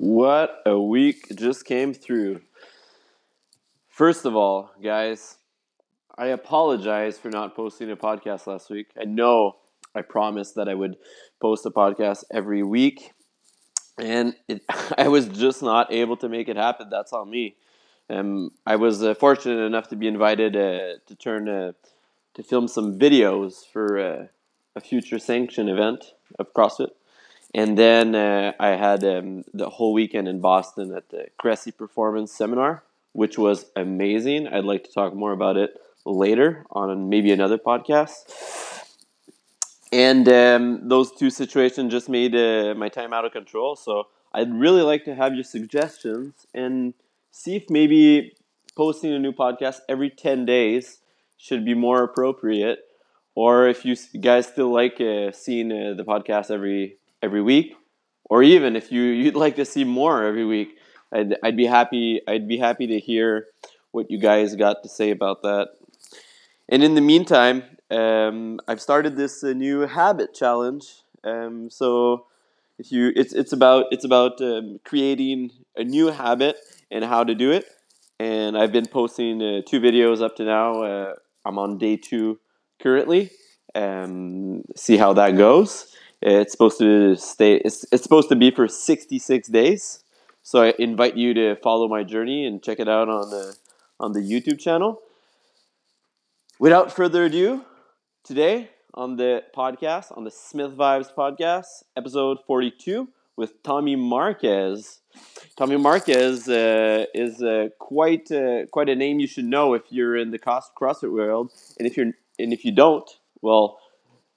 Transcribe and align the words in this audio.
What 0.00 0.62
a 0.64 0.80
week 0.80 1.26
just 1.34 1.64
came 1.64 1.92
through. 1.92 2.42
First 3.88 4.26
of 4.26 4.36
all, 4.36 4.70
guys, 4.80 5.38
I 6.16 6.26
apologize 6.26 7.18
for 7.18 7.30
not 7.30 7.56
posting 7.56 7.90
a 7.90 7.96
podcast 7.96 8.46
last 8.46 8.70
week. 8.70 8.86
I 8.96 9.06
know 9.06 9.56
I 9.96 10.02
promised 10.02 10.54
that 10.54 10.68
I 10.68 10.74
would 10.74 10.98
post 11.40 11.66
a 11.66 11.70
podcast 11.70 12.22
every 12.32 12.62
week, 12.62 13.10
and 14.00 14.36
it, 14.46 14.62
I 14.96 15.08
was 15.08 15.26
just 15.26 15.64
not 15.64 15.92
able 15.92 16.16
to 16.18 16.28
make 16.28 16.48
it 16.48 16.56
happen. 16.56 16.90
That's 16.90 17.12
on 17.12 17.28
me. 17.28 17.56
Um, 18.08 18.52
I 18.64 18.76
was 18.76 19.02
uh, 19.02 19.14
fortunate 19.14 19.64
enough 19.64 19.88
to 19.88 19.96
be 19.96 20.06
invited 20.06 20.54
uh, 20.54 20.98
to 21.08 21.16
turn 21.16 21.48
uh, 21.48 21.72
to 22.34 22.44
film 22.44 22.68
some 22.68 23.00
videos 23.00 23.66
for 23.72 23.98
uh, 23.98 24.26
a 24.76 24.80
future 24.80 25.18
sanction 25.18 25.68
event 25.68 26.12
of 26.38 26.54
CrossFit. 26.54 26.90
And 27.54 27.78
then 27.78 28.14
uh, 28.14 28.52
I 28.60 28.70
had 28.70 29.02
um, 29.04 29.44
the 29.54 29.70
whole 29.70 29.92
weekend 29.92 30.28
in 30.28 30.40
Boston 30.40 30.94
at 30.94 31.08
the 31.08 31.28
Cressey 31.38 31.72
Performance 31.76 32.30
Seminar, 32.30 32.82
which 33.12 33.38
was 33.38 33.66
amazing. 33.74 34.48
I'd 34.48 34.64
like 34.64 34.84
to 34.84 34.92
talk 34.92 35.14
more 35.14 35.32
about 35.32 35.56
it 35.56 35.80
later 36.04 36.64
on 36.70 37.08
maybe 37.08 37.32
another 37.32 37.58
podcast. 37.58 38.84
And 39.90 40.28
um, 40.28 40.88
those 40.88 41.12
two 41.12 41.30
situations 41.30 41.90
just 41.90 42.08
made 42.08 42.34
uh, 42.34 42.74
my 42.76 42.90
time 42.90 43.12
out 43.14 43.24
of 43.24 43.32
control. 43.32 43.76
So 43.76 44.08
I'd 44.32 44.52
really 44.52 44.82
like 44.82 45.04
to 45.06 45.14
have 45.14 45.34
your 45.34 45.44
suggestions 45.44 46.46
and 46.54 46.92
see 47.30 47.56
if 47.56 47.70
maybe 47.70 48.34
posting 48.76 49.12
a 49.12 49.18
new 49.18 49.32
podcast 49.32 49.78
every 49.88 50.10
10 50.10 50.44
days 50.44 50.98
should 51.38 51.64
be 51.64 51.74
more 51.74 52.02
appropriate. 52.02 52.80
Or 53.34 53.68
if 53.68 53.84
you 53.84 53.96
guys 54.20 54.48
still 54.48 54.70
like 54.70 55.00
uh, 55.00 55.32
seeing 55.32 55.72
uh, 55.72 55.94
the 55.94 56.04
podcast 56.04 56.50
every 56.50 56.98
every 57.22 57.42
week, 57.42 57.74
or 58.24 58.42
even 58.42 58.76
if 58.76 58.92
you 58.92 59.02
you'd 59.02 59.36
like 59.36 59.56
to 59.56 59.64
see 59.64 59.84
more 59.84 60.24
every 60.24 60.44
week, 60.44 60.78
I'd 61.12 61.36
I'd 61.42 61.56
be 61.56 61.66
happy 61.66 62.20
I'd 62.26 62.48
be 62.48 62.58
happy 62.58 62.86
to 62.86 62.98
hear 62.98 63.46
what 63.90 64.10
you 64.10 64.18
guys 64.18 64.54
got 64.54 64.82
to 64.82 64.88
say 64.88 65.10
about 65.10 65.42
that. 65.42 65.68
And 66.68 66.84
in 66.84 66.94
the 66.94 67.00
meantime, 67.00 67.64
um, 67.90 68.60
I've 68.68 68.80
started 68.80 69.16
this 69.16 69.42
uh, 69.42 69.52
new 69.52 69.80
habit 69.80 70.34
challenge. 70.34 70.84
Um, 71.24 71.70
so 71.70 72.26
if 72.78 72.92
you 72.92 73.12
it's 73.16 73.32
it's 73.32 73.52
about 73.52 73.86
it's 73.90 74.04
about 74.04 74.40
um, 74.40 74.78
creating 74.84 75.50
a 75.76 75.84
new 75.84 76.08
habit 76.08 76.56
and 76.90 77.04
how 77.04 77.24
to 77.24 77.34
do 77.34 77.50
it. 77.50 77.66
And 78.20 78.58
I've 78.58 78.72
been 78.72 78.86
posting 78.86 79.40
uh, 79.40 79.62
two 79.66 79.80
videos 79.80 80.20
up 80.20 80.36
to 80.36 80.44
now. 80.44 80.82
Uh, 80.82 81.14
I'm 81.44 81.58
on 81.58 81.78
day 81.78 81.96
two 81.96 82.40
currently. 82.80 83.30
Um, 83.74 84.64
see 84.76 84.96
how 84.96 85.12
that 85.14 85.36
goes. 85.36 85.94
It's 86.20 86.52
supposed 86.52 86.78
to 86.78 87.16
stay. 87.16 87.56
It's, 87.56 87.84
it's 87.92 88.02
supposed 88.02 88.28
to 88.30 88.36
be 88.36 88.50
for 88.50 88.66
66 88.68 89.48
days. 89.48 90.02
So 90.42 90.62
I 90.62 90.74
invite 90.78 91.16
you 91.16 91.34
to 91.34 91.56
follow 91.56 91.88
my 91.88 92.02
journey 92.02 92.46
and 92.46 92.62
check 92.62 92.80
it 92.80 92.88
out 92.88 93.08
on 93.08 93.30
the 93.30 93.56
on 94.00 94.12
the 94.12 94.20
YouTube 94.20 94.58
channel. 94.58 95.00
Without 96.58 96.92
further 96.92 97.24
ado, 97.24 97.64
today 98.24 98.70
on 98.94 99.16
the 99.16 99.44
podcast, 99.56 100.16
on 100.16 100.24
the 100.24 100.30
Smith 100.30 100.72
Vibes 100.72 101.12
podcast, 101.14 101.84
episode 101.96 102.38
42 102.46 103.08
with 103.36 103.62
Tommy 103.62 103.94
Marquez. 103.94 105.00
Tommy 105.56 105.76
Marquez 105.76 106.48
uh, 106.48 107.06
is 107.14 107.40
uh, 107.40 107.68
quite 107.78 108.30
uh, 108.32 108.66
quite 108.66 108.88
a 108.88 108.96
name 108.96 109.20
you 109.20 109.26
should 109.26 109.44
know 109.44 109.74
if 109.74 109.82
you're 109.90 110.16
in 110.16 110.30
the 110.30 110.38
CrossFit 110.38 111.12
world, 111.12 111.52
and 111.78 111.86
if 111.86 111.96
you're 111.96 112.12
and 112.38 112.52
if 112.52 112.64
you 112.64 112.72
don't, 112.72 113.08
well, 113.40 113.78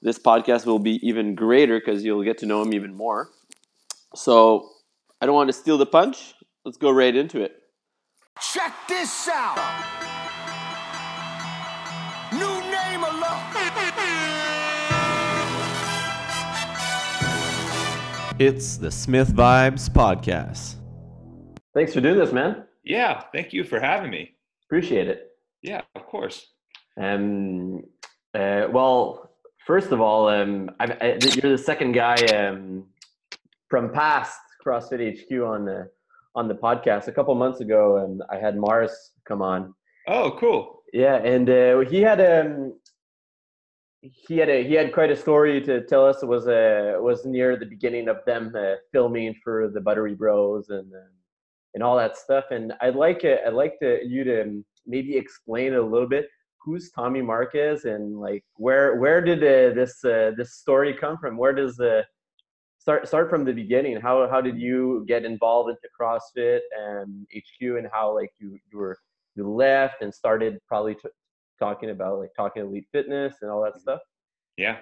this 0.02 0.18
podcast 0.18 0.66
will 0.66 0.80
be 0.80 1.00
even 1.08 1.36
greater 1.36 1.80
because 1.80 2.04
you'll 2.04 2.24
get 2.24 2.40
to 2.40 2.46
know 2.46 2.62
him 2.62 2.74
even 2.74 2.94
more. 2.94 3.30
So 4.16 4.70
I 5.22 5.26
don't 5.26 5.36
want 5.36 5.50
to 5.50 5.54
steal 5.54 5.78
the 5.78 5.86
punch. 5.86 6.34
Let's 6.66 6.78
go 6.78 6.90
right 6.92 7.16
into 7.16 7.42
it. 7.42 7.56
Check 8.54 8.74
this 8.88 9.30
out. 9.32 9.58
New 12.34 12.62
name 12.72 13.04
alone. 13.04 13.52
It's 18.40 18.78
the 18.78 18.90
Smith 18.90 19.34
Vibes 19.34 19.88
Podcast. 19.88 20.76
Thanks 21.76 21.94
for 21.94 22.02
doing 22.02 22.18
this, 22.18 22.32
man. 22.32 22.66
Yeah, 22.84 23.22
thank 23.32 23.54
you 23.54 23.64
for 23.64 23.80
having 23.80 24.10
me. 24.10 24.32
Appreciate 24.66 25.08
it. 25.08 25.28
Yeah, 25.62 25.82
of 25.96 26.08
course. 26.08 26.48
Um, 27.00 27.84
uh, 28.34 28.66
well, 28.72 29.31
First 29.66 29.92
of 29.92 30.02
all, 30.02 30.28
um, 30.28 30.72
I, 30.80 30.86
I, 30.86 31.18
you're 31.22 31.52
the 31.52 31.58
second 31.58 31.92
guy 31.92 32.16
um, 32.36 32.86
from 33.70 33.92
past 33.92 34.40
CrossFit 34.66 35.20
HQ 35.20 35.32
on 35.44 35.66
the 35.66 35.90
on 36.36 36.48
the 36.48 36.56
podcast. 36.56 37.08
A 37.08 37.12
couple 37.12 37.36
months 37.36 37.62
ago, 37.62 37.98
and 37.98 38.22
I 38.32 38.38
had 38.38 38.58
Mars 38.58 39.12
come 39.28 39.42
on. 39.42 39.74
Oh, 40.08 40.36
cool. 40.40 40.84
Yeah, 40.94 41.18
and 41.18 41.50
uh, 41.50 41.80
he 41.80 42.02
had 42.02 42.20
um 42.22 42.74
he 44.02 44.38
had 44.38 44.50
a 44.50 44.64
he 44.64 44.74
had 44.74 44.94
quite 44.94 45.12
a 45.12 45.16
story 45.16 45.62
to 45.62 45.86
tell 45.86 46.08
us. 46.08 46.24
It 46.24 46.28
was 46.28 46.48
uh, 46.48 46.96
was 47.00 47.26
near 47.26 47.56
the 47.56 47.66
beginning 47.66 48.08
of 48.08 48.18
them 48.26 48.54
uh, 48.58 48.76
filming 48.92 49.36
for 49.44 49.70
the 49.70 49.82
Buttery 49.82 50.16
Bros 50.16 50.70
and 50.70 50.92
uh, 50.92 51.12
and 51.76 51.84
all 51.84 51.98
that 51.98 52.18
stuff. 52.18 52.46
And 52.50 52.74
I'd 52.82 52.96
like 52.96 53.24
uh, 53.24 53.48
I'd 53.48 53.54
like 53.54 53.80
to 53.80 54.00
you 54.04 54.24
to 54.24 54.64
maybe 54.88 55.16
explain 55.16 55.74
it 55.74 55.80
a 55.80 55.86
little 55.86 56.10
bit 56.10 56.28
who's 56.64 56.92
Tommy 56.92 57.22
Marquez 57.22 57.86
and 57.86 58.20
like 58.20 58.44
where 58.56 58.96
where 58.98 59.22
did 59.22 59.40
uh, 59.40 59.74
this 59.74 60.04
uh, 60.04 60.32
this 60.38 60.56
story 60.56 60.94
come 60.94 61.18
from? 61.18 61.38
Where 61.38 61.54
does 61.54 61.76
the 61.76 62.06
start 62.78 63.08
start 63.08 63.30
from 63.30 63.46
the 63.46 63.54
beginning? 63.54 64.00
How 64.00 64.28
how 64.30 64.42
did 64.42 64.60
you 64.60 65.06
get 65.08 65.26
involved 65.26 65.70
into 65.70 65.88
CrossFit 66.00 66.60
and 66.78 67.28
HQ 67.36 67.78
and 67.78 67.88
how 67.92 68.14
like 68.14 68.32
you 68.40 68.58
you 68.72 68.78
were 68.78 68.98
you 69.36 69.50
left 69.50 70.02
and 70.02 70.14
started 70.14 70.60
probably 70.68 70.96
t- 70.96 71.10
talking 71.60 71.92
about 71.92 72.20
like 72.20 72.32
talking 72.36 72.64
elite 72.64 72.88
fitness 72.92 73.36
and 73.42 73.52
all 73.52 73.64
that 73.64 73.80
stuff? 73.80 74.00
Yeah. 74.58 74.78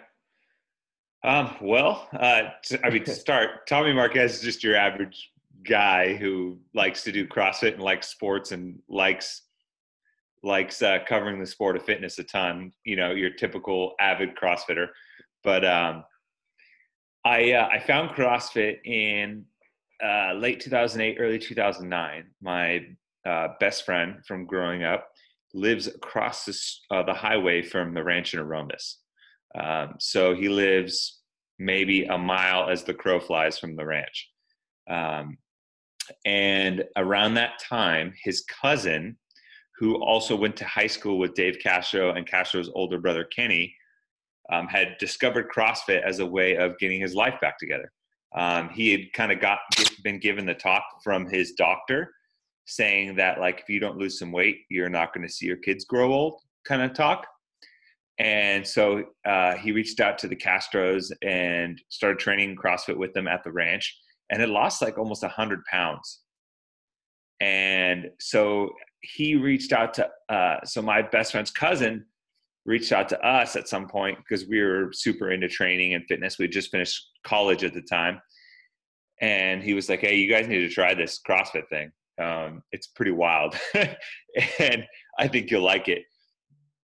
Um, 1.24 1.56
well, 1.62 2.08
uh, 2.14 2.44
I 2.84 2.90
mean, 2.90 3.04
to 3.04 3.12
start, 3.16 3.68
Tommy 3.68 3.94
Marquez 3.94 4.36
is 4.36 4.42
just 4.42 4.64
your 4.64 4.76
average 4.76 5.32
guy 5.68 6.14
who 6.16 6.58
likes 6.74 7.04
to 7.04 7.12
do 7.12 7.28
CrossFit 7.28 7.74
and 7.74 7.84
likes 7.84 8.08
sports 8.08 8.54
and 8.54 8.80
likes 8.88 9.44
likes 10.44 10.82
uh, 10.82 11.00
covering 11.08 11.40
the 11.40 11.46
sport 11.46 11.76
of 11.76 11.84
fitness 11.84 12.20
a 12.20 12.24
ton. 12.24 12.72
You 12.84 12.96
know, 12.96 13.12
your 13.12 13.32
typical 13.32 13.94
avid 14.00 14.36
CrossFitter. 14.36 14.88
But 15.44 15.66
um, 15.66 16.04
I 17.26 17.54
uh, 17.54 17.68
I 17.72 17.80
found 17.80 18.12
CrossFit 18.12 18.78
in 18.86 19.46
uh, 20.04 20.34
late 20.34 20.60
2008, 20.60 21.18
early 21.20 21.40
2009. 21.40 22.26
My 22.42 22.86
uh, 23.26 23.50
best 23.60 23.86
friend 23.86 24.18
from 24.26 24.46
growing 24.46 24.84
up 24.84 25.10
lives 25.54 25.88
across 25.88 26.46
the, 26.46 26.96
uh, 26.96 27.04
the 27.04 27.14
highway 27.14 27.62
from 27.62 27.94
the 27.94 28.04
ranch 28.04 28.34
in 28.34 28.40
Aromas. 28.40 29.00
Um, 29.60 29.96
so 30.00 30.36
he 30.36 30.48
lives 30.48 31.20
maybe 31.58 32.06
a 32.06 32.18
mile 32.18 32.70
as 32.70 32.84
the 32.84 32.94
crow 32.94 33.20
flies 33.20 33.60
from 33.60 33.76
the 33.76 33.86
ranch. 33.86 34.30
Um, 34.90 35.38
and 36.26 36.86
around 36.96 37.36
that 37.36 37.60
time, 37.60 38.14
his 38.24 38.44
cousin 38.62 39.18
who 39.80 39.96
also 40.04 40.36
went 40.36 40.58
to 40.58 40.66
high 40.66 40.88
school 40.88 41.18
with 41.18 41.34
Dave 41.36 41.58
Castro 41.64 42.12
and 42.12 42.28
Castro's 42.28 42.70
older 42.76 43.00
brother 43.00 43.24
Kenny, 43.24 43.74
um, 44.52 44.68
had 44.68 44.98
discovered 45.00 45.48
CrossFit 45.56 46.04
as 46.04 46.20
a 46.20 46.26
way 46.26 46.58
of 46.58 46.78
getting 46.80 47.00
his 47.00 47.16
life 47.16 47.36
back 47.40 47.58
together. 47.58 47.90
Um, 48.36 48.70
he 48.70 48.92
had 48.92 49.14
kind 49.14 49.32
of 49.32 49.40
got 49.40 49.60
been 50.04 50.20
given 50.20 50.46
the 50.46 50.54
talk 50.54 50.84
from 51.02 51.30
his 51.30 51.54
doctor, 51.54 52.12
saying 52.66 53.16
that 53.16 53.40
like 53.40 53.62
if 53.62 53.70
you 53.70 53.80
don't 53.80 53.98
lose 53.98 54.20
some 54.20 54.34
weight, 54.34 54.58
you're 54.70 54.90
not 54.90 55.14
going 55.14 55.26
to 55.26 55.34
see 55.34 55.46
your 55.46 55.58
kids 55.58 55.86
grow 55.86 56.12
old, 56.12 56.42
kind 56.68 56.82
of 56.82 56.94
talk. 56.94 57.26
And 58.20 58.68
so 58.68 59.06
uh, 59.26 59.56
he 59.56 59.72
reached 59.72 60.02
out 60.02 60.18
to 60.20 60.28
the 60.28 60.36
Castros 60.36 61.10
and 61.24 61.82
started 61.88 62.20
training 62.20 62.58
CrossFit 62.58 62.98
with 62.98 63.14
them 63.14 63.30
at 63.30 63.46
the 63.46 63.52
ranch, 63.52 63.98
and 64.30 64.42
had 64.42 64.50
lost 64.50 64.82
like 64.82 64.98
almost 64.98 65.24
hundred 65.24 65.64
pounds. 65.72 66.20
And 67.40 68.10
so 68.20 68.72
he 69.01 69.36
reached 69.36 69.72
out 69.72 69.94
to 69.96 70.10
uh, 70.30 70.57
so 70.63 70.81
my 70.81 71.01
best 71.01 71.31
friend's 71.31 71.51
cousin 71.51 72.06
reached 72.66 72.92
out 72.92 73.10
to 73.10 73.19
us 73.25 73.56
at 73.56 73.68
some 73.68 73.88
point 73.88 74.18
because 74.18 74.48
we 74.48 74.62
were 74.62 74.92
super 74.94 75.31
into 75.31 75.48
training 75.48 75.94
and 75.94 76.06
fitness. 76.07 76.38
We 76.38 76.48
just 76.48 76.72
finished 76.72 77.10
college 77.24 77.63
at 77.63 77.74
the 77.74 77.81
time, 77.81 78.22
and 79.22 79.63
he 79.63 79.74
was 79.74 79.90
like, 79.90 80.01
"Hey, 80.01 80.16
you 80.16 80.30
guys 80.30 80.48
need 80.48 80.60
to 80.60 80.69
try 80.69 80.94
this 80.94 81.19
CrossFit 81.28 81.68
thing. 81.69 81.92
Um, 82.22 82.63
it's 82.72 82.88
pretty 82.88 83.12
wild, 83.12 83.56
and 84.60 84.86
I 85.18 85.28
think 85.28 85.50
you'll 85.50 85.63
like 85.63 85.88
it." 85.88 86.04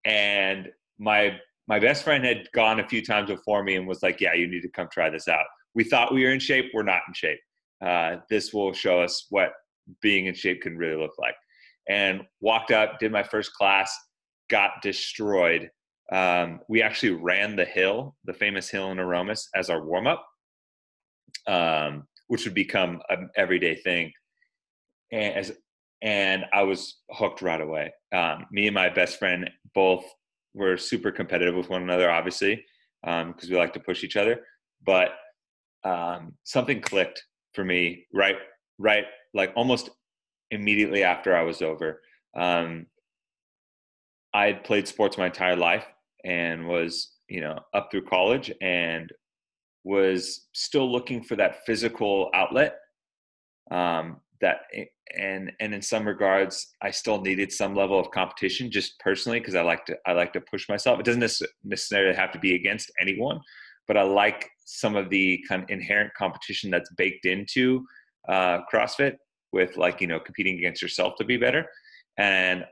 And 0.05 0.69
my 0.97 1.37
my 1.67 1.79
best 1.79 2.03
friend 2.03 2.23
had 2.23 2.47
gone 2.53 2.79
a 2.79 2.87
few 2.87 3.03
times 3.03 3.29
before 3.29 3.63
me 3.63 3.75
and 3.75 3.87
was 3.87 4.03
like, 4.03 4.21
"Yeah, 4.21 4.33
you 4.33 4.47
need 4.47 4.61
to 4.61 4.69
come 4.69 4.87
try 4.91 5.09
this 5.09 5.27
out." 5.27 5.45
We 5.73 5.83
thought 5.83 6.13
we 6.13 6.23
were 6.23 6.31
in 6.31 6.39
shape. 6.39 6.71
We're 6.73 6.83
not 6.83 7.01
in 7.07 7.13
shape. 7.13 7.39
Uh, 7.85 8.17
this 8.29 8.53
will 8.53 8.71
show 8.71 9.01
us 9.01 9.25
what 9.29 9.51
being 10.01 10.27
in 10.27 10.33
shape 10.33 10.61
can 10.61 10.77
really 10.77 10.95
look 10.95 11.13
like 11.19 11.35
and 11.89 12.21
walked 12.41 12.71
up, 12.71 12.99
did 12.99 13.11
my 13.11 13.23
first 13.23 13.53
class, 13.53 13.95
got 14.49 14.81
destroyed. 14.81 15.69
Um, 16.11 16.59
we 16.67 16.81
actually 16.81 17.11
ran 17.11 17.55
the 17.55 17.65
hill, 17.65 18.15
the 18.25 18.33
famous 18.33 18.69
hill 18.69 18.91
in 18.91 18.99
Aromas, 18.99 19.49
as 19.55 19.69
our 19.69 19.85
warm 19.85 20.07
up. 20.07 20.25
Um, 21.47 22.07
which 22.27 22.45
would 22.45 22.53
become 22.53 23.01
an 23.09 23.29
everyday 23.35 23.75
thing. 23.75 24.11
And 25.11 25.35
as 25.35 25.51
and 26.01 26.45
I 26.53 26.63
was 26.63 27.01
hooked 27.11 27.41
right 27.41 27.61
away. 27.61 27.91
Um, 28.13 28.45
me 28.51 28.67
and 28.67 28.75
my 28.75 28.89
best 28.89 29.17
friend 29.17 29.49
both 29.73 30.03
were 30.53 30.77
super 30.77 31.11
competitive 31.11 31.55
with 31.55 31.69
one 31.69 31.81
another, 31.81 32.11
obviously, 32.11 32.63
because 33.01 33.23
um, 33.23 33.49
we 33.49 33.55
like 33.55 33.73
to 33.73 33.79
push 33.79 34.03
each 34.03 34.17
other. 34.17 34.41
But 34.85 35.09
um, 35.83 36.33
something 36.43 36.81
clicked 36.81 37.23
for 37.53 37.63
me 37.63 38.05
right, 38.13 38.35
right, 38.77 39.05
like 39.33 39.51
almost 39.55 39.89
immediately 40.55 41.03
after 41.03 41.35
I 41.35 41.43
was 41.43 41.61
over. 41.61 42.01
Um, 42.35 42.87
I 44.33 44.47
had 44.47 44.63
played 44.63 44.87
sports 44.87 45.17
my 45.17 45.27
entire 45.27 45.55
life 45.55 45.85
and 46.25 46.67
was, 46.67 47.11
you 47.29 47.41
know, 47.41 47.59
up 47.73 47.89
through 47.91 48.05
college 48.05 48.51
and 48.61 49.09
was 49.83 50.47
still 50.53 50.91
looking 50.91 51.23
for 51.23 51.35
that 51.37 51.65
physical 51.65 52.29
outlet. 52.33 52.75
Um, 53.71 54.17
that 54.41 54.57
and 55.17 55.51
and 55.59 55.73
in 55.73 55.81
some 55.81 56.05
regards, 56.05 56.67
I 56.81 56.91
still 56.91 57.21
needed 57.21 57.51
some 57.51 57.75
level 57.75 57.99
of 57.99 58.11
competition, 58.11 58.69
just 58.69 58.99
personally, 58.99 59.39
because 59.39 59.55
I 59.55 59.61
like 59.61 59.85
to 59.85 59.97
I 60.05 60.11
like 60.11 60.33
to 60.33 60.41
push 60.41 60.67
myself. 60.67 60.99
It 60.99 61.05
doesn't 61.05 61.47
necessarily 61.63 62.15
have 62.15 62.31
to 62.33 62.39
be 62.39 62.55
against 62.55 62.91
anyone, 62.99 63.39
but 63.87 63.95
I 63.95 64.03
like 64.03 64.49
some 64.65 64.95
of 64.95 65.09
the 65.09 65.43
kind 65.47 65.63
of 65.63 65.69
inherent 65.69 66.13
competition 66.15 66.69
that's 66.69 66.89
baked 66.97 67.25
into 67.25 67.85
uh, 68.27 68.59
CrossFit 68.71 69.15
with 69.55 69.75
like 69.77 70.01
you 70.01 70.07
know 70.07 70.19
competing 70.19 70.57
against 70.59 70.83
yourself 70.83 71.15
to 71.17 71.25
be 71.25 71.37
better. 71.37 71.65
And 72.17 72.63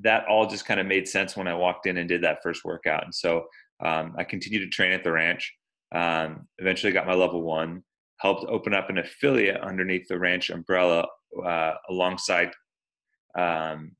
that 0.00 0.26
all 0.28 0.46
just 0.46 0.66
kind 0.66 0.78
of 0.78 0.86
made 0.86 1.08
sense 1.08 1.36
when 1.36 1.48
i 1.48 1.54
walked 1.54 1.86
in 1.86 1.96
and 1.96 2.08
did 2.08 2.22
that 2.22 2.42
first 2.42 2.64
workout. 2.64 3.04
And 3.04 3.14
so 3.14 3.46
um, 3.84 4.14
i 4.18 4.24
continued 4.24 4.60
to 4.60 4.68
train 4.68 4.92
at 4.92 5.02
the 5.02 5.12
ranch 5.12 5.54
um, 5.94 6.46
eventually 6.58 6.92
got 6.92 7.06
my 7.06 7.14
level 7.14 7.42
one 7.42 7.82
helped 8.18 8.44
open 8.48 8.74
up 8.74 8.90
an 8.90 8.98
affiliate 8.98 9.60
underneath 9.62 10.06
the 10.08 10.18
ranch 10.18 10.50
umbrella 10.50 11.06
uh, 11.44 11.74
alongside 11.88 12.50
um, 13.36 13.92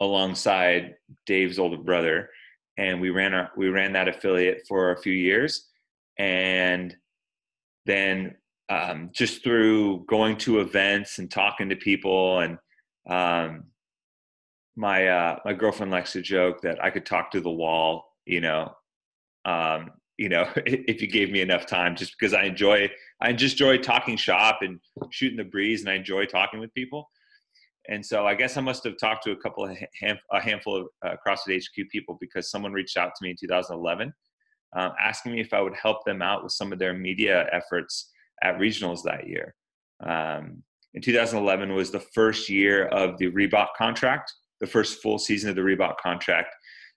alongside 0.00 0.94
dave's 1.26 1.58
older 1.58 1.76
brother. 1.76 2.30
And 2.76 3.00
we 3.00 3.10
ran 3.10 3.34
our 3.34 3.50
we 3.56 3.68
ran 3.68 3.92
that 3.92 4.08
affiliate 4.08 4.62
for 4.68 4.92
a 4.92 5.02
few 5.02 5.12
years. 5.12 5.66
And 6.18 6.96
then 7.86 8.36
um, 8.70 9.10
just 9.12 9.42
through 9.42 10.04
going 10.06 10.36
to 10.38 10.60
events 10.60 11.18
and 11.18 11.30
talking 11.30 11.68
to 11.68 11.76
people 11.76 12.40
and 12.40 12.58
um, 13.08 13.64
my 14.78 15.08
uh, 15.08 15.38
my 15.44 15.52
girlfriend 15.52 15.90
likes 15.90 16.12
to 16.12 16.22
joke 16.22 16.62
that 16.62 16.82
I 16.82 16.90
could 16.90 17.04
talk 17.04 17.32
to 17.32 17.40
the 17.40 17.50
wall, 17.50 18.14
you 18.26 18.40
know, 18.40 18.72
um, 19.44 19.90
you 20.16 20.28
know, 20.28 20.48
if 20.56 21.02
you 21.02 21.08
gave 21.08 21.30
me 21.30 21.40
enough 21.40 21.66
time, 21.66 21.96
just 21.96 22.14
because 22.18 22.32
I 22.32 22.44
enjoy 22.44 22.88
I 23.20 23.32
just 23.32 23.60
enjoy 23.60 23.78
talking 23.78 24.16
shop 24.16 24.58
and 24.60 24.78
shooting 25.10 25.36
the 25.36 25.44
breeze, 25.44 25.80
and 25.80 25.90
I 25.90 25.94
enjoy 25.94 26.26
talking 26.26 26.60
with 26.60 26.72
people. 26.74 27.10
And 27.88 28.04
so 28.04 28.26
I 28.26 28.34
guess 28.34 28.56
I 28.56 28.60
must 28.60 28.84
have 28.84 28.98
talked 28.98 29.24
to 29.24 29.32
a 29.32 29.36
couple 29.36 29.64
of 29.64 29.76
a 30.32 30.40
handful 30.40 30.76
of 30.76 30.86
uh, 31.04 31.16
CrossFit 31.26 31.60
HQ 31.60 31.88
people 31.90 32.16
because 32.20 32.50
someone 32.50 32.72
reached 32.72 32.96
out 32.96 33.12
to 33.16 33.24
me 33.24 33.30
in 33.30 33.36
2011, 33.40 34.12
um, 34.76 34.92
asking 35.02 35.32
me 35.32 35.40
if 35.40 35.52
I 35.52 35.60
would 35.60 35.74
help 35.74 36.04
them 36.04 36.22
out 36.22 36.44
with 36.44 36.52
some 36.52 36.72
of 36.72 36.78
their 36.78 36.94
media 36.94 37.48
efforts 37.50 38.10
at 38.42 38.58
regionals 38.58 39.02
that 39.04 39.28
year. 39.28 39.54
Um, 40.04 40.62
in 40.94 41.02
2011 41.02 41.74
was 41.74 41.90
the 41.90 42.00
first 42.00 42.48
year 42.48 42.86
of 42.86 43.18
the 43.18 43.30
Reebok 43.30 43.68
contract, 43.76 44.32
the 44.60 44.66
first 44.66 45.02
full 45.02 45.18
season 45.18 45.50
of 45.50 45.56
the 45.56 45.62
Reebok 45.62 45.96
contract. 45.98 46.54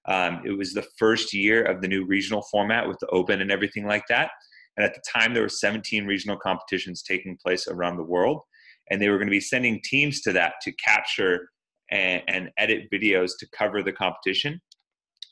Um, 0.07 0.41
it 0.45 0.57
was 0.57 0.73
the 0.73 0.87
first 0.97 1.33
year 1.33 1.63
of 1.63 1.81
the 1.81 1.87
new 1.87 2.05
regional 2.05 2.41
format 2.51 2.87
with 2.87 2.97
the 2.99 3.07
open 3.07 3.41
and 3.41 3.51
everything 3.51 3.85
like 3.85 4.03
that. 4.09 4.31
And 4.77 4.85
at 4.85 4.93
the 4.95 5.01
time, 5.13 5.33
there 5.33 5.43
were 5.43 5.49
17 5.49 6.05
regional 6.05 6.37
competitions 6.37 7.03
taking 7.03 7.37
place 7.43 7.67
around 7.67 7.97
the 7.97 8.03
world. 8.03 8.41
And 8.89 9.01
they 9.01 9.09
were 9.09 9.17
going 9.17 9.27
to 9.27 9.31
be 9.31 9.41
sending 9.41 9.79
teams 9.83 10.21
to 10.21 10.33
that 10.33 10.53
to 10.63 10.71
capture 10.83 11.49
and, 11.91 12.23
and 12.27 12.49
edit 12.57 12.89
videos 12.91 13.31
to 13.39 13.47
cover 13.55 13.83
the 13.83 13.91
competition. 13.91 14.59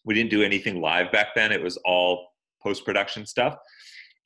We 0.05 0.13
didn't 0.13 0.29
do 0.29 0.43
anything 0.43 0.81
live 0.81 1.11
back 1.11 1.27
then, 1.35 1.51
it 1.51 1.63
was 1.63 1.77
all 1.85 2.27
post 2.61 2.85
production 2.85 3.25
stuff 3.25 3.55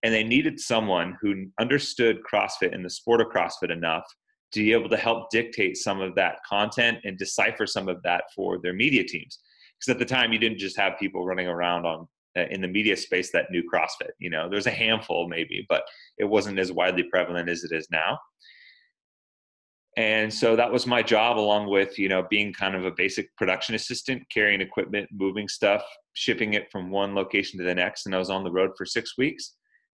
and 0.03 0.13
they 0.13 0.23
needed 0.23 0.59
someone 0.59 1.17
who 1.21 1.45
understood 1.59 2.19
CrossFit 2.29 2.75
and 2.75 2.83
the 2.83 2.89
sport 2.89 3.21
of 3.21 3.27
CrossFit 3.27 3.71
enough 3.71 4.03
to 4.51 4.59
be 4.59 4.73
able 4.73 4.89
to 4.89 4.97
help 4.97 5.29
dictate 5.31 5.77
some 5.77 6.01
of 6.01 6.13
that 6.15 6.37
content 6.47 6.99
and 7.05 7.17
decipher 7.17 7.65
some 7.65 7.87
of 7.87 8.03
that 8.03 8.25
for 8.35 8.59
their 8.61 8.73
media 8.73 9.03
teams. 9.03 9.39
Because 9.79 9.93
at 9.93 9.99
the 9.99 10.13
time, 10.13 10.31
you 10.31 10.39
didn't 10.39 10.59
just 10.59 10.77
have 10.77 10.99
people 10.99 11.25
running 11.25 11.47
around 11.47 11.85
on 11.85 12.07
uh, 12.37 12.45
in 12.49 12.61
the 12.61 12.67
media 12.67 12.97
space 12.97 13.31
that 13.31 13.49
knew 13.49 13.63
CrossFit. 13.63 14.11
You 14.19 14.29
know, 14.29 14.49
there's 14.49 14.67
a 14.67 14.71
handful 14.71 15.27
maybe, 15.27 15.65
but 15.69 15.83
it 16.17 16.25
wasn't 16.25 16.59
as 16.59 16.71
widely 16.71 17.03
prevalent 17.03 17.49
as 17.49 17.63
it 17.63 17.71
is 17.71 17.87
now. 17.89 18.19
And 19.95 20.33
so 20.33 20.55
that 20.55 20.71
was 20.71 20.87
my 20.87 21.03
job, 21.03 21.37
along 21.37 21.69
with 21.69 21.97
you 21.97 22.09
know 22.09 22.25
being 22.29 22.51
kind 22.51 22.75
of 22.75 22.85
a 22.85 22.91
basic 22.91 23.35
production 23.37 23.75
assistant, 23.75 24.23
carrying 24.31 24.59
equipment, 24.59 25.09
moving 25.13 25.47
stuff, 25.47 25.83
shipping 26.13 26.55
it 26.55 26.71
from 26.71 26.89
one 26.89 27.15
location 27.15 27.59
to 27.59 27.65
the 27.65 27.75
next. 27.75 28.05
And 28.05 28.13
I 28.13 28.17
was 28.17 28.31
on 28.31 28.43
the 28.43 28.51
road 28.51 28.71
for 28.75 28.85
six 28.85 29.17
weeks 29.17 29.53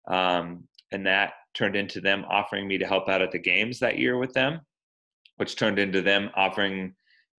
um, 0.08 0.64
and 0.92 1.06
that 1.06 1.34
turned 1.54 1.76
into 1.76 2.00
them 2.00 2.26
offering 2.30 2.68
me 2.68 2.78
to 2.78 2.88
help 2.88 3.10
out 3.10 3.22
at 3.22 3.32
the 3.32 3.40
games 3.40 3.80
that 3.80 3.98
year 3.98 4.18
with 4.18 4.34
them, 4.34 4.60
which 5.38 5.56
turned 5.56 5.80
into 5.80 6.02
them 6.02 6.30
offering 6.36 6.94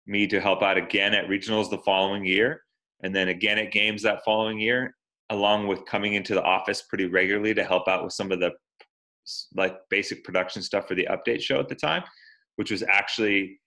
me 0.06 0.28
to 0.28 0.40
help 0.40 0.62
out 0.62 0.78
again 0.78 1.14
at 1.14 1.28
regionals 1.28 1.70
the 1.70 1.78
following 1.80 2.26
year, 2.26 2.62
and 3.04 3.16
then 3.16 3.30
again 3.30 3.58
at 3.58 3.72
games 3.72 4.02
that 4.02 4.24
following 4.26 4.60
year, 4.60 4.96
along 5.30 5.68
with 5.68 5.86
coming 5.86 6.14
into 6.14 6.34
the 6.34 6.44
office 6.44 6.82
pretty 6.82 7.06
regularly 7.06 7.54
to 7.54 7.64
help 7.64 7.88
out 7.88 8.04
with 8.04 8.14
some 8.14 8.32
of 8.32 8.40
the 8.40 8.52
like 9.56 9.78
basic 9.90 10.24
production 10.24 10.62
stuff 10.62 10.88
for 10.88 10.96
the 10.96 11.08
update 11.12 11.42
show 11.42 11.60
at 11.60 11.68
the 11.68 11.76
time, 11.76 12.04
which 12.56 12.72
was 12.72 12.84
actually 12.84 13.60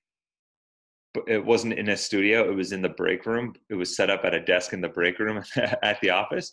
it 1.26 1.44
wasn't 1.44 1.72
in 1.72 1.88
a 1.88 1.96
studio 1.96 2.48
it 2.48 2.54
was 2.54 2.72
in 2.72 2.82
the 2.82 2.88
break 2.88 3.26
room. 3.26 3.52
It 3.68 3.74
was 3.74 3.96
set 3.96 4.10
up 4.10 4.24
at 4.24 4.34
a 4.34 4.40
desk 4.40 4.72
in 4.72 4.80
the 4.80 4.88
break 4.88 5.18
room 5.18 5.42
at 5.82 6.00
the 6.00 6.10
office. 6.10 6.52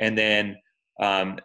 And 0.00 0.16
then 0.16 0.56
um, 1.00 1.38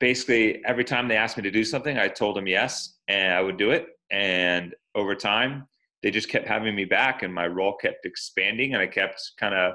basically 0.00 0.64
every 0.64 0.84
time 0.84 1.06
they 1.06 1.16
asked 1.16 1.36
me 1.36 1.42
to 1.44 1.50
do 1.50 1.62
something, 1.62 1.98
I 1.98 2.08
told 2.08 2.36
them 2.36 2.48
yes, 2.48 2.98
and 3.06 3.34
I 3.34 3.40
would 3.42 3.58
do 3.58 3.70
it. 3.70 3.86
And 4.10 4.74
over 4.94 5.14
time, 5.14 5.68
they 6.02 6.10
just 6.10 6.30
kept 6.30 6.48
having 6.48 6.74
me 6.74 6.86
back, 6.86 7.22
and 7.22 7.32
my 7.32 7.46
role 7.46 7.76
kept 7.76 8.06
expanding, 8.06 8.72
and 8.72 8.82
I 8.82 8.86
kept 8.86 9.20
kind 9.38 9.54
of 9.54 9.74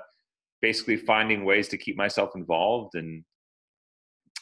basically 0.61 0.97
finding 0.97 1.45
ways 1.45 1.67
to 1.69 1.77
keep 1.77 1.95
myself 1.95 2.31
involved 2.35 2.95
and 2.95 3.23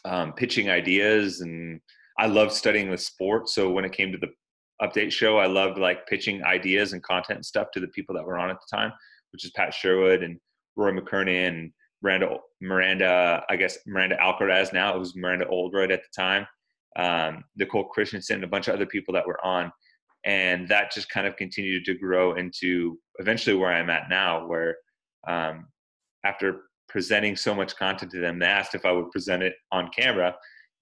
um, 0.05 0.33
pitching 0.33 0.69
ideas. 0.69 1.41
And 1.41 1.81
I 2.17 2.27
loved 2.27 2.53
studying 2.53 2.89
the 2.89 2.97
sport, 2.97 3.49
so 3.49 3.69
when 3.69 3.85
it 3.85 3.91
came 3.91 4.11
to 4.11 4.17
the 4.17 4.31
update 4.81 5.11
show, 5.11 5.37
I 5.37 5.47
loved 5.47 5.77
like 5.77 6.07
pitching 6.07 6.43
ideas 6.43 6.93
and 6.93 7.03
content 7.03 7.37
and 7.37 7.45
stuff 7.45 7.67
to 7.73 7.79
the 7.79 7.87
people 7.89 8.15
that 8.15 8.25
were 8.25 8.39
on 8.39 8.49
at 8.49 8.57
the 8.57 8.75
time, 8.75 8.91
which 9.31 9.45
is 9.45 9.51
Pat 9.51 9.73
Sherwood 9.73 10.23
and 10.23 10.39
Rory 10.75 10.99
McKernan 10.99 11.49
and 11.49 11.71
Miranda, 12.03 12.37
Miranda, 12.61 13.43
I 13.49 13.55
guess 13.55 13.77
Miranda 13.87 14.17
Alcaraz 14.17 14.73
now. 14.73 14.95
It 14.95 14.99
was 14.99 15.15
Miranda 15.15 15.47
Oldroyd 15.47 15.91
at 15.91 16.01
the 16.03 16.21
time. 16.21 16.45
Um, 16.95 17.43
Nicole 17.55 17.85
Christensen, 17.85 18.35
and 18.35 18.43
a 18.43 18.47
bunch 18.47 18.67
of 18.67 18.75
other 18.75 18.85
people 18.85 19.13
that 19.15 19.25
were 19.25 19.43
on, 19.43 19.71
and 20.25 20.67
that 20.67 20.91
just 20.91 21.09
kind 21.09 21.25
of 21.25 21.35
continued 21.37 21.85
to 21.85 21.95
grow 21.95 22.35
into 22.35 22.99
eventually 23.17 23.55
where 23.55 23.71
I'm 23.71 23.89
at 23.89 24.09
now, 24.09 24.45
where 24.45 24.75
um, 25.27 25.67
after 26.23 26.65
presenting 26.87 27.35
so 27.35 27.55
much 27.55 27.75
content 27.75 28.11
to 28.11 28.19
them, 28.19 28.37
they 28.37 28.45
asked 28.45 28.75
if 28.75 28.85
I 28.85 28.91
would 28.91 29.09
present 29.09 29.41
it 29.41 29.55
on 29.71 29.89
camera, 29.89 30.35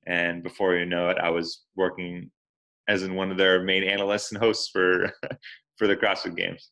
and 0.06 0.44
before 0.44 0.76
you 0.76 0.86
know 0.86 1.10
it, 1.10 1.18
I 1.18 1.30
was 1.30 1.64
working 1.78 2.30
as 2.90 3.04
in 3.04 3.16
one 3.16 3.32
of 3.32 3.38
their 3.38 3.64
main 3.64 3.84
analysts 3.84 4.32
and 4.32 4.42
hosts 4.42 4.70
for 4.70 5.14
for 5.78 5.88
the 5.88 5.96
CrossFit 5.96 6.36
Games. 6.36 6.72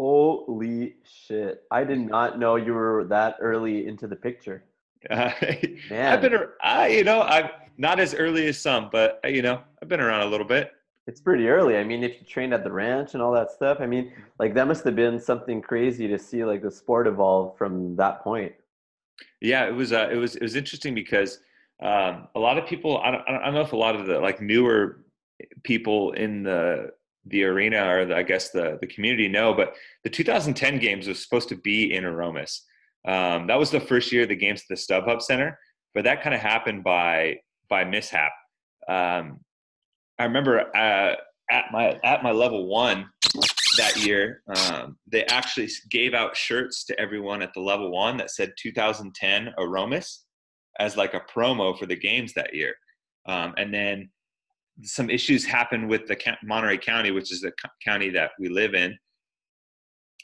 Holy 0.00 0.94
shit! 1.04 1.64
I 1.70 1.84
did 1.84 1.98
not 2.08 2.38
know 2.38 2.56
you 2.56 2.72
were 2.72 3.04
that 3.10 3.36
early 3.38 3.86
into 3.86 4.06
the 4.06 4.16
picture. 4.16 4.64
Uh, 5.10 5.30
Man. 5.90 6.12
I've 6.12 6.22
been, 6.22 6.38
I, 6.62 6.88
you 6.88 7.04
know, 7.04 7.20
I'm 7.20 7.50
not 7.76 8.00
as 8.00 8.14
early 8.14 8.46
as 8.46 8.58
some, 8.58 8.88
but 8.90 9.20
uh, 9.22 9.28
you 9.28 9.42
know, 9.42 9.60
I've 9.82 9.88
been 9.88 10.00
around 10.00 10.22
a 10.22 10.30
little 10.30 10.46
bit. 10.46 10.72
It's 11.06 11.20
pretty 11.20 11.48
early. 11.48 11.76
I 11.76 11.84
mean, 11.84 12.02
if 12.02 12.18
you 12.18 12.26
trained 12.26 12.54
at 12.54 12.64
the 12.64 12.72
ranch 12.72 13.12
and 13.12 13.22
all 13.22 13.32
that 13.32 13.50
stuff, 13.50 13.78
I 13.80 13.86
mean, 13.86 14.10
like 14.38 14.54
that 14.54 14.66
must 14.66 14.84
have 14.84 14.96
been 14.96 15.20
something 15.20 15.60
crazy 15.60 16.08
to 16.08 16.18
see 16.18 16.46
like 16.46 16.62
the 16.62 16.70
sport 16.70 17.06
evolve 17.06 17.58
from 17.58 17.94
that 17.96 18.24
point. 18.24 18.54
Yeah, 19.42 19.66
it 19.66 19.74
was. 19.74 19.92
Uh, 19.92 20.08
it 20.10 20.16
was. 20.16 20.34
It 20.36 20.42
was 20.42 20.56
interesting 20.56 20.94
because 20.94 21.40
um, 21.82 22.26
a 22.34 22.40
lot 22.40 22.56
of 22.56 22.66
people. 22.66 22.96
I 22.98 23.10
don't, 23.10 23.22
I 23.28 23.44
don't 23.44 23.54
know 23.54 23.60
if 23.60 23.74
a 23.74 23.76
lot 23.76 23.96
of 23.96 24.06
the 24.06 24.18
like 24.18 24.40
newer 24.40 25.04
people 25.62 26.12
in 26.12 26.42
the 26.42 26.92
the 27.26 27.44
arena 27.44 27.86
or 27.86 28.06
the, 28.06 28.16
I 28.16 28.22
guess 28.22 28.50
the 28.50 28.78
the 28.80 28.86
community 28.86 29.28
know, 29.28 29.54
but 29.54 29.74
the 30.04 30.10
2010 30.10 30.78
games 30.78 31.06
was 31.06 31.22
supposed 31.22 31.48
to 31.50 31.56
be 31.56 31.94
in 31.94 32.04
Aromas. 32.04 32.64
Um, 33.06 33.46
that 33.46 33.58
was 33.58 33.70
the 33.70 33.80
first 33.80 34.12
year 34.12 34.26
the 34.26 34.36
games 34.36 34.62
at 34.62 34.68
the 34.68 34.74
StubHub 34.74 35.22
Center, 35.22 35.58
but 35.94 36.04
that 36.04 36.22
kind 36.22 36.34
of 36.34 36.40
happened 36.40 36.84
by 36.84 37.36
by 37.68 37.84
mishap. 37.84 38.32
Um, 38.88 39.40
I 40.18 40.24
remember 40.24 40.74
uh, 40.76 41.14
at 41.50 41.64
my 41.72 41.98
at 42.04 42.22
my 42.22 42.32
level 42.32 42.66
one 42.66 43.08
that 43.76 43.96
year, 44.04 44.42
um, 44.54 44.96
they 45.10 45.24
actually 45.26 45.68
gave 45.90 46.14
out 46.14 46.36
shirts 46.36 46.84
to 46.84 46.98
everyone 47.00 47.42
at 47.42 47.54
the 47.54 47.60
level 47.60 47.90
one 47.90 48.16
that 48.16 48.30
said 48.30 48.52
2010 48.58 49.54
Aromas 49.58 50.24
as 50.78 50.96
like 50.96 51.14
a 51.14 51.20
promo 51.20 51.78
for 51.78 51.86
the 51.86 51.96
games 51.96 52.32
that 52.34 52.54
year. 52.54 52.74
Um, 53.26 53.54
and 53.56 53.72
then 53.72 54.10
some 54.82 55.10
issues 55.10 55.44
happened 55.44 55.88
with 55.88 56.06
the 56.06 56.16
Monterey 56.44 56.78
County, 56.78 57.10
which 57.10 57.32
is 57.32 57.40
the 57.40 57.52
county 57.84 58.10
that 58.10 58.32
we 58.38 58.48
live 58.48 58.74
in, 58.74 58.96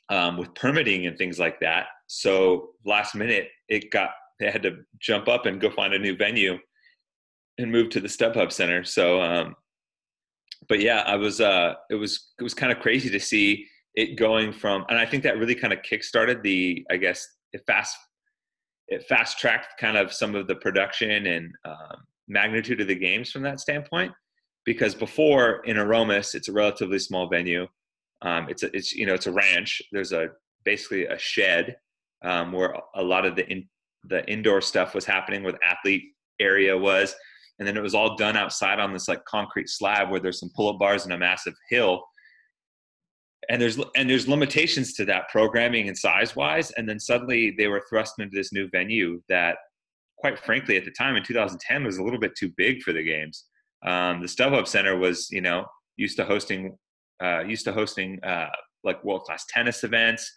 um, 0.09 0.37
with 0.37 0.55
permitting 0.55 1.07
and 1.07 1.17
things 1.19 1.39
like 1.39 1.61
that. 1.61 1.87
So 2.07 2.71
last 2.85 3.15
minute, 3.15 3.49
it 3.69 3.91
got 3.91 4.11
they 4.39 4.51
had 4.51 4.63
to 4.63 4.79
jump 5.01 5.29
up 5.29 5.47
and 5.47 5.61
go 5.61 5.71
find 5.71 5.95
a 5.95 5.99
new 5.99 6.17
venue 6.17 6.59
and 7.59 7.73
move 7.73 7.89
to 7.91 8.01
the 8.01 8.09
StubHub 8.09 8.53
Center. 8.53 8.85
So, 8.85 9.21
um, 9.21 9.55
but 10.69 10.81
yeah, 10.81 11.03
I 11.07 11.17
was 11.17 11.41
uh, 11.41 11.75
it 11.91 11.95
was 11.95 12.33
it 12.39 12.43
was 12.43 12.55
kind 12.55 12.73
of 12.73 12.81
crazy 12.81 13.11
to 13.11 13.21
see 13.21 13.67
it 13.95 14.19
going 14.19 14.53
from, 14.53 14.85
and 14.89 14.99
I 14.99 15.07
think 15.07 15.23
that 15.23 15.39
really 15.39 15.55
kind 15.55 15.73
of 15.73 15.81
kickstarted 15.81 16.43
the, 16.43 16.85
I 16.91 16.97
guess, 16.99 17.27
it 17.53 17.63
fast 17.67 17.97
it 18.89 19.05
fast 19.09 19.39
tracked 19.39 19.81
kind 19.81 19.97
of 19.97 20.13
some 20.13 20.35
of 20.35 20.47
the 20.47 20.55
production 20.57 21.27
and 21.27 21.53
um, 21.65 21.97
magnitude 22.29 22.81
of 22.81 22.89
the 22.89 22.95
games 22.95 23.31
from 23.31 23.43
that 23.43 23.59
standpoint. 23.59 24.13
Because 24.67 24.95
before 24.95 25.65
in 25.65 25.79
Aromas, 25.79 26.35
it's 26.35 26.49
a 26.49 26.53
relatively 26.53 26.99
small 26.99 27.29
venue. 27.29 27.67
Um, 28.23 28.49
it's 28.51 28.63
a, 28.63 28.77
it's 28.77 28.93
you 28.93 29.07
know 29.07 29.15
it's 29.15 29.27
a 29.27 29.33
ranch. 29.33 29.81
There's 29.93 30.13
a 30.13 30.29
basically 30.65 31.07
a 31.07 31.19
shed 31.19 31.77
um, 32.23 32.53
where 32.53 32.75
a 32.95 33.03
lot 33.03 33.25
of 33.25 33.37
the 33.37 33.49
in, 33.49 33.69
the 34.05 34.29
indoor 34.31 34.61
stuff 34.61 34.95
was 34.95 35.05
happening, 35.05 35.43
where 35.43 35.53
the 35.53 35.65
athlete 35.65 36.03
area 36.41 36.77
was, 36.77 37.15
and 37.59 37.67
then 37.67 37.77
it 37.77 37.83
was 37.83 37.95
all 37.95 38.17
done 38.17 38.37
outside 38.37 38.79
on 38.79 38.93
this 38.93 39.09
like 39.09 39.25
concrete 39.25 39.69
slab 39.69 40.11
where 40.11 40.21
there's 40.21 40.41
some 40.41 40.51
pull-up 40.55 40.79
bars 40.79 41.05
and 41.05 41.13
a 41.13 41.19
massive 41.19 41.55
hill 41.71 42.03
and 43.49 43.61
there's 43.61 43.79
and 43.97 44.09
there's 44.09 44.29
limitations 44.29 44.93
to 44.95 45.05
that 45.05 45.29
programming 45.29 45.89
and 45.89 45.97
size 45.97 46.35
wise 46.37 46.71
and 46.73 46.89
then 46.89 46.99
suddenly 46.99 47.55
they 47.57 47.69
were 47.69 47.83
thrust 47.89 48.15
into 48.19 48.37
this 48.37 48.53
new 48.53 48.69
venue 48.71 49.21
that 49.29 49.57
quite 50.19 50.39
frankly 50.39 50.77
at 50.77 50.85
the 50.85 50.91
time 50.91 51.17
in 51.17 51.23
2010 51.23 51.85
was 51.85 51.99
a 51.99 52.03
little 52.03 52.19
bit 52.19 52.35
too 52.37 52.53
big 52.57 52.83
for 52.83 52.93
the 52.93 53.03
games 53.03 53.45
um, 53.85 54.21
the 54.21 54.27
StubHub 54.27 54.67
Center 54.67 54.97
was 54.97 55.31
you 55.31 55.41
know 55.41 55.67
used 55.97 56.17
to 56.17 56.25
hosting 56.25 56.77
uh, 57.23 57.41
used 57.41 57.65
to 57.65 57.73
hosting 57.73 58.19
uh, 58.23 58.49
like 58.85 59.03
world 59.05 59.23
class 59.23 59.45
tennis 59.49 59.85
events 59.85 60.31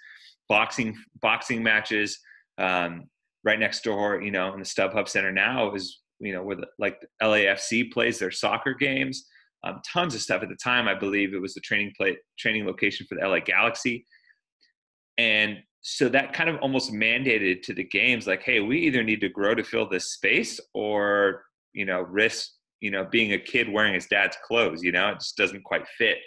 boxing 0.47 0.95
boxing 1.21 1.61
matches 1.61 2.19
um, 2.57 3.05
right 3.43 3.59
next 3.59 3.83
door 3.83 4.21
you 4.21 4.31
know 4.31 4.53
in 4.53 4.59
the 4.59 4.65
StubHub 4.65 5.07
Center 5.07 5.31
now 5.31 5.73
is 5.73 5.99
you 6.19 6.33
know 6.33 6.43
where 6.43 6.55
the, 6.55 6.67
like 6.77 6.99
LAFC 7.21 7.91
plays 7.91 8.19
their 8.19 8.31
soccer 8.31 8.73
games 8.73 9.25
um, 9.63 9.81
tons 9.85 10.15
of 10.15 10.21
stuff 10.21 10.41
at 10.41 10.49
the 10.49 10.55
time. 10.55 10.87
I 10.87 10.95
believe 10.95 11.33
it 11.33 11.41
was 11.41 11.53
the 11.53 11.61
training 11.61 11.93
play 11.97 12.17
training 12.37 12.65
location 12.65 13.05
for 13.07 13.15
the 13.15 13.27
LA 13.27 13.39
Galaxy, 13.39 14.05
and 15.17 15.57
so 15.81 16.09
that 16.09 16.33
kind 16.33 16.49
of 16.49 16.57
almost 16.57 16.91
mandated 16.91 17.61
to 17.63 17.73
the 17.73 17.83
games 17.83 18.27
like, 18.27 18.43
hey, 18.43 18.59
we 18.59 18.79
either 18.79 19.03
need 19.03 19.21
to 19.21 19.29
grow 19.29 19.55
to 19.55 19.63
fill 19.63 19.87
this 19.87 20.13
space 20.13 20.59
or 20.73 21.43
you 21.73 21.85
know 21.85 22.01
risk 22.01 22.51
you 22.81 22.91
know 22.91 23.05
being 23.05 23.33
a 23.33 23.39
kid 23.39 23.71
wearing 23.71 23.93
his 23.93 24.07
dad's 24.07 24.37
clothes. 24.45 24.83
You 24.83 24.91
know, 24.91 25.09
it 25.09 25.19
just 25.19 25.37
doesn't 25.37 25.63
quite 25.63 25.87
fit. 25.97 26.17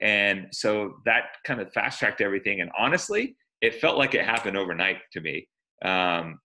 And 0.00 0.46
so 0.52 0.94
that 1.04 1.24
kind 1.44 1.60
of 1.60 1.72
fast 1.72 1.98
tracked 1.98 2.20
everything. 2.20 2.62
And 2.62 2.70
honestly, 2.78 3.36
it 3.60 3.80
felt 3.80 3.98
like 3.98 4.14
it 4.14 4.24
happened 4.24 4.56
overnight 4.56 4.96
to 5.12 5.20
me. 5.20 5.46
Um, 5.84 6.38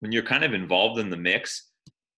when 0.00 0.12
you're 0.12 0.24
kind 0.24 0.44
of 0.44 0.54
involved 0.54 0.98
in 0.98 1.10
the 1.10 1.16
mix, 1.16 1.70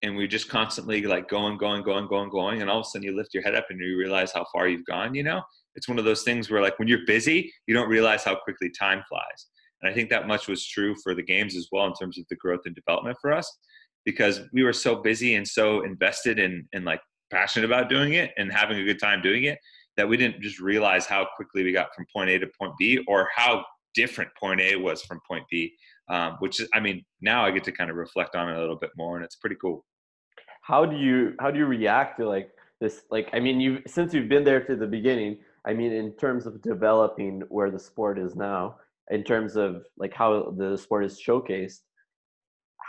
and 0.03 0.17
we're 0.17 0.27
just 0.27 0.49
constantly 0.49 1.01
like 1.03 1.29
going, 1.29 1.57
going, 1.57 1.81
going, 1.81 2.07
going, 2.07 2.29
going, 2.29 2.61
and 2.61 2.69
all 2.69 2.79
of 2.79 2.85
a 2.85 2.89
sudden 2.89 3.07
you 3.07 3.15
lift 3.15 3.33
your 3.33 3.41
head 3.41 3.55
up 3.55 3.67
and 3.69 3.79
you 3.79 3.97
realize 3.97 4.33
how 4.33 4.45
far 4.51 4.67
you've 4.67 4.85
gone. 4.85 5.15
You 5.15 5.23
know, 5.23 5.41
it's 5.75 5.87
one 5.87 5.97
of 5.97 6.05
those 6.05 6.23
things 6.23 6.51
where 6.51 6.61
like 6.61 6.77
when 6.77 6.89
you're 6.89 7.05
busy, 7.07 7.51
you 7.67 7.73
don't 7.73 7.89
realize 7.89 8.23
how 8.23 8.35
quickly 8.35 8.69
time 8.77 9.01
flies. 9.07 9.47
And 9.81 9.89
I 9.89 9.95
think 9.95 10.09
that 10.09 10.27
much 10.27 10.47
was 10.47 10.65
true 10.65 10.93
for 11.03 11.15
the 11.15 11.23
games 11.23 11.55
as 11.55 11.69
well 11.71 11.85
in 11.87 11.93
terms 11.93 12.17
of 12.17 12.25
the 12.29 12.35
growth 12.35 12.61
and 12.65 12.75
development 12.75 13.17
for 13.21 13.33
us, 13.33 13.49
because 14.05 14.41
we 14.53 14.63
were 14.63 14.73
so 14.73 14.95
busy 14.95 15.35
and 15.35 15.47
so 15.47 15.81
invested 15.83 16.39
in 16.39 16.67
and 16.73 16.85
like 16.85 17.01
passionate 17.31 17.65
about 17.65 17.89
doing 17.89 18.13
it 18.13 18.31
and 18.37 18.51
having 18.51 18.77
a 18.77 18.83
good 18.83 18.99
time 18.99 19.21
doing 19.21 19.45
it 19.45 19.57
that 19.95 20.07
we 20.07 20.17
didn't 20.17 20.41
just 20.41 20.59
realize 20.59 21.05
how 21.05 21.27
quickly 21.35 21.63
we 21.63 21.71
got 21.71 21.93
from 21.95 22.05
point 22.13 22.29
A 22.29 22.39
to 22.39 22.47
point 22.59 22.73
B 22.77 23.03
or 23.07 23.29
how 23.35 23.63
different 23.93 24.29
point 24.39 24.59
A 24.59 24.75
was 24.75 25.03
from 25.03 25.19
point 25.27 25.45
B. 25.49 25.73
Um, 26.09 26.35
which 26.39 26.59
is, 26.59 26.67
I 26.73 26.81
mean, 26.81 27.05
now 27.21 27.45
I 27.45 27.51
get 27.51 27.63
to 27.63 27.71
kind 27.71 27.89
of 27.89 27.95
reflect 27.95 28.35
on 28.35 28.49
it 28.49 28.57
a 28.57 28.59
little 28.59 28.75
bit 28.75 28.89
more, 28.97 29.15
and 29.15 29.23
it's 29.23 29.37
pretty 29.37 29.55
cool 29.55 29.85
how 30.63 30.85
do 30.85 30.95
you 30.95 31.33
how 31.39 31.51
do 31.51 31.59
you 31.59 31.65
react 31.65 32.17
to 32.17 32.27
like 32.27 32.49
this 32.81 33.03
like 33.11 33.29
i 33.33 33.39
mean 33.39 33.59
you 33.59 33.79
since 33.85 34.13
you've 34.13 34.29
been 34.29 34.43
there 34.43 34.63
to 34.63 34.75
the 34.75 34.87
beginning 34.87 35.37
i 35.65 35.73
mean 35.73 35.91
in 35.91 36.11
terms 36.13 36.45
of 36.45 36.61
developing 36.61 37.43
where 37.49 37.69
the 37.69 37.79
sport 37.79 38.17
is 38.17 38.35
now 38.35 38.75
in 39.11 39.23
terms 39.23 39.55
of 39.55 39.85
like 39.97 40.13
how 40.13 40.53
the 40.57 40.77
sport 40.77 41.05
is 41.05 41.21
showcased 41.21 41.81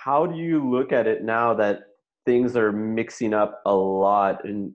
how 0.05 0.27
do 0.27 0.37
you 0.37 0.69
look 0.71 0.93
at 0.93 1.07
it 1.07 1.25
now 1.25 1.55
that 1.55 1.81
things 2.27 2.57
are 2.57 2.73
mixing 2.73 3.33
up 3.33 3.61
a 3.67 3.75
lot 3.75 4.45
and 4.45 4.73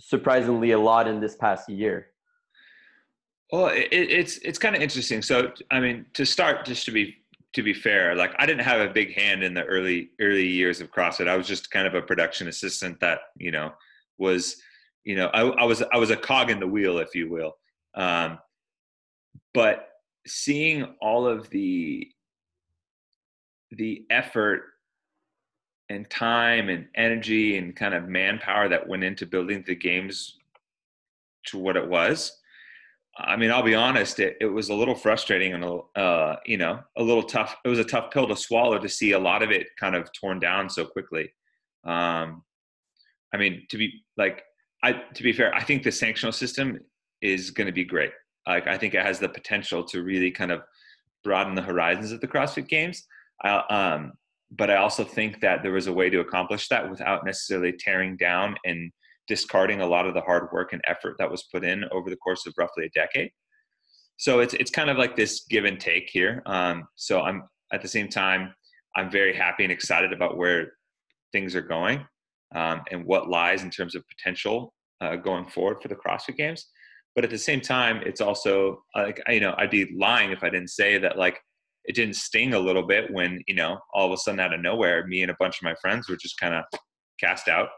surprisingly 0.00 0.72
a 0.72 0.78
lot 0.78 1.06
in 1.06 1.20
this 1.20 1.36
past 1.36 1.68
year 1.68 2.08
well 3.52 3.68
it, 3.68 3.88
it's 3.90 4.38
it's 4.38 4.58
kind 4.58 4.74
of 4.74 4.82
interesting 4.82 5.22
so 5.22 5.52
i 5.70 5.78
mean 5.78 6.04
to 6.14 6.24
start 6.24 6.64
just 6.64 6.84
to 6.84 6.90
be 6.90 7.16
to 7.52 7.62
be 7.62 7.74
fair, 7.74 8.14
like 8.14 8.32
I 8.38 8.46
didn't 8.46 8.64
have 8.64 8.80
a 8.80 8.92
big 8.92 9.14
hand 9.14 9.42
in 9.42 9.54
the 9.54 9.64
early 9.64 10.10
early 10.20 10.46
years 10.46 10.80
of 10.80 10.90
CrossFit. 10.90 11.28
I 11.28 11.36
was 11.36 11.46
just 11.46 11.70
kind 11.70 11.86
of 11.86 11.94
a 11.94 12.02
production 12.02 12.48
assistant 12.48 12.98
that 13.00 13.20
you 13.36 13.50
know 13.50 13.72
was 14.18 14.56
you 15.04 15.16
know 15.16 15.26
I, 15.28 15.42
I 15.42 15.64
was 15.64 15.82
I 15.92 15.98
was 15.98 16.10
a 16.10 16.16
cog 16.16 16.50
in 16.50 16.60
the 16.60 16.66
wheel, 16.66 16.98
if 16.98 17.14
you 17.14 17.30
will. 17.30 17.52
Um, 17.94 18.38
but 19.52 19.88
seeing 20.26 20.94
all 21.00 21.26
of 21.26 21.50
the 21.50 22.08
the 23.72 24.04
effort 24.10 24.62
and 25.88 26.08
time 26.10 26.68
and 26.68 26.86
energy 26.94 27.58
and 27.58 27.76
kind 27.76 27.94
of 27.94 28.08
manpower 28.08 28.68
that 28.68 28.88
went 28.88 29.04
into 29.04 29.26
building 29.26 29.64
the 29.66 29.74
games 29.74 30.38
to 31.46 31.58
what 31.58 31.76
it 31.76 31.88
was 31.88 32.42
I 33.18 33.36
mean, 33.36 33.50
I'll 33.50 33.62
be 33.62 33.74
honest, 33.74 34.20
it, 34.20 34.38
it 34.40 34.46
was 34.46 34.70
a 34.70 34.74
little 34.74 34.94
frustrating 34.94 35.52
and, 35.52 35.64
a, 35.64 35.98
uh, 35.98 36.36
you 36.46 36.56
know, 36.56 36.80
a 36.96 37.02
little 37.02 37.22
tough. 37.22 37.56
It 37.64 37.68
was 37.68 37.78
a 37.78 37.84
tough 37.84 38.10
pill 38.10 38.26
to 38.26 38.36
swallow 38.36 38.78
to 38.78 38.88
see 38.88 39.12
a 39.12 39.18
lot 39.18 39.42
of 39.42 39.50
it 39.50 39.68
kind 39.78 39.94
of 39.94 40.10
torn 40.12 40.40
down 40.40 40.70
so 40.70 40.86
quickly. 40.86 41.30
Um, 41.84 42.42
I 43.34 43.36
mean, 43.36 43.66
to 43.68 43.76
be 43.76 44.02
like, 44.16 44.42
I, 44.82 44.92
to 44.92 45.22
be 45.22 45.32
fair, 45.32 45.54
I 45.54 45.62
think 45.62 45.82
the 45.82 45.90
sanctional 45.90 46.32
system 46.32 46.80
is 47.20 47.50
going 47.50 47.66
to 47.66 47.72
be 47.72 47.84
great. 47.84 48.12
Like, 48.46 48.66
I 48.66 48.78
think 48.78 48.94
it 48.94 49.04
has 49.04 49.18
the 49.18 49.28
potential 49.28 49.84
to 49.84 50.02
really 50.02 50.30
kind 50.30 50.50
of 50.50 50.62
broaden 51.22 51.54
the 51.54 51.62
horizons 51.62 52.12
of 52.12 52.20
the 52.20 52.28
CrossFit 52.28 52.66
Games. 52.66 53.06
I, 53.42 53.58
um, 53.68 54.12
but 54.50 54.70
I 54.70 54.76
also 54.76 55.04
think 55.04 55.40
that 55.40 55.62
there 55.62 55.72
was 55.72 55.86
a 55.86 55.92
way 55.92 56.10
to 56.10 56.20
accomplish 56.20 56.68
that 56.68 56.88
without 56.90 57.24
necessarily 57.24 57.72
tearing 57.72 58.16
down 58.16 58.56
and 58.64 58.92
discarding 59.28 59.80
a 59.80 59.86
lot 59.86 60.06
of 60.06 60.14
the 60.14 60.20
hard 60.20 60.48
work 60.52 60.72
and 60.72 60.82
effort 60.86 61.16
that 61.18 61.30
was 61.30 61.44
put 61.44 61.64
in 61.64 61.84
over 61.92 62.10
the 62.10 62.16
course 62.16 62.46
of 62.46 62.54
roughly 62.58 62.84
a 62.86 62.90
decade. 62.90 63.30
So 64.16 64.40
it's 64.40 64.54
it's 64.54 64.70
kind 64.70 64.90
of 64.90 64.98
like 64.98 65.16
this 65.16 65.44
give 65.48 65.64
and 65.64 65.80
take 65.80 66.10
here. 66.12 66.42
Um, 66.46 66.84
so 66.96 67.22
I'm 67.22 67.44
at 67.72 67.82
the 67.82 67.88
same 67.88 68.08
time 68.08 68.54
I'm 68.94 69.10
very 69.10 69.34
happy 69.34 69.64
and 69.64 69.72
excited 69.72 70.12
about 70.12 70.36
where 70.36 70.72
things 71.32 71.56
are 71.56 71.62
going 71.62 72.06
um, 72.54 72.82
and 72.90 73.04
what 73.04 73.28
lies 73.28 73.62
in 73.62 73.70
terms 73.70 73.94
of 73.94 74.04
potential 74.08 74.74
uh, 75.00 75.16
going 75.16 75.46
forward 75.46 75.80
for 75.80 75.88
the 75.88 75.96
CrossFit 75.96 76.36
Games. 76.36 76.66
But 77.14 77.24
at 77.24 77.30
the 77.30 77.38
same 77.38 77.60
time, 77.60 78.02
it's 78.04 78.20
also 78.20 78.82
like 78.94 79.20
you 79.28 79.40
know 79.40 79.54
I'd 79.58 79.70
be 79.70 79.94
lying 79.96 80.30
if 80.30 80.42
I 80.42 80.50
didn't 80.50 80.70
say 80.70 80.98
that 80.98 81.18
like 81.18 81.40
it 81.84 81.94
didn't 81.94 82.16
sting 82.16 82.54
a 82.54 82.58
little 82.58 82.86
bit 82.86 83.12
when 83.12 83.42
you 83.46 83.54
know 83.54 83.78
all 83.92 84.06
of 84.06 84.12
a 84.12 84.16
sudden 84.16 84.40
out 84.40 84.54
of 84.54 84.60
nowhere 84.60 85.06
me 85.06 85.22
and 85.22 85.30
a 85.30 85.36
bunch 85.38 85.56
of 85.56 85.62
my 85.64 85.74
friends 85.80 86.08
were 86.08 86.16
just 86.16 86.38
kind 86.38 86.54
of 86.54 86.64
cast 87.20 87.48
out 87.48 87.68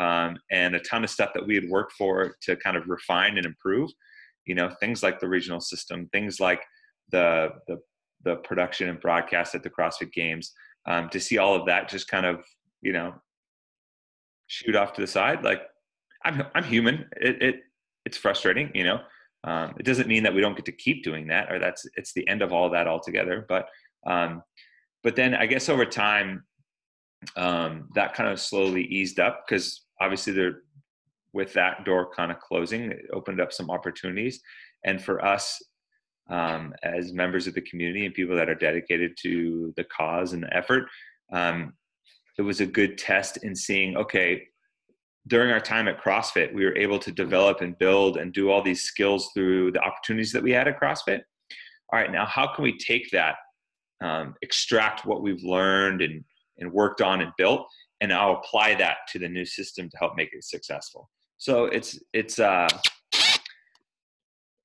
um, 0.00 0.38
and 0.50 0.74
a 0.74 0.80
ton 0.80 1.04
of 1.04 1.10
stuff 1.10 1.30
that 1.34 1.46
we 1.46 1.54
had 1.54 1.68
worked 1.68 1.92
for 1.92 2.34
to 2.42 2.56
kind 2.56 2.76
of 2.76 2.88
refine 2.88 3.36
and 3.36 3.44
improve. 3.44 3.90
You 4.46 4.54
know, 4.54 4.70
things 4.80 5.02
like 5.02 5.20
the 5.20 5.28
regional 5.28 5.60
system, 5.60 6.08
things 6.10 6.40
like 6.40 6.62
the 7.12 7.50
the, 7.68 7.78
the 8.24 8.36
production 8.36 8.88
and 8.88 9.00
broadcast 9.00 9.54
at 9.54 9.62
the 9.62 9.70
CrossFit 9.70 10.12
Games. 10.12 10.52
Um, 10.86 11.10
to 11.10 11.20
see 11.20 11.36
all 11.36 11.54
of 11.54 11.66
that 11.66 11.90
just 11.90 12.08
kind 12.08 12.24
of 12.24 12.42
you 12.80 12.92
know 12.92 13.12
shoot 14.46 14.74
off 14.74 14.94
to 14.94 15.02
the 15.02 15.06
side, 15.06 15.44
like 15.44 15.62
I'm 16.24 16.44
I'm 16.54 16.64
human. 16.64 17.06
It, 17.20 17.42
it 17.42 17.56
it's 18.06 18.16
frustrating, 18.16 18.70
you 18.74 18.84
know. 18.84 19.00
Um, 19.44 19.74
it 19.78 19.84
doesn't 19.84 20.08
mean 20.08 20.22
that 20.24 20.34
we 20.34 20.40
don't 20.40 20.56
get 20.56 20.66
to 20.66 20.72
keep 20.72 21.02
doing 21.02 21.26
that, 21.28 21.50
or 21.50 21.58
that's 21.58 21.86
it's 21.96 22.12
the 22.12 22.26
end 22.28 22.42
of 22.42 22.52
all 22.52 22.70
that 22.70 22.86
altogether. 22.86 23.46
But 23.48 23.68
um, 24.06 24.42
but 25.02 25.16
then 25.16 25.34
I 25.34 25.46
guess 25.46 25.68
over 25.68 25.86
time, 25.86 26.44
um, 27.36 27.88
that 27.94 28.14
kind 28.14 28.28
of 28.28 28.40
slowly 28.40 28.84
eased 28.84 29.20
up 29.20 29.44
because 29.46 29.84
obviously 30.00 30.32
there 30.32 30.62
with 31.32 31.52
that 31.52 31.84
door 31.84 32.10
kind 32.14 32.30
of 32.30 32.40
closing 32.40 32.90
it 32.90 33.06
opened 33.12 33.40
up 33.40 33.52
some 33.52 33.70
opportunities 33.70 34.40
and 34.84 35.02
for 35.02 35.24
us 35.24 35.62
um, 36.28 36.72
as 36.82 37.12
members 37.12 37.46
of 37.46 37.54
the 37.54 37.60
community 37.60 38.06
and 38.06 38.14
people 38.14 38.36
that 38.36 38.48
are 38.48 38.54
dedicated 38.54 39.16
to 39.20 39.72
the 39.76 39.84
cause 39.84 40.32
and 40.32 40.42
the 40.42 40.56
effort 40.56 40.84
um, 41.32 41.72
it 42.38 42.42
was 42.42 42.60
a 42.60 42.66
good 42.66 42.96
test 42.96 43.44
in 43.44 43.54
seeing 43.54 43.96
okay 43.96 44.42
during 45.26 45.50
our 45.50 45.60
time 45.60 45.88
at 45.88 46.02
crossfit 46.02 46.52
we 46.54 46.64
were 46.64 46.76
able 46.76 46.98
to 46.98 47.12
develop 47.12 47.60
and 47.60 47.78
build 47.78 48.16
and 48.16 48.32
do 48.32 48.50
all 48.50 48.62
these 48.62 48.82
skills 48.82 49.30
through 49.34 49.70
the 49.72 49.80
opportunities 49.80 50.32
that 50.32 50.42
we 50.42 50.50
had 50.50 50.66
at 50.66 50.80
crossfit 50.80 51.20
all 51.92 52.00
right 52.00 52.12
now 52.12 52.24
how 52.24 52.46
can 52.54 52.62
we 52.62 52.76
take 52.78 53.10
that 53.10 53.36
um, 54.02 54.34
extract 54.40 55.04
what 55.04 55.22
we've 55.22 55.42
learned 55.42 56.00
and, 56.00 56.24
and 56.58 56.72
worked 56.72 57.02
on 57.02 57.20
and 57.20 57.32
built 57.36 57.66
and 58.00 58.12
I'll 58.12 58.36
apply 58.36 58.74
that 58.76 58.98
to 59.08 59.18
the 59.18 59.28
new 59.28 59.44
system 59.44 59.88
to 59.90 59.96
help 59.98 60.16
make 60.16 60.30
it 60.32 60.44
successful. 60.44 61.10
So 61.38 61.66
it's 61.66 61.98
it's 62.12 62.38
uh, 62.38 62.68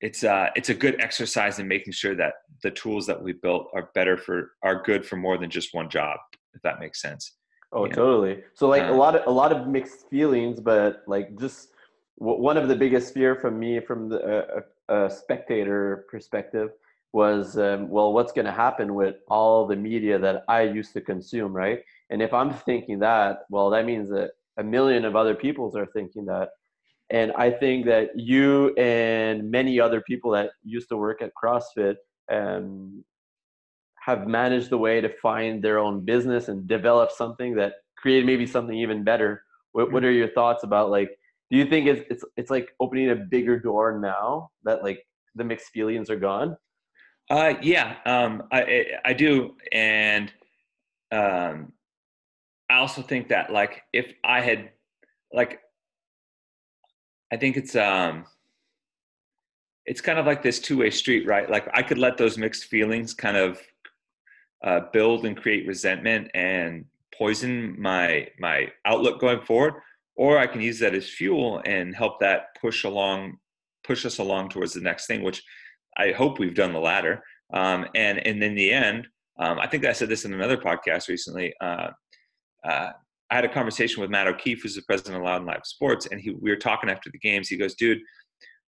it's 0.00 0.24
uh, 0.24 0.48
it's 0.56 0.70
a 0.70 0.74
good 0.74 1.00
exercise 1.00 1.58
in 1.58 1.68
making 1.68 1.92
sure 1.92 2.14
that 2.16 2.34
the 2.62 2.70
tools 2.70 3.06
that 3.06 3.22
we 3.22 3.32
built 3.32 3.68
are 3.74 3.90
better 3.94 4.16
for 4.16 4.52
are 4.62 4.82
good 4.82 5.06
for 5.06 5.16
more 5.16 5.38
than 5.38 5.50
just 5.50 5.74
one 5.74 5.88
job, 5.88 6.18
if 6.54 6.62
that 6.62 6.80
makes 6.80 7.00
sense. 7.00 7.36
Oh, 7.72 7.86
totally. 7.86 8.42
So 8.54 8.68
like 8.68 8.84
uh, 8.84 8.92
a 8.92 8.94
lot 8.94 9.16
of 9.16 9.26
a 9.26 9.30
lot 9.30 9.52
of 9.52 9.66
mixed 9.66 10.08
feelings, 10.08 10.60
but 10.60 11.02
like 11.06 11.38
just 11.38 11.68
one 12.16 12.56
of 12.56 12.68
the 12.68 12.76
biggest 12.76 13.12
fear 13.12 13.34
from 13.34 13.58
me 13.58 13.80
from 13.80 14.08
the 14.08 14.64
uh, 14.88 15.08
spectator 15.08 16.06
perspective 16.10 16.70
was 17.12 17.56
um, 17.58 17.88
well 17.88 18.12
what's 18.12 18.32
going 18.32 18.44
to 18.44 18.52
happen 18.52 18.94
with 18.94 19.16
all 19.28 19.66
the 19.66 19.76
media 19.76 20.18
that 20.18 20.44
i 20.48 20.62
used 20.62 20.92
to 20.92 21.00
consume 21.00 21.52
right? 21.52 21.80
And 22.10 22.22
if 22.22 22.32
i'm 22.32 22.52
thinking 22.52 22.98
that 23.00 23.40
well 23.50 23.70
that 23.70 23.84
means 23.84 24.08
that 24.10 24.32
a 24.58 24.64
million 24.64 25.04
of 25.04 25.16
other 25.16 25.34
peoples 25.34 25.76
are 25.76 25.86
thinking 25.86 26.24
that. 26.26 26.50
And 27.10 27.32
i 27.32 27.50
think 27.50 27.86
that 27.86 28.18
you 28.18 28.74
and 28.76 29.50
many 29.50 29.78
other 29.80 30.00
people 30.00 30.30
that 30.32 30.50
used 30.64 30.88
to 30.88 30.96
work 30.96 31.20
at 31.22 31.32
crossfit 31.40 31.96
um, 32.30 33.04
have 34.06 34.28
managed 34.28 34.70
the 34.70 34.78
way 34.78 35.00
to 35.00 35.08
find 35.08 35.60
their 35.60 35.80
own 35.80 36.00
business 36.00 36.46
and 36.46 36.68
develop 36.68 37.10
something 37.10 37.56
that 37.56 37.72
created 37.98 38.24
maybe 38.24 38.46
something 38.46 38.76
even 38.78 39.02
better. 39.02 39.42
What, 39.72 39.90
what 39.90 40.04
mm-hmm. 40.04 40.08
are 40.08 40.12
your 40.12 40.28
thoughts 40.28 40.62
about 40.62 40.90
like 40.90 41.18
do 41.50 41.56
you 41.58 41.66
think 41.66 41.88
it's, 41.88 42.04
it's 42.08 42.24
it's 42.36 42.50
like 42.50 42.68
opening 42.78 43.10
a 43.10 43.16
bigger 43.16 43.58
door 43.58 43.98
now 43.98 44.50
that 44.62 44.84
like 44.84 45.04
the 45.34 45.42
mixed 45.42 45.70
feelings 45.70 46.08
are 46.08 46.16
gone? 46.16 46.56
Uh 47.28 47.54
yeah 47.60 47.96
um 48.06 48.44
i 48.52 48.86
i 49.04 49.12
do 49.12 49.56
and 49.72 50.32
um 51.10 51.72
i 52.70 52.76
also 52.76 53.02
think 53.02 53.26
that 53.26 53.52
like 53.52 53.82
if 53.92 54.12
i 54.22 54.40
had 54.40 54.70
like 55.32 55.58
i 57.32 57.36
think 57.36 57.56
it's 57.56 57.74
um 57.74 58.24
it's 59.84 60.00
kind 60.00 60.20
of 60.20 60.26
like 60.26 60.42
this 60.42 60.60
two-way 60.60 60.90
street 60.90 61.26
right? 61.26 61.50
Like 61.50 61.66
i 61.74 61.82
could 61.82 61.98
let 61.98 62.16
those 62.16 62.38
mixed 62.38 62.66
feelings 62.66 63.12
kind 63.12 63.36
of 63.36 63.60
uh, 64.64 64.80
build 64.92 65.26
and 65.26 65.36
create 65.36 65.66
resentment 65.66 66.30
and 66.34 66.84
poison 67.16 67.74
my 67.80 68.28
my 68.38 68.70
outlook 68.84 69.20
going 69.20 69.40
forward 69.40 69.74
or 70.16 70.38
I 70.38 70.46
can 70.46 70.60
use 70.60 70.78
that 70.80 70.94
as 70.94 71.08
fuel 71.08 71.62
and 71.64 71.94
help 71.94 72.20
that 72.20 72.56
push 72.60 72.84
along, 72.84 73.36
push 73.84 74.04
us 74.06 74.18
along 74.18 74.48
towards 74.48 74.72
the 74.72 74.80
next 74.80 75.06
thing, 75.06 75.22
which 75.22 75.42
I 75.96 76.12
hope 76.12 76.38
we've 76.38 76.54
done 76.54 76.72
the 76.72 76.80
latter. 76.80 77.22
Um, 77.52 77.86
and 77.94 78.26
and 78.26 78.42
in 78.42 78.54
the 78.54 78.72
end, 78.72 79.06
um, 79.38 79.58
I 79.58 79.66
think 79.66 79.84
I 79.84 79.92
said 79.92 80.08
this 80.08 80.24
in 80.24 80.32
another 80.32 80.56
podcast 80.56 81.08
recently. 81.08 81.54
Uh, 81.60 81.90
uh, 82.64 82.90
I 83.30 83.34
had 83.34 83.44
a 83.44 83.52
conversation 83.52 84.00
with 84.00 84.10
Matt 84.10 84.26
O'Keefe, 84.26 84.62
who's 84.62 84.74
the 84.74 84.82
president 84.82 85.16
of 85.16 85.22
Loud 85.22 85.38
and 85.38 85.46
Live 85.46 85.64
Sports, 85.64 86.06
and 86.06 86.20
he, 86.20 86.30
we 86.30 86.50
were 86.50 86.56
talking 86.56 86.90
after 86.90 87.10
the 87.10 87.18
games. 87.18 87.48
He 87.48 87.56
goes, 87.56 87.74
"Dude, 87.74 88.00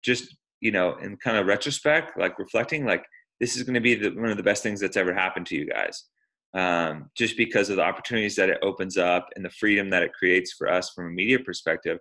just 0.04 0.36
you 0.60 0.72
know, 0.72 0.96
in 0.98 1.16
kind 1.18 1.38
of 1.38 1.48
retrospect, 1.48 2.20
like 2.20 2.38
reflecting, 2.38 2.86
like 2.86 3.04
this 3.40 3.56
is 3.56 3.64
going 3.64 3.76
to 3.76 3.82
be 3.82 3.96
the, 3.96 4.10
one 4.10 4.30
of 4.30 4.38
the 4.38 4.44
best 4.44 4.64
things 4.64 4.80
that's 4.80 4.98
ever 4.98 5.14
happened 5.14 5.46
to 5.48 5.56
you 5.56 5.68
guys." 5.68 6.06
um, 6.54 7.10
just 7.16 7.38
because 7.38 7.70
of 7.70 7.76
the 7.76 7.84
opportunities 7.84 8.36
that 8.36 8.50
it 8.50 8.58
opens 8.62 8.98
up 8.98 9.28
and 9.36 9.44
the 9.44 9.50
freedom 9.50 9.90
that 9.90 10.04
it 10.04 10.14
creates 10.14 10.54
for 10.54 10.72
us 10.72 10.90
from 10.90 11.08
a 11.08 11.12
media 11.12 11.40
perspective. 11.40 12.00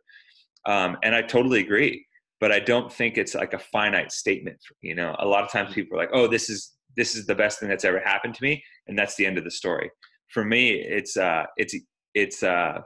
Um, 0.64 0.96
and 1.02 1.14
I 1.14 1.22
totally 1.22 1.60
agree, 1.60 2.06
but 2.40 2.52
I 2.52 2.60
don't 2.60 2.92
think 2.92 3.18
it's 3.18 3.34
like 3.34 3.52
a 3.52 3.58
finite 3.58 4.12
statement. 4.12 4.58
You 4.80 4.94
know, 4.94 5.14
a 5.18 5.26
lot 5.26 5.44
of 5.44 5.50
times 5.50 5.74
people 5.74 5.96
are 5.96 6.00
like, 6.00 6.10
"Oh, 6.12 6.26
this 6.26 6.48
is 6.48 6.72
this 6.96 7.14
is 7.14 7.26
the 7.26 7.34
best 7.34 7.60
thing 7.60 7.68
that's 7.68 7.84
ever 7.84 8.00
happened 8.00 8.34
to 8.34 8.42
me," 8.42 8.64
and 8.86 8.98
that's 8.98 9.14
the 9.16 9.26
end 9.26 9.38
of 9.38 9.44
the 9.44 9.50
story. 9.50 9.90
For 10.28 10.44
me, 10.44 10.70
it's 10.70 11.16
uh, 11.16 11.44
it's 11.56 11.76
it's 12.14 12.42
uh, 12.42 12.80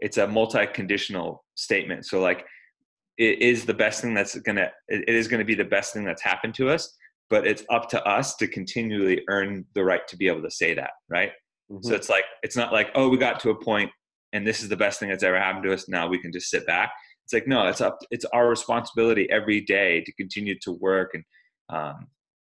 it's 0.00 0.16
a 0.16 0.26
multi-conditional 0.26 1.44
statement. 1.54 2.06
So 2.06 2.20
like, 2.20 2.44
it 3.18 3.40
is 3.40 3.64
the 3.64 3.74
best 3.74 4.00
thing 4.00 4.14
that's 4.14 4.38
gonna 4.40 4.70
it 4.88 5.08
is 5.08 5.28
gonna 5.28 5.44
be 5.44 5.54
the 5.54 5.64
best 5.64 5.92
thing 5.92 6.04
that's 6.04 6.22
happened 6.22 6.54
to 6.54 6.70
us 6.70 6.96
but 7.30 7.46
it's 7.46 7.64
up 7.70 7.88
to 7.88 8.04
us 8.04 8.34
to 8.36 8.46
continually 8.46 9.22
earn 9.28 9.64
the 9.74 9.84
right 9.84 10.06
to 10.08 10.16
be 10.16 10.26
able 10.26 10.42
to 10.42 10.50
say 10.50 10.74
that 10.74 10.90
right? 11.08 11.30
Mm-hmm. 11.70 11.86
so 11.86 11.94
it's 11.94 12.08
like 12.08 12.24
it's 12.42 12.56
not 12.56 12.72
like 12.72 12.90
oh 12.94 13.08
we 13.08 13.16
got 13.16 13.40
to 13.40 13.50
a 13.50 13.54
point 13.54 13.90
and 14.32 14.46
this 14.46 14.62
is 14.62 14.68
the 14.68 14.76
best 14.76 15.00
thing 15.00 15.08
that's 15.08 15.24
ever 15.24 15.38
happened 15.38 15.64
to 15.64 15.72
us 15.72 15.88
now 15.88 16.08
we 16.08 16.18
can 16.18 16.32
just 16.32 16.50
sit 16.50 16.66
back. 16.66 16.92
It's 17.24 17.32
like 17.32 17.46
no 17.46 17.66
it's 17.66 17.80
up 17.80 17.98
it's 18.10 18.24
our 18.26 18.48
responsibility 18.48 19.28
every 19.30 19.60
day 19.60 20.02
to 20.02 20.12
continue 20.12 20.58
to 20.60 20.72
work 20.72 21.12
and 21.14 21.24
um, 21.68 22.08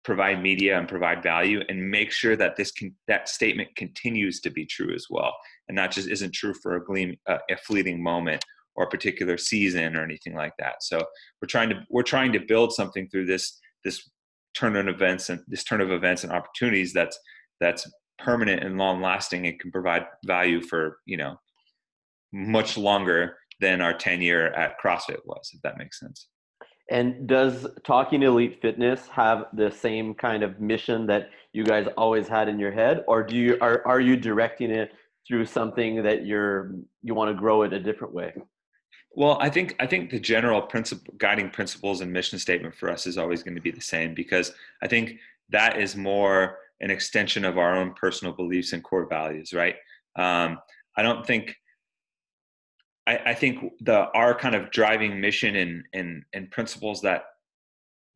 provide 0.05 0.41
media 0.41 0.79
and 0.79 0.87
provide 0.87 1.23
value 1.23 1.63
and 1.69 1.91
make 1.91 2.13
sure 2.13 2.37
that 2.37 2.57
this 2.57 2.71
can 2.71 2.95
that 3.09 3.29
statement 3.29 3.75
continues 3.77 4.41
to 4.41 4.51
be 4.51 4.65
true 4.65 4.95
as 4.95 5.07
well. 5.11 5.35
And 5.69 5.75
not 5.75 5.91
just 5.91 6.09
isn't 6.09 6.33
true 6.33 6.55
for 6.63 6.77
a 6.77 6.85
gleam 6.85 7.17
uh, 7.27 7.39
a 7.51 7.57
fleeting 7.57 8.03
moment 8.03 8.45
or 8.77 8.85
a 8.85 8.89
particular 8.89 9.39
season 9.39 9.97
or 9.97 10.05
anything 10.05 10.35
like 10.35 10.53
that. 10.59 10.83
So 10.83 10.99
we're 11.41 11.49
trying 11.49 11.71
to 11.71 11.77
we're 11.91 12.03
trying 12.03 12.33
to 12.33 12.41
build 12.41 12.73
something 12.73 13.09
through 13.09 13.27
this 13.27 13.59
this 13.85 14.09
turn 14.57 14.77
of 14.77 14.89
events 14.89 15.31
and 15.31 15.41
this 15.49 15.65
turn 15.65 15.81
of 15.81 15.91
events 15.91 16.25
and 16.25 16.33
opportunities 16.33 16.93
that's 16.93 17.19
that's 17.61 17.91
permanent 18.19 18.63
and 18.63 18.79
long 18.79 19.03
lasting 19.03 19.47
and 19.47 19.59
can 19.61 19.71
provide 19.71 20.07
value 20.25 20.61
for 20.61 20.99
you 21.07 21.17
know 21.17 21.37
much 22.33 22.77
longer 22.77 23.37
than 23.61 23.81
our 23.81 23.95
tenure 23.95 24.49
at 24.55 24.79
CrossFit 24.81 25.21
was, 25.25 25.51
if 25.55 25.63
that 25.63 25.79
makes 25.79 25.99
sense. 25.99 26.29
And 26.91 27.27
does 27.27 27.67
Talking 27.85 28.23
Elite 28.23 28.61
Fitness 28.63 29.09
have 29.09 29.47
the 29.55 29.71
same 29.71 30.15
kind 30.15 30.43
of 30.45 30.61
mission 30.61 31.07
that 31.07 31.31
you 31.53 31.65
guys 31.65 31.89
always 31.97 32.29
had 32.29 32.49
in 32.49 32.59
your 32.61 32.71
head, 32.71 33.03
or 33.09 33.25
do 33.25 33.35
you 33.35 33.59
are 33.61 33.83
are 33.87 34.01
you 34.01 34.17
directing 34.17 34.71
it 34.71 34.93
through 35.27 35.47
something 35.47 36.03
that 36.05 36.25
you're 36.25 36.77
you 37.03 37.15
want 37.15 37.29
to 37.31 37.35
grow 37.35 37.63
it 37.63 37.73
a 37.73 37.81
different 37.81 38.15
way? 38.15 38.33
Well, 39.17 39.39
I 39.41 39.49
think 39.49 39.75
I 39.81 39.87
think 39.87 40.11
the 40.11 40.21
general 40.21 40.61
principle, 40.61 41.15
guiding 41.17 41.49
principles 41.49 42.03
and 42.03 42.13
mission 42.13 42.39
statement 42.39 42.75
for 42.75 42.91
us 42.91 43.07
is 43.07 43.17
always 43.17 43.43
going 43.43 43.55
to 43.55 43.63
be 43.63 43.71
the 43.71 43.81
same 43.81 44.13
because 44.13 44.53
I 44.83 44.89
think 44.89 45.19
that 45.49 45.81
is 45.81 45.97
more 45.97 46.59
an 46.83 46.91
extension 46.91 47.47
of 47.47 47.57
our 47.57 47.75
own 47.79 47.95
personal 47.95 48.35
beliefs 48.35 48.75
and 48.75 48.85
core 48.85 49.07
values, 49.09 49.55
right? 49.55 49.77
Um, 50.17 50.59
I 50.97 51.03
don't 51.03 51.27
think. 51.27 51.57
I, 53.07 53.19
I 53.27 53.35
think 53.35 53.73
the 53.81 54.11
our 54.11 54.35
kind 54.35 54.55
of 54.55 54.71
driving 54.71 55.19
mission 55.19 55.57
and 55.57 55.85
and 55.95 56.23
and 56.35 56.51
principles 56.51 57.01
that 57.01 57.25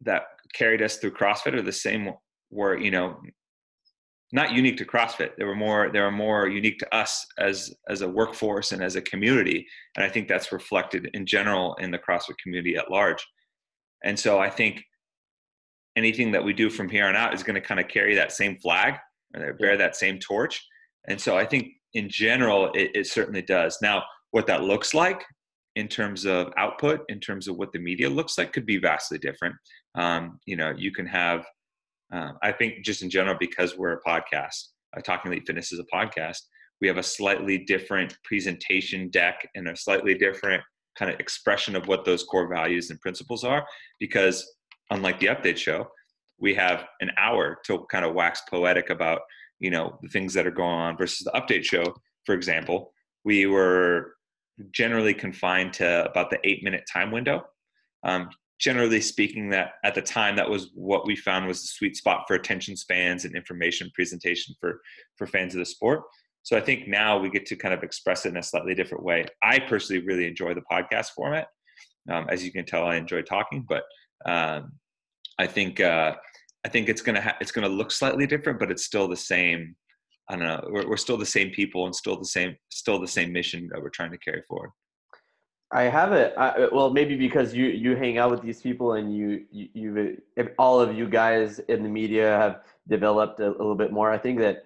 that 0.02 0.24
carried 0.52 0.82
us 0.82 0.98
through 0.98 1.12
CrossFit 1.12 1.54
are 1.54 1.62
the 1.62 1.72
same. 1.72 2.12
Where 2.50 2.76
you 2.76 2.90
know 2.90 3.20
not 4.32 4.52
unique 4.52 4.76
to 4.76 4.84
CrossFit. 4.84 5.30
They 5.36 5.44
were 5.44 5.56
more 5.56 5.90
they 5.92 6.00
were 6.00 6.10
more 6.10 6.48
unique 6.48 6.78
to 6.78 6.94
us 6.94 7.26
as 7.38 7.74
as 7.88 8.02
a 8.02 8.08
workforce 8.08 8.72
and 8.72 8.82
as 8.82 8.96
a 8.96 9.02
community. 9.02 9.66
And 9.96 10.04
I 10.04 10.08
think 10.08 10.28
that's 10.28 10.52
reflected 10.52 11.10
in 11.14 11.26
general 11.26 11.74
in 11.76 11.90
the 11.90 11.98
CrossFit 11.98 12.38
community 12.42 12.76
at 12.76 12.90
large. 12.90 13.24
And 14.04 14.18
so 14.18 14.38
I 14.38 14.48
think 14.48 14.82
anything 15.96 16.30
that 16.32 16.44
we 16.44 16.52
do 16.52 16.70
from 16.70 16.88
here 16.88 17.06
on 17.06 17.16
out 17.16 17.34
is 17.34 17.42
going 17.42 17.54
to 17.54 17.60
kind 17.60 17.80
of 17.80 17.88
carry 17.88 18.14
that 18.14 18.32
same 18.32 18.56
flag 18.58 18.94
and 19.34 19.58
bear 19.58 19.76
that 19.76 19.96
same 19.96 20.18
torch. 20.18 20.64
And 21.08 21.20
so 21.20 21.36
I 21.36 21.44
think 21.44 21.68
in 21.94 22.08
general 22.08 22.70
it, 22.72 22.90
it 22.94 23.06
certainly 23.06 23.42
does. 23.42 23.78
Now 23.82 24.04
what 24.30 24.46
that 24.46 24.62
looks 24.62 24.94
like 24.94 25.24
in 25.76 25.88
terms 25.88 26.24
of 26.24 26.52
output, 26.56 27.00
in 27.08 27.20
terms 27.20 27.48
of 27.48 27.56
what 27.56 27.72
the 27.72 27.78
media 27.78 28.08
looks 28.08 28.38
like, 28.38 28.52
could 28.52 28.66
be 28.66 28.78
vastly 28.78 29.18
different. 29.18 29.54
Um, 29.96 30.38
you 30.46 30.56
know, 30.56 30.72
you 30.76 30.92
can 30.92 31.06
have 31.06 31.44
uh, 32.12 32.32
I 32.42 32.52
think 32.52 32.84
just 32.84 33.02
in 33.02 33.10
general, 33.10 33.36
because 33.38 33.76
we're 33.76 33.92
a 33.92 34.02
podcast, 34.02 34.68
uh, 34.96 35.00
Talking 35.00 35.32
Elite 35.32 35.46
Fitness 35.46 35.72
is 35.72 35.80
a 35.80 35.96
podcast, 35.96 36.38
we 36.80 36.88
have 36.88 36.98
a 36.98 37.02
slightly 37.02 37.58
different 37.58 38.16
presentation 38.24 39.10
deck 39.10 39.46
and 39.54 39.68
a 39.68 39.76
slightly 39.76 40.14
different 40.14 40.62
kind 40.98 41.10
of 41.12 41.20
expression 41.20 41.76
of 41.76 41.86
what 41.86 42.04
those 42.04 42.24
core 42.24 42.48
values 42.48 42.90
and 42.90 43.00
principles 43.00 43.44
are. 43.44 43.64
Because 43.98 44.50
unlike 44.90 45.20
the 45.20 45.26
update 45.26 45.56
show, 45.56 45.86
we 46.40 46.54
have 46.54 46.86
an 47.00 47.10
hour 47.18 47.58
to 47.66 47.86
kind 47.90 48.04
of 48.04 48.14
wax 48.14 48.42
poetic 48.50 48.90
about 48.90 49.20
you 49.60 49.70
know 49.70 49.98
the 50.02 50.08
things 50.08 50.34
that 50.34 50.46
are 50.46 50.50
going 50.50 50.74
on 50.74 50.96
versus 50.96 51.24
the 51.24 51.38
update 51.38 51.64
show 51.64 51.84
for 52.24 52.34
example 52.34 52.92
we 53.24 53.46
were 53.46 54.14
generally 54.72 55.14
confined 55.14 55.72
to 55.72 56.04
about 56.10 56.30
the 56.30 56.38
eight 56.44 56.64
minute 56.64 56.82
time 56.90 57.10
window 57.10 57.42
um, 58.02 58.30
generally 58.60 59.00
speaking 59.00 59.48
that 59.50 59.72
at 59.84 59.94
the 59.94 60.02
time 60.02 60.36
that 60.36 60.48
was 60.48 60.70
what 60.74 61.06
we 61.06 61.16
found 61.16 61.46
was 61.46 61.62
the 61.62 61.68
sweet 61.68 61.96
spot 61.96 62.24
for 62.28 62.34
attention 62.34 62.76
spans 62.76 63.24
and 63.24 63.34
information 63.34 63.90
presentation 63.94 64.54
for 64.60 64.80
for 65.16 65.26
fans 65.26 65.54
of 65.54 65.58
the 65.58 65.66
sport. 65.66 66.02
So 66.42 66.56
i 66.56 66.60
think 66.60 66.86
now 66.86 67.18
we 67.18 67.30
get 67.30 67.46
to 67.46 67.56
kind 67.56 67.74
of 67.74 67.82
express 67.82 68.26
it 68.26 68.30
in 68.30 68.36
a 68.36 68.42
slightly 68.42 68.74
different 68.74 69.04
way. 69.04 69.26
I 69.42 69.58
personally 69.58 70.04
really 70.04 70.26
enjoy 70.26 70.54
the 70.54 70.62
podcast 70.70 71.10
format. 71.16 71.48
Um, 72.10 72.26
as 72.28 72.44
you 72.44 72.50
can 72.50 72.64
tell 72.64 72.86
i 72.86 72.96
enjoy 72.96 73.22
talking 73.22 73.64
but 73.68 73.84
um, 74.24 74.72
i 75.38 75.46
think 75.46 75.80
uh, 75.80 76.14
i 76.64 76.68
think 76.68 76.88
it's 76.88 77.02
gonna 77.02 77.20
ha- 77.20 77.36
it's 77.40 77.52
gonna 77.52 77.68
look 77.68 77.92
slightly 77.92 78.26
different 78.26 78.58
but 78.58 78.70
it's 78.70 78.84
still 78.84 79.06
the 79.06 79.16
same 79.16 79.76
i 80.28 80.34
don't 80.34 80.44
know 80.44 80.66
we're, 80.70 80.88
we're 80.88 80.96
still 80.96 81.18
the 81.18 81.26
same 81.26 81.50
people 81.50 81.84
and 81.84 81.94
still 81.94 82.18
the 82.18 82.24
same 82.24 82.56
still 82.70 82.98
the 82.98 83.06
same 83.06 83.32
mission 83.32 83.68
that 83.70 83.80
we're 83.80 83.90
trying 83.90 84.10
to 84.10 84.18
carry 84.18 84.42
forward 84.48 84.70
I 85.72 85.84
have 85.84 86.12
it. 86.12 86.34
I, 86.36 86.68
well, 86.72 86.90
maybe 86.90 87.16
because 87.16 87.54
you 87.54 87.66
you 87.66 87.94
hang 87.94 88.18
out 88.18 88.30
with 88.30 88.42
these 88.42 88.60
people 88.60 88.94
and 88.94 89.14
you 89.14 89.44
you 89.52 89.68
you 89.74 90.18
all 90.58 90.80
of 90.80 90.96
you 90.96 91.08
guys 91.08 91.60
in 91.68 91.82
the 91.84 91.88
media 91.88 92.36
have 92.36 92.62
developed 92.88 93.38
a, 93.38 93.48
a 93.48 93.50
little 93.50 93.76
bit 93.76 93.92
more. 93.92 94.10
I 94.10 94.18
think 94.18 94.40
that 94.40 94.64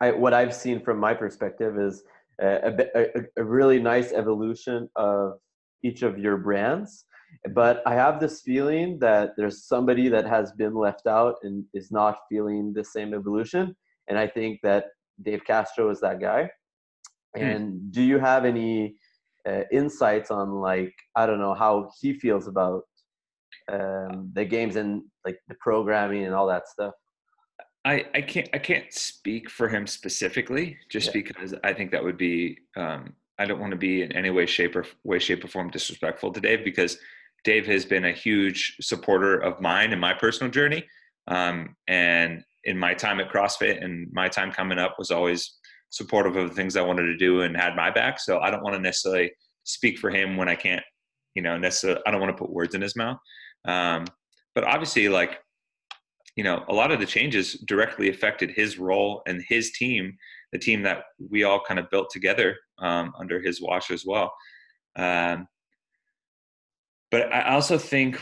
I 0.00 0.10
what 0.10 0.34
I've 0.34 0.54
seen 0.54 0.80
from 0.82 0.98
my 0.98 1.14
perspective 1.14 1.78
is 1.78 2.02
a, 2.40 2.86
a, 2.94 3.06
a 3.38 3.44
really 3.44 3.78
nice 3.78 4.12
evolution 4.12 4.90
of 4.96 5.38
each 5.82 6.02
of 6.02 6.18
your 6.18 6.36
brands. 6.36 7.06
But 7.54 7.82
I 7.86 7.94
have 7.94 8.20
this 8.20 8.42
feeling 8.42 8.98
that 8.98 9.30
there's 9.36 9.64
somebody 9.64 10.08
that 10.08 10.26
has 10.26 10.52
been 10.52 10.74
left 10.74 11.06
out 11.06 11.36
and 11.42 11.64
is 11.72 11.90
not 11.90 12.18
feeling 12.28 12.74
the 12.74 12.84
same 12.84 13.14
evolution. 13.14 13.74
And 14.08 14.18
I 14.18 14.26
think 14.26 14.60
that 14.62 14.86
Dave 15.22 15.44
Castro 15.46 15.88
is 15.90 16.00
that 16.00 16.20
guy. 16.20 16.50
Hmm. 17.34 17.42
And 17.42 17.92
do 17.92 18.02
you 18.02 18.18
have 18.18 18.44
any 18.44 18.96
uh, 19.48 19.62
insights 19.72 20.30
on 20.30 20.50
like 20.50 20.94
I 21.16 21.26
don't 21.26 21.40
know 21.40 21.54
how 21.54 21.90
he 22.00 22.14
feels 22.14 22.46
about 22.48 22.82
um, 23.70 24.30
the 24.34 24.44
games 24.44 24.76
and 24.76 25.02
like 25.24 25.38
the 25.48 25.56
programming 25.60 26.24
and 26.24 26.34
all 26.34 26.46
that 26.48 26.68
stuff? 26.68 26.94
I, 27.84 28.04
I 28.14 28.22
can't 28.22 28.48
I 28.52 28.58
can't 28.58 28.92
speak 28.92 29.50
for 29.50 29.68
him 29.68 29.86
specifically, 29.86 30.78
just 30.88 31.08
Yeah. 31.08 31.22
because 31.22 31.54
I 31.64 31.72
think 31.72 31.90
that 31.90 32.02
would 32.04 32.16
be 32.18 32.58
um, 32.76 33.14
I 33.38 33.44
don't 33.44 33.60
want 33.60 33.72
to 33.72 33.78
be 33.78 34.02
in 34.02 34.12
any 34.12 34.30
way, 34.30 34.46
shape, 34.46 34.76
or 34.76 34.84
way, 35.04 35.18
shape, 35.18 35.44
or 35.44 35.48
form 35.48 35.70
disrespectful 35.70 36.32
to 36.32 36.40
Dave 36.40 36.64
because 36.64 36.98
Dave 37.44 37.66
has 37.66 37.84
been 37.84 38.04
a 38.04 38.12
huge 38.12 38.76
supporter 38.80 39.38
of 39.38 39.60
mine 39.60 39.92
in 39.92 39.98
my 39.98 40.14
personal 40.14 40.50
journey, 40.50 40.84
um, 41.26 41.74
and 41.88 42.44
in 42.64 42.78
my 42.78 42.94
time 42.94 43.18
at 43.18 43.28
CrossFit 43.32 43.82
and 43.82 44.06
my 44.12 44.28
time 44.28 44.52
coming 44.52 44.78
up 44.78 44.94
was 44.96 45.10
always 45.10 45.58
supportive 45.92 46.36
of 46.36 46.48
the 46.48 46.54
things 46.54 46.74
I 46.74 46.82
wanted 46.82 47.02
to 47.02 47.16
do 47.16 47.42
and 47.42 47.56
had 47.56 47.76
my 47.76 47.90
back. 47.90 48.18
So 48.18 48.40
I 48.40 48.50
don't 48.50 48.64
want 48.64 48.74
to 48.74 48.80
necessarily 48.80 49.30
speak 49.64 49.98
for 49.98 50.10
him 50.10 50.36
when 50.36 50.48
I 50.48 50.56
can't, 50.56 50.82
you 51.34 51.42
know, 51.42 51.56
necessarily 51.56 52.00
I 52.06 52.10
don't 52.10 52.20
want 52.20 52.36
to 52.36 52.42
put 52.42 52.50
words 52.50 52.74
in 52.74 52.80
his 52.80 52.96
mouth. 52.96 53.18
Um, 53.66 54.06
but 54.54 54.64
obviously, 54.64 55.08
like 55.08 55.38
you 56.36 56.44
know, 56.44 56.64
a 56.68 56.72
lot 56.72 56.90
of 56.90 56.98
the 56.98 57.06
changes 57.06 57.54
directly 57.66 58.08
affected 58.08 58.50
his 58.50 58.78
role 58.78 59.22
and 59.26 59.44
his 59.48 59.72
team, 59.72 60.16
the 60.52 60.58
team 60.58 60.82
that 60.82 61.04
we 61.30 61.44
all 61.44 61.60
kind 61.60 61.78
of 61.78 61.90
built 61.90 62.08
together 62.10 62.56
um, 62.78 63.12
under 63.18 63.40
his 63.40 63.60
watch 63.60 63.90
as 63.90 64.06
well. 64.06 64.32
Um, 64.96 65.46
but 67.12 67.30
I 67.30 67.52
also 67.52 67.76
think 67.76 68.18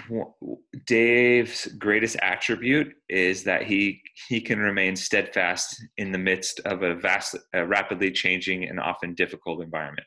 Dave's 0.84 1.66
greatest 1.78 2.16
attribute 2.22 2.92
is 3.08 3.44
that 3.44 3.62
he 3.62 4.02
he 4.28 4.40
can 4.40 4.58
remain 4.58 4.96
steadfast 4.96 5.80
in 5.96 6.10
the 6.10 6.18
midst 6.18 6.58
of 6.66 6.82
a 6.82 6.96
vast, 6.96 7.36
a 7.54 7.64
rapidly 7.64 8.10
changing 8.10 8.64
and 8.68 8.80
often 8.80 9.14
difficult 9.14 9.62
environment. 9.62 10.06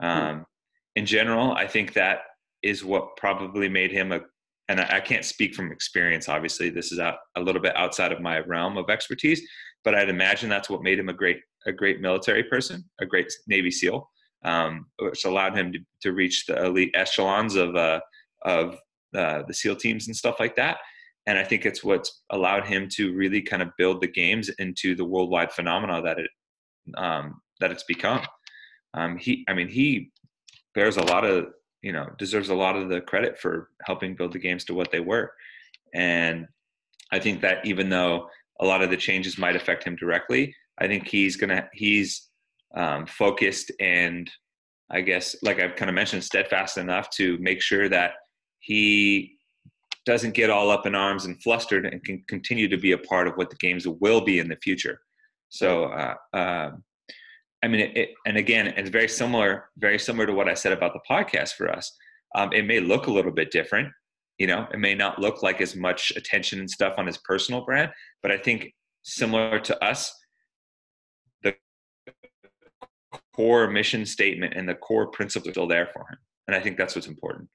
Um, 0.00 0.46
in 0.94 1.06
general, 1.06 1.52
I 1.52 1.66
think 1.66 1.92
that 1.94 2.20
is 2.62 2.84
what 2.84 3.16
probably 3.16 3.68
made 3.68 3.90
him 3.90 4.12
a 4.12 4.20
and 4.68 4.80
I, 4.80 4.98
I 4.98 5.00
can't 5.00 5.24
speak 5.24 5.56
from 5.56 5.72
experience. 5.72 6.28
Obviously, 6.28 6.70
this 6.70 6.92
is 6.92 7.00
out, 7.00 7.16
a 7.34 7.40
little 7.40 7.60
bit 7.60 7.76
outside 7.76 8.12
of 8.12 8.20
my 8.20 8.38
realm 8.38 8.78
of 8.78 8.90
expertise, 8.90 9.42
but 9.82 9.96
I'd 9.96 10.08
imagine 10.08 10.48
that's 10.48 10.70
what 10.70 10.84
made 10.84 11.00
him 11.00 11.08
a 11.08 11.12
great 11.12 11.40
a 11.66 11.72
great 11.72 12.00
military 12.00 12.44
person, 12.44 12.88
a 13.00 13.06
great 13.06 13.32
Navy 13.48 13.72
SEAL, 13.72 14.08
um, 14.44 14.86
which 15.00 15.24
allowed 15.24 15.56
him 15.56 15.72
to, 15.72 15.80
to 16.02 16.12
reach 16.12 16.46
the 16.46 16.64
elite 16.64 16.92
echelons 16.94 17.56
of 17.56 17.74
uh, 17.74 17.98
of 18.42 18.76
uh, 19.16 19.42
the 19.46 19.54
SEAL 19.54 19.76
teams 19.76 20.06
and 20.06 20.16
stuff 20.16 20.36
like 20.38 20.56
that. 20.56 20.78
And 21.26 21.38
I 21.38 21.44
think 21.44 21.66
it's 21.66 21.84
what's 21.84 22.22
allowed 22.30 22.66
him 22.66 22.88
to 22.96 23.12
really 23.14 23.42
kind 23.42 23.62
of 23.62 23.68
build 23.76 24.00
the 24.00 24.08
games 24.08 24.48
into 24.58 24.94
the 24.94 25.04
worldwide 25.04 25.52
phenomena 25.52 26.02
that 26.02 26.18
it 26.18 26.30
um, 26.96 27.40
that 27.60 27.70
it's 27.70 27.84
become. 27.84 28.22
Um, 28.94 29.18
he, 29.18 29.44
I 29.48 29.54
mean, 29.54 29.68
he 29.68 30.10
bears 30.74 30.96
a 30.96 31.02
lot 31.02 31.24
of 31.24 31.48
you 31.82 31.92
know 31.92 32.08
deserves 32.18 32.48
a 32.48 32.54
lot 32.54 32.76
of 32.76 32.88
the 32.88 33.00
credit 33.00 33.38
for 33.38 33.70
helping 33.84 34.14
build 34.14 34.32
the 34.32 34.38
games 34.38 34.64
to 34.64 34.74
what 34.74 34.90
they 34.90 35.00
were 35.00 35.32
and 35.94 36.46
i 37.12 37.18
think 37.18 37.40
that 37.40 37.64
even 37.64 37.88
though 37.88 38.28
a 38.60 38.64
lot 38.64 38.82
of 38.82 38.90
the 38.90 38.96
changes 38.96 39.38
might 39.38 39.56
affect 39.56 39.84
him 39.84 39.96
directly 39.96 40.54
i 40.78 40.86
think 40.86 41.08
he's 41.08 41.36
gonna 41.36 41.68
he's 41.72 42.28
um, 42.76 43.06
focused 43.06 43.72
and 43.80 44.30
i 44.90 45.00
guess 45.00 45.34
like 45.42 45.58
i've 45.58 45.76
kind 45.76 45.88
of 45.88 45.94
mentioned 45.94 46.22
steadfast 46.22 46.78
enough 46.78 47.10
to 47.10 47.38
make 47.38 47.60
sure 47.60 47.88
that 47.88 48.12
he 48.60 49.36
doesn't 50.06 50.34
get 50.34 50.50
all 50.50 50.70
up 50.70 50.86
in 50.86 50.94
arms 50.94 51.26
and 51.26 51.42
flustered 51.42 51.86
and 51.86 52.02
can 52.04 52.22
continue 52.28 52.68
to 52.68 52.78
be 52.78 52.92
a 52.92 52.98
part 52.98 53.28
of 53.28 53.34
what 53.34 53.50
the 53.50 53.56
games 53.56 53.86
will 53.86 54.20
be 54.20 54.38
in 54.38 54.48
the 54.48 54.56
future 54.56 55.00
so 55.50 55.84
uh, 55.84 56.14
um, 56.32 56.84
I 57.62 57.68
mean, 57.68 57.80
it, 57.80 57.96
it, 57.96 58.10
and 58.26 58.36
again, 58.36 58.68
it's 58.68 58.88
very 58.88 59.08
similar, 59.08 59.68
very 59.76 59.98
similar 59.98 60.26
to 60.26 60.32
what 60.32 60.48
I 60.48 60.54
said 60.54 60.72
about 60.72 60.94
the 60.94 61.00
podcast 61.08 61.54
for 61.54 61.70
us. 61.70 61.94
Um, 62.34 62.52
it 62.52 62.64
may 62.64 62.80
look 62.80 63.06
a 63.06 63.12
little 63.12 63.32
bit 63.32 63.50
different, 63.50 63.92
you 64.38 64.46
know, 64.46 64.66
it 64.72 64.78
may 64.78 64.94
not 64.94 65.18
look 65.18 65.42
like 65.42 65.60
as 65.60 65.76
much 65.76 66.12
attention 66.16 66.60
and 66.60 66.70
stuff 66.70 66.94
on 66.96 67.06
his 67.06 67.18
personal 67.18 67.64
brand, 67.64 67.90
but 68.22 68.30
I 68.30 68.38
think 68.38 68.72
similar 69.02 69.58
to 69.60 69.84
us, 69.84 70.14
the 71.42 71.54
core 73.34 73.68
mission 73.68 74.06
statement 74.06 74.54
and 74.56 74.66
the 74.68 74.76
core 74.76 75.10
principles 75.10 75.48
are 75.48 75.52
still 75.52 75.68
there 75.68 75.90
for 75.92 76.02
him. 76.02 76.18
And 76.46 76.56
I 76.56 76.60
think 76.60 76.78
that's 76.78 76.94
what's 76.94 77.08
important. 77.08 77.48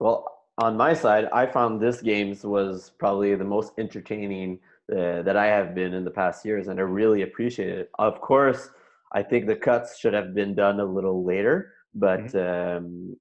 Well, 0.00 0.38
on 0.58 0.76
my 0.76 0.92
side, 0.92 1.26
I 1.32 1.46
found 1.46 1.80
this 1.80 2.00
games 2.02 2.44
was 2.44 2.90
probably 2.98 3.34
the 3.34 3.44
most 3.44 3.72
entertaining 3.78 4.58
uh, 4.92 5.22
that 5.22 5.36
I 5.36 5.46
have 5.46 5.74
been 5.74 5.94
in 5.94 6.04
the 6.04 6.10
past 6.10 6.44
years, 6.44 6.68
and 6.68 6.78
I 6.78 6.82
really 6.82 7.22
appreciate 7.22 7.68
it. 7.68 7.90
Of 7.98 8.20
course, 8.20 8.70
I 9.12 9.22
think 9.22 9.46
the 9.46 9.56
cuts 9.56 9.98
should 9.98 10.14
have 10.14 10.34
been 10.34 10.54
done 10.54 10.80
a 10.80 10.84
little 10.84 11.24
later, 11.24 11.74
but 11.94 12.34
um, 12.34 13.16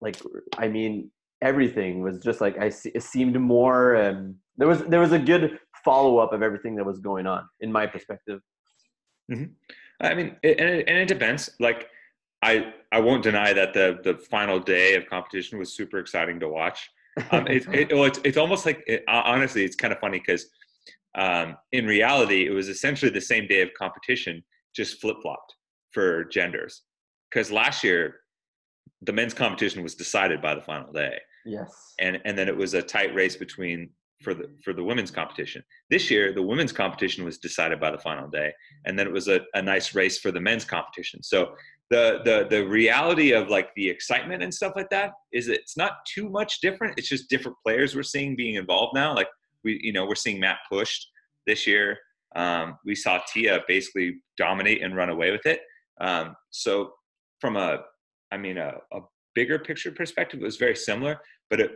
like 0.00 0.16
I 0.58 0.68
mean, 0.68 1.10
everything 1.42 2.02
was 2.02 2.18
just 2.20 2.40
like 2.40 2.58
I 2.58 2.70
see, 2.70 2.90
it 2.94 3.02
seemed 3.02 3.38
more. 3.40 3.96
Um, 3.96 4.36
there 4.56 4.68
was 4.68 4.82
there 4.84 5.00
was 5.00 5.12
a 5.12 5.18
good 5.18 5.58
follow 5.84 6.18
up 6.18 6.32
of 6.32 6.42
everything 6.42 6.74
that 6.76 6.84
was 6.84 6.98
going 6.98 7.26
on 7.26 7.48
in 7.60 7.70
my 7.70 7.86
perspective. 7.86 8.40
I 10.00 10.14
mean, 10.14 10.36
it, 10.42 10.58
and, 10.58 10.68
it, 10.68 10.88
and 10.88 10.98
it 10.98 11.08
depends. 11.08 11.50
Like, 11.60 11.88
I 12.42 12.72
I 12.92 13.00
won't 13.00 13.22
deny 13.22 13.52
that 13.52 13.74
the 13.74 13.98
the 14.02 14.14
final 14.14 14.58
day 14.58 14.94
of 14.94 15.06
competition 15.06 15.58
was 15.58 15.74
super 15.74 15.98
exciting 15.98 16.40
to 16.40 16.48
watch. 16.48 16.90
Um, 17.32 17.46
it, 17.48 17.66
it, 17.72 17.92
well, 17.92 18.04
it's 18.04 18.20
it's 18.24 18.36
almost 18.36 18.64
like 18.64 18.82
it, 18.86 19.02
honestly, 19.08 19.64
it's 19.64 19.76
kind 19.76 19.92
of 19.92 19.98
funny 19.98 20.20
because 20.20 20.46
um, 21.16 21.56
in 21.72 21.86
reality, 21.86 22.46
it 22.46 22.50
was 22.50 22.68
essentially 22.68 23.10
the 23.10 23.20
same 23.20 23.46
day 23.46 23.62
of 23.62 23.70
competition, 23.76 24.42
just 24.74 25.00
flip 25.00 25.16
flopped 25.22 25.54
for 25.92 26.24
genders. 26.24 26.82
Because 27.30 27.50
last 27.50 27.82
year, 27.84 28.16
the 29.02 29.12
men's 29.12 29.34
competition 29.34 29.82
was 29.82 29.94
decided 29.94 30.40
by 30.40 30.54
the 30.54 30.60
final 30.60 30.92
day, 30.92 31.18
yes. 31.44 31.94
and 31.98 32.20
and 32.24 32.38
then 32.38 32.48
it 32.48 32.56
was 32.56 32.74
a 32.74 32.82
tight 32.82 33.14
race 33.14 33.36
between 33.36 33.90
for 34.22 34.34
the 34.34 34.48
for 34.62 34.72
the 34.72 34.84
women's 34.84 35.10
competition. 35.10 35.62
This 35.90 36.10
year, 36.10 36.32
the 36.32 36.42
women's 36.42 36.72
competition 36.72 37.24
was 37.24 37.38
decided 37.38 37.80
by 37.80 37.90
the 37.90 37.98
final 37.98 38.28
day, 38.28 38.52
and 38.84 38.98
then 38.98 39.06
it 39.06 39.12
was 39.12 39.28
a, 39.28 39.40
a 39.54 39.62
nice 39.62 39.94
race 39.94 40.18
for 40.18 40.30
the 40.30 40.40
men's 40.40 40.64
competition. 40.64 41.22
So 41.22 41.54
the 41.90 42.20
the 42.24 42.46
the 42.48 42.66
reality 42.66 43.32
of 43.32 43.48
like 43.48 43.74
the 43.74 43.88
excitement 43.88 44.42
and 44.42 44.54
stuff 44.54 44.72
like 44.76 44.88
that 44.90 45.12
is 45.32 45.48
it's 45.48 45.76
not 45.76 45.92
too 46.06 46.28
much 46.28 46.60
different. 46.60 46.94
It's 46.96 47.08
just 47.08 47.28
different 47.28 47.56
players 47.64 47.94
we're 47.94 48.04
seeing 48.04 48.36
being 48.36 48.54
involved 48.54 48.94
now. 48.94 49.14
Like 49.14 49.28
we 49.64 49.80
you 49.82 49.92
know 49.92 50.06
we're 50.06 50.14
seeing 50.14 50.40
Matt 50.40 50.58
pushed 50.70 51.08
this 51.46 51.66
year. 51.66 51.98
Um, 52.36 52.78
we 52.84 52.94
saw 52.94 53.20
Tia 53.32 53.60
basically 53.66 54.20
dominate 54.36 54.82
and 54.82 54.94
run 54.94 55.10
away 55.10 55.32
with 55.32 55.46
it. 55.46 55.60
Um, 56.00 56.36
so 56.50 56.92
from 57.40 57.56
a 57.56 57.80
I 58.30 58.36
mean 58.36 58.56
a, 58.56 58.74
a 58.92 59.00
bigger 59.34 59.58
picture 59.58 59.90
perspective, 59.90 60.40
it 60.40 60.44
was 60.44 60.56
very 60.56 60.76
similar, 60.76 61.20
but 61.50 61.60
it 61.60 61.72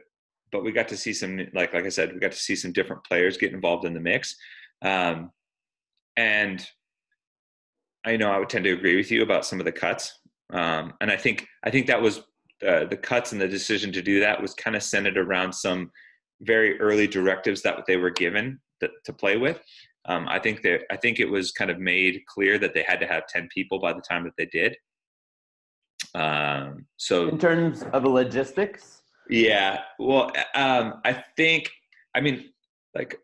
but 0.53 0.63
we 0.63 0.71
got 0.71 0.87
to 0.89 0.97
see 0.97 1.13
some 1.13 1.39
like 1.55 1.75
like 1.75 1.87
I 1.87 1.89
said, 1.89 2.13
we 2.13 2.21
got 2.21 2.33
to 2.33 2.39
see 2.39 2.55
some 2.55 2.73
different 2.73 3.03
players 3.03 3.37
get 3.37 3.53
involved 3.53 3.85
in 3.85 3.95
the 3.95 4.01
mix. 4.01 4.37
Um, 4.83 5.33
and 6.17 6.65
I 8.05 8.17
know 8.17 8.31
I 8.31 8.39
would 8.39 8.51
tend 8.51 8.65
to 8.65 8.73
agree 8.73 8.97
with 8.97 9.11
you 9.11 9.23
about 9.23 9.45
some 9.45 9.61
of 9.61 9.65
the 9.65 9.73
cuts. 9.73 10.19
Um, 10.53 10.93
and 11.01 11.11
I 11.11 11.17
think 11.17 11.47
I 11.65 11.71
think 11.71 11.87
that 11.87 12.01
was 12.01 12.19
uh, 12.67 12.85
the 12.85 12.97
cuts 12.97 13.33
and 13.33 13.41
the 13.41 13.49
decision 13.49 13.93
to 13.93 14.03
do 14.03 14.21
that 14.21 14.41
was 14.41 14.55
kind 14.55 14.77
of 14.77 14.83
centered 14.83 15.19
around 15.19 15.53
some 15.53 15.91
very 16.43 16.79
early 16.81 17.07
directives 17.07 17.63
that 17.63 17.79
they 17.87 17.97
were 17.97 18.11
given 18.11 18.61
that, 18.81 18.91
to 19.05 19.13
play 19.13 19.37
with. 19.37 19.61
Um, 20.07 20.29
I 20.29 20.39
think 20.39 20.63
that 20.63 20.83
I 20.91 20.97
think 20.97 21.19
it 21.19 21.31
was 21.31 21.53
kind 21.53 21.71
of 21.71 21.79
made 21.79 22.21
clear 22.27 22.59
that 22.59 22.75
they 22.75 22.85
had 22.87 23.01
to 23.01 23.07
have 23.07 23.27
ten 23.27 23.49
people 23.53 23.81
by 23.81 23.93
the 23.93 24.03
time 24.03 24.25
that 24.25 24.35
they 24.37 24.47
did. 24.47 24.77
Um, 26.15 26.87
so 26.97 27.29
In 27.29 27.39
terms 27.39 27.83
of 27.93 28.03
the 28.03 28.11
logistics, 28.11 29.03
yeah. 29.29 29.81
Well, 29.99 30.31
um, 30.55 31.01
I 31.05 31.25
think, 31.37 31.71
I 32.15 32.21
mean, 32.21 32.51
like 32.95 33.19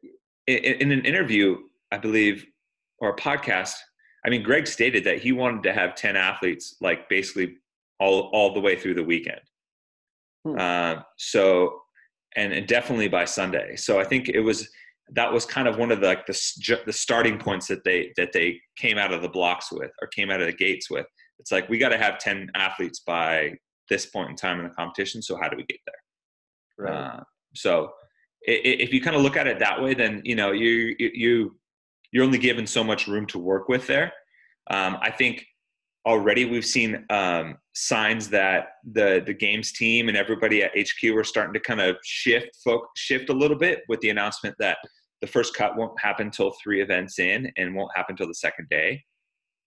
in, 0.46 0.56
in 0.56 0.92
an 0.92 1.04
interview, 1.04 1.58
I 1.92 1.98
believe, 1.98 2.46
or 2.98 3.10
a 3.10 3.16
podcast, 3.16 3.74
I 4.24 4.30
mean, 4.30 4.42
Greg 4.42 4.66
stated 4.66 5.04
that 5.04 5.18
he 5.20 5.32
wanted 5.32 5.62
to 5.64 5.72
have 5.72 5.94
10 5.94 6.16
athletes, 6.16 6.76
like 6.80 7.08
basically 7.08 7.56
all, 7.98 8.30
all 8.32 8.52
the 8.54 8.60
way 8.60 8.76
through 8.76 8.94
the 8.94 9.04
weekend. 9.04 9.40
Hmm. 10.44 10.58
Uh, 10.58 11.02
so, 11.16 11.80
and, 12.36 12.52
and 12.52 12.66
definitely 12.66 13.08
by 13.08 13.24
Sunday. 13.24 13.76
So 13.76 13.98
I 14.00 14.04
think 14.04 14.28
it 14.28 14.40
was, 14.40 14.68
that 15.12 15.32
was 15.32 15.44
kind 15.44 15.66
of 15.66 15.76
one 15.78 15.90
of 15.90 16.00
the, 16.00 16.06
like 16.06 16.26
the, 16.26 16.78
the 16.86 16.92
starting 16.92 17.38
points 17.38 17.66
that 17.68 17.82
they, 17.84 18.12
that 18.16 18.32
they 18.32 18.60
came 18.76 18.98
out 18.98 19.12
of 19.12 19.22
the 19.22 19.28
blocks 19.28 19.72
with, 19.72 19.90
or 20.00 20.08
came 20.08 20.30
out 20.30 20.40
of 20.40 20.46
the 20.46 20.52
gates 20.52 20.90
with. 20.90 21.06
It's 21.38 21.50
like, 21.50 21.68
we 21.68 21.78
got 21.78 21.88
to 21.88 21.98
have 21.98 22.18
10 22.18 22.50
athletes 22.54 23.00
by 23.00 23.54
this 23.88 24.06
point 24.06 24.30
in 24.30 24.36
time 24.36 24.58
in 24.60 24.64
the 24.64 24.70
competition. 24.74 25.20
So 25.22 25.36
how 25.40 25.48
do 25.48 25.56
we 25.56 25.64
get 25.64 25.78
there? 25.86 26.86
right? 26.86 26.94
Uh, 26.94 27.20
so 27.54 27.90
i- 28.48 28.52
i- 28.52 28.78
if 28.84 28.92
you 28.92 29.00
kind 29.00 29.16
of 29.16 29.22
look 29.22 29.36
at 29.36 29.46
it 29.46 29.58
that 29.58 29.82
way, 29.82 29.92
then 29.94 30.22
you 30.24 30.36
know 30.36 30.52
you 30.52 30.94
you 30.98 31.58
you're 32.12 32.24
only 32.24 32.38
given 32.38 32.66
so 32.66 32.82
much 32.82 33.06
room 33.06 33.26
to 33.26 33.38
work 33.38 33.68
with 33.68 33.86
there. 33.86 34.12
Um, 34.70 34.98
I 35.00 35.10
think 35.10 35.44
already 36.06 36.44
we've 36.44 36.64
seen 36.64 37.04
um, 37.10 37.58
signs 37.74 38.28
that 38.28 38.68
the 38.92 39.22
the 39.24 39.34
games 39.34 39.72
team 39.72 40.08
and 40.08 40.16
everybody 40.16 40.62
at 40.62 40.72
HQ 40.76 41.14
are 41.14 41.24
starting 41.24 41.52
to 41.54 41.60
kind 41.60 41.80
of 41.80 41.96
shift 42.04 42.56
folk, 42.64 42.88
shift 42.96 43.28
a 43.28 43.34
little 43.34 43.56
bit 43.56 43.82
with 43.88 44.00
the 44.00 44.10
announcement 44.10 44.54
that 44.58 44.78
the 45.20 45.26
first 45.26 45.54
cut 45.54 45.76
won't 45.76 45.98
happen 46.00 46.26
until 46.26 46.52
three 46.62 46.80
events 46.80 47.18
in 47.18 47.52
and 47.56 47.74
won't 47.74 47.94
happen 47.94 48.14
until 48.14 48.26
the 48.28 48.34
second 48.34 48.66
day. 48.70 49.02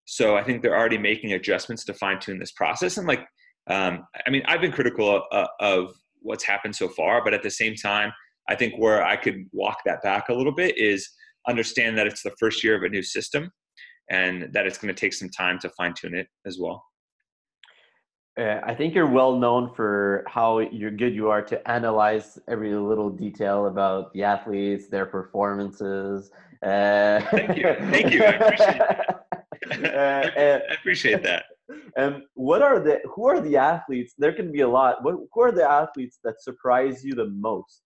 So 0.06 0.36
I 0.36 0.44
think 0.44 0.62
they're 0.62 0.78
already 0.78 0.98
making 0.98 1.34
adjustments 1.34 1.86
to 1.86 1.94
fine 1.94 2.20
tune 2.20 2.40
this 2.40 2.52
process. 2.52 2.98
And 2.98 3.08
like, 3.08 3.26
um, 3.70 4.06
I 4.26 4.30
mean, 4.30 4.42
I've 4.48 4.62
been 4.62 4.72
critical 4.72 5.16
of, 5.16 5.24
uh, 5.32 5.48
of 5.60 5.94
what's 6.22 6.44
happened 6.44 6.76
so 6.76 6.90
far, 6.90 7.24
but 7.24 7.34
at 7.34 7.44
the 7.44 7.52
same 7.52 7.76
time, 7.76 8.12
I 8.50 8.56
think 8.56 8.74
where 8.78 9.06
I 9.06 9.16
could 9.16 9.46
walk 9.54 9.80
that 9.86 10.02
back 10.02 10.30
a 10.30 10.34
little 10.34 10.54
bit 10.54 10.78
is 10.78 11.08
understand 11.48 11.98
that 11.98 12.08
it's 12.08 12.24
the 12.24 12.34
first 12.40 12.64
year 12.64 12.76
of 12.76 12.84
a 12.84 12.90
new 12.90 13.04
system 13.04 13.52
and 14.10 14.50
that 14.54 14.66
it's 14.66 14.78
going 14.78 14.94
to 14.94 15.00
take 15.00 15.14
some 15.14 15.30
time 15.30 15.60
to 15.60 15.70
fine 15.70 15.94
tune 15.94 16.16
it 16.16 16.28
as 16.46 16.58
well. 16.60 16.84
Uh, 18.40 18.60
I 18.64 18.74
think 18.74 18.96
you're 18.96 19.08
well 19.08 19.38
known 19.38 19.74
for 19.76 20.24
how 20.28 20.60
you're 20.60 20.92
good 20.92 21.14
you 21.14 21.30
are 21.30 21.44
to 21.44 21.70
analyze 21.70 22.40
every 22.48 22.74
little 22.74 23.10
detail 23.10 23.68
about 23.68 24.12
the 24.14 24.24
athletes, 24.24 24.90
their 24.90 25.06
performances. 25.06 26.32
Uh, 26.66 27.22
thank 27.30 27.56
you, 27.58 27.76
thank 27.92 28.12
you. 28.12 28.24
I 28.24 28.32
appreciate 28.32 28.78
that. 28.80 29.26
uh, 29.72 30.32
I 30.72 30.74
appreciate 30.74 31.24
that. 31.24 31.46
And 31.96 32.24
what 32.34 32.62
are 32.64 32.80
the 32.80 33.02
who 33.14 33.28
are 33.28 33.40
the 33.40 33.56
athletes? 33.58 34.14
There 34.18 34.34
can 34.34 34.52
be 34.52 34.62
a 34.62 34.68
lot. 34.68 35.04
What 35.04 35.16
who 35.32 35.42
are 35.42 35.52
the 35.52 35.70
athletes 35.70 36.20
that 36.24 36.42
surprise 36.42 37.04
you 37.04 37.14
the 37.14 37.30
most? 37.30 37.82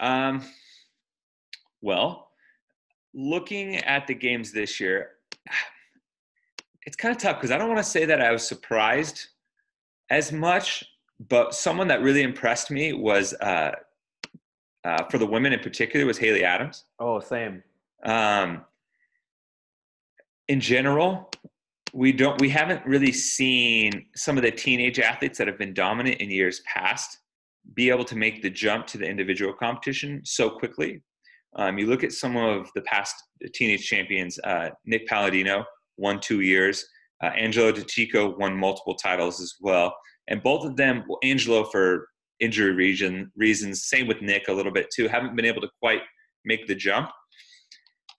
Um, 0.00 0.42
well, 1.80 2.25
looking 3.16 3.76
at 3.76 4.06
the 4.06 4.14
games 4.14 4.52
this 4.52 4.78
year, 4.78 5.12
it's 6.86 6.96
kind 6.96 7.14
of 7.16 7.20
tough 7.20 7.36
because 7.36 7.50
I 7.50 7.58
don't 7.58 7.68
want 7.68 7.82
to 7.82 7.90
say 7.90 8.04
that 8.04 8.20
I 8.20 8.30
was 8.30 8.46
surprised 8.46 9.26
as 10.10 10.30
much, 10.30 10.84
but 11.28 11.54
someone 11.54 11.88
that 11.88 12.02
really 12.02 12.22
impressed 12.22 12.70
me 12.70 12.92
was 12.92 13.32
uh, 13.34 13.72
uh, 14.84 15.04
for 15.10 15.18
the 15.18 15.26
women 15.26 15.52
in 15.52 15.60
particular 15.60 16.06
was 16.06 16.18
Haley 16.18 16.44
Adams. 16.44 16.84
Oh, 17.00 17.18
same. 17.18 17.62
Um, 18.04 18.64
in 20.46 20.60
general, 20.60 21.30
we 21.92 22.12
don't 22.12 22.40
we 22.40 22.50
haven't 22.50 22.84
really 22.84 23.12
seen 23.12 24.06
some 24.14 24.36
of 24.36 24.42
the 24.42 24.50
teenage 24.50 25.00
athletes 25.00 25.38
that 25.38 25.46
have 25.48 25.58
been 25.58 25.74
dominant 25.74 26.20
in 26.20 26.30
years 26.30 26.60
past 26.60 27.18
be 27.74 27.90
able 27.90 28.04
to 28.04 28.14
make 28.14 28.42
the 28.42 28.50
jump 28.50 28.86
to 28.86 28.98
the 28.98 29.06
individual 29.08 29.52
competition 29.52 30.20
so 30.24 30.50
quickly. 30.50 31.02
Um, 31.56 31.78
you 31.78 31.86
look 31.86 32.04
at 32.04 32.12
some 32.12 32.36
of 32.36 32.68
the 32.74 32.82
past 32.82 33.14
teenage 33.54 33.86
champions. 33.86 34.38
Uh, 34.44 34.70
Nick 34.84 35.06
Palladino 35.06 35.64
won 35.96 36.20
two 36.20 36.40
years. 36.40 36.84
Uh, 37.22 37.28
Angelo 37.28 37.72
DiCicco 37.72 38.38
won 38.38 38.54
multiple 38.56 38.94
titles 38.94 39.40
as 39.40 39.54
well, 39.60 39.94
and 40.28 40.42
both 40.42 40.66
of 40.66 40.76
them, 40.76 41.04
well, 41.08 41.18
Angelo 41.22 41.64
for 41.64 42.08
injury 42.40 42.72
region 42.72 43.32
reasons, 43.36 43.86
same 43.86 44.06
with 44.06 44.20
Nick 44.20 44.48
a 44.48 44.52
little 44.52 44.72
bit 44.72 44.88
too, 44.94 45.08
haven't 45.08 45.34
been 45.34 45.46
able 45.46 45.62
to 45.62 45.70
quite 45.80 46.02
make 46.44 46.66
the 46.66 46.74
jump. 46.74 47.10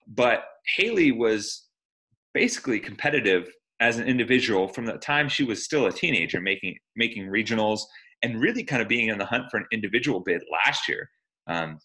But 0.08 0.44
Haley 0.76 1.12
was 1.12 1.68
basically 2.34 2.80
competitive 2.80 3.48
as 3.80 3.98
an 3.98 4.08
individual 4.08 4.66
from 4.66 4.86
the 4.86 4.98
time 4.98 5.28
she 5.28 5.44
was 5.44 5.64
still 5.64 5.86
a 5.86 5.92
teenager, 5.92 6.40
making 6.40 6.76
making 6.96 7.26
regionals 7.26 7.80
and 8.22 8.40
really 8.40 8.64
kind 8.64 8.82
of 8.82 8.88
being 8.88 9.08
in 9.08 9.18
the 9.18 9.24
hunt 9.24 9.44
for 9.50 9.58
an 9.58 9.66
individual 9.72 10.20
bid 10.20 10.42
last 10.50 10.88
year. 10.88 11.08
Um, 11.46 11.78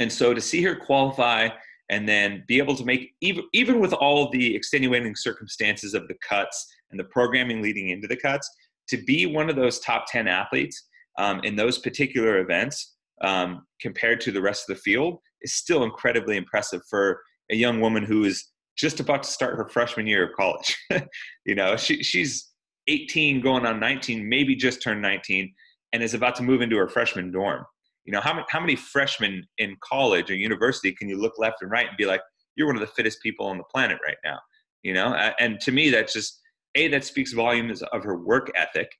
and 0.00 0.12
so 0.12 0.34
to 0.34 0.40
see 0.40 0.62
her 0.62 0.74
qualify 0.74 1.48
and 1.88 2.08
then 2.08 2.44
be 2.48 2.58
able 2.58 2.74
to 2.74 2.84
make 2.84 3.12
even 3.20 3.44
even 3.52 3.80
with 3.80 3.92
all 3.92 4.30
the 4.30 4.54
extenuating 4.54 5.14
circumstances 5.14 5.94
of 5.94 6.06
the 6.08 6.16
cuts 6.26 6.66
and 6.90 6.98
the 6.98 7.04
programming 7.04 7.62
leading 7.62 7.90
into 7.90 8.08
the 8.08 8.16
cuts 8.16 8.48
to 8.88 8.96
be 9.04 9.26
one 9.26 9.48
of 9.48 9.56
those 9.56 9.80
top 9.80 10.04
10 10.08 10.28
athletes 10.28 10.88
um, 11.18 11.40
in 11.44 11.56
those 11.56 11.78
particular 11.78 12.38
events 12.38 12.96
um, 13.22 13.66
compared 13.80 14.20
to 14.20 14.32
the 14.32 14.40
rest 14.40 14.68
of 14.68 14.76
the 14.76 14.82
field 14.82 15.18
is 15.42 15.54
still 15.54 15.84
incredibly 15.84 16.36
impressive 16.36 16.82
for 16.88 17.20
a 17.50 17.56
young 17.56 17.80
woman 17.80 18.04
who 18.04 18.24
is 18.24 18.52
just 18.76 19.00
about 19.00 19.22
to 19.22 19.30
start 19.30 19.56
her 19.56 19.68
freshman 19.68 20.06
year 20.06 20.26
of 20.26 20.36
college. 20.36 20.76
You 21.46 21.54
know 21.54 21.76
she, 21.76 22.02
she's 22.02 22.50
18 22.88 23.40
going 23.40 23.66
on 23.66 23.80
19 23.80 24.28
maybe 24.28 24.54
just 24.56 24.82
turned 24.82 25.00
19 25.02 25.52
and 25.92 26.02
is 26.02 26.14
about 26.14 26.34
to 26.36 26.42
move 26.42 26.60
into 26.60 26.76
her 26.76 26.88
freshman 26.88 27.30
dorm 27.30 27.64
you 28.06 28.12
know, 28.12 28.20
how 28.20 28.32
many, 28.32 28.46
how 28.48 28.60
many 28.60 28.76
freshmen 28.76 29.46
in 29.58 29.76
college 29.80 30.30
or 30.30 30.34
university 30.34 30.92
can 30.92 31.08
you 31.08 31.20
look 31.20 31.34
left 31.38 31.60
and 31.60 31.70
right 31.70 31.88
and 31.88 31.96
be 31.96 32.06
like, 32.06 32.20
you're 32.54 32.68
one 32.68 32.76
of 32.76 32.80
the 32.80 32.86
fittest 32.86 33.20
people 33.20 33.46
on 33.46 33.58
the 33.58 33.64
planet 33.64 33.98
right 34.06 34.16
now? 34.24 34.38
You 34.82 34.94
know, 34.94 35.12
and 35.40 35.60
to 35.60 35.72
me, 35.72 35.90
that's 35.90 36.12
just 36.12 36.40
a 36.76 36.86
that 36.88 37.04
speaks 37.04 37.32
volumes 37.32 37.82
of 37.82 38.04
her 38.04 38.16
work 38.16 38.52
ethic 38.54 38.92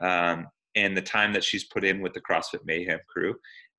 um, 0.00 0.46
and 0.76 0.96
the 0.96 1.02
time 1.02 1.32
that 1.32 1.42
she's 1.42 1.64
put 1.64 1.84
in 1.84 2.00
with 2.00 2.12
the 2.12 2.20
CrossFit 2.20 2.60
Mayhem 2.64 3.00
crew, 3.08 3.34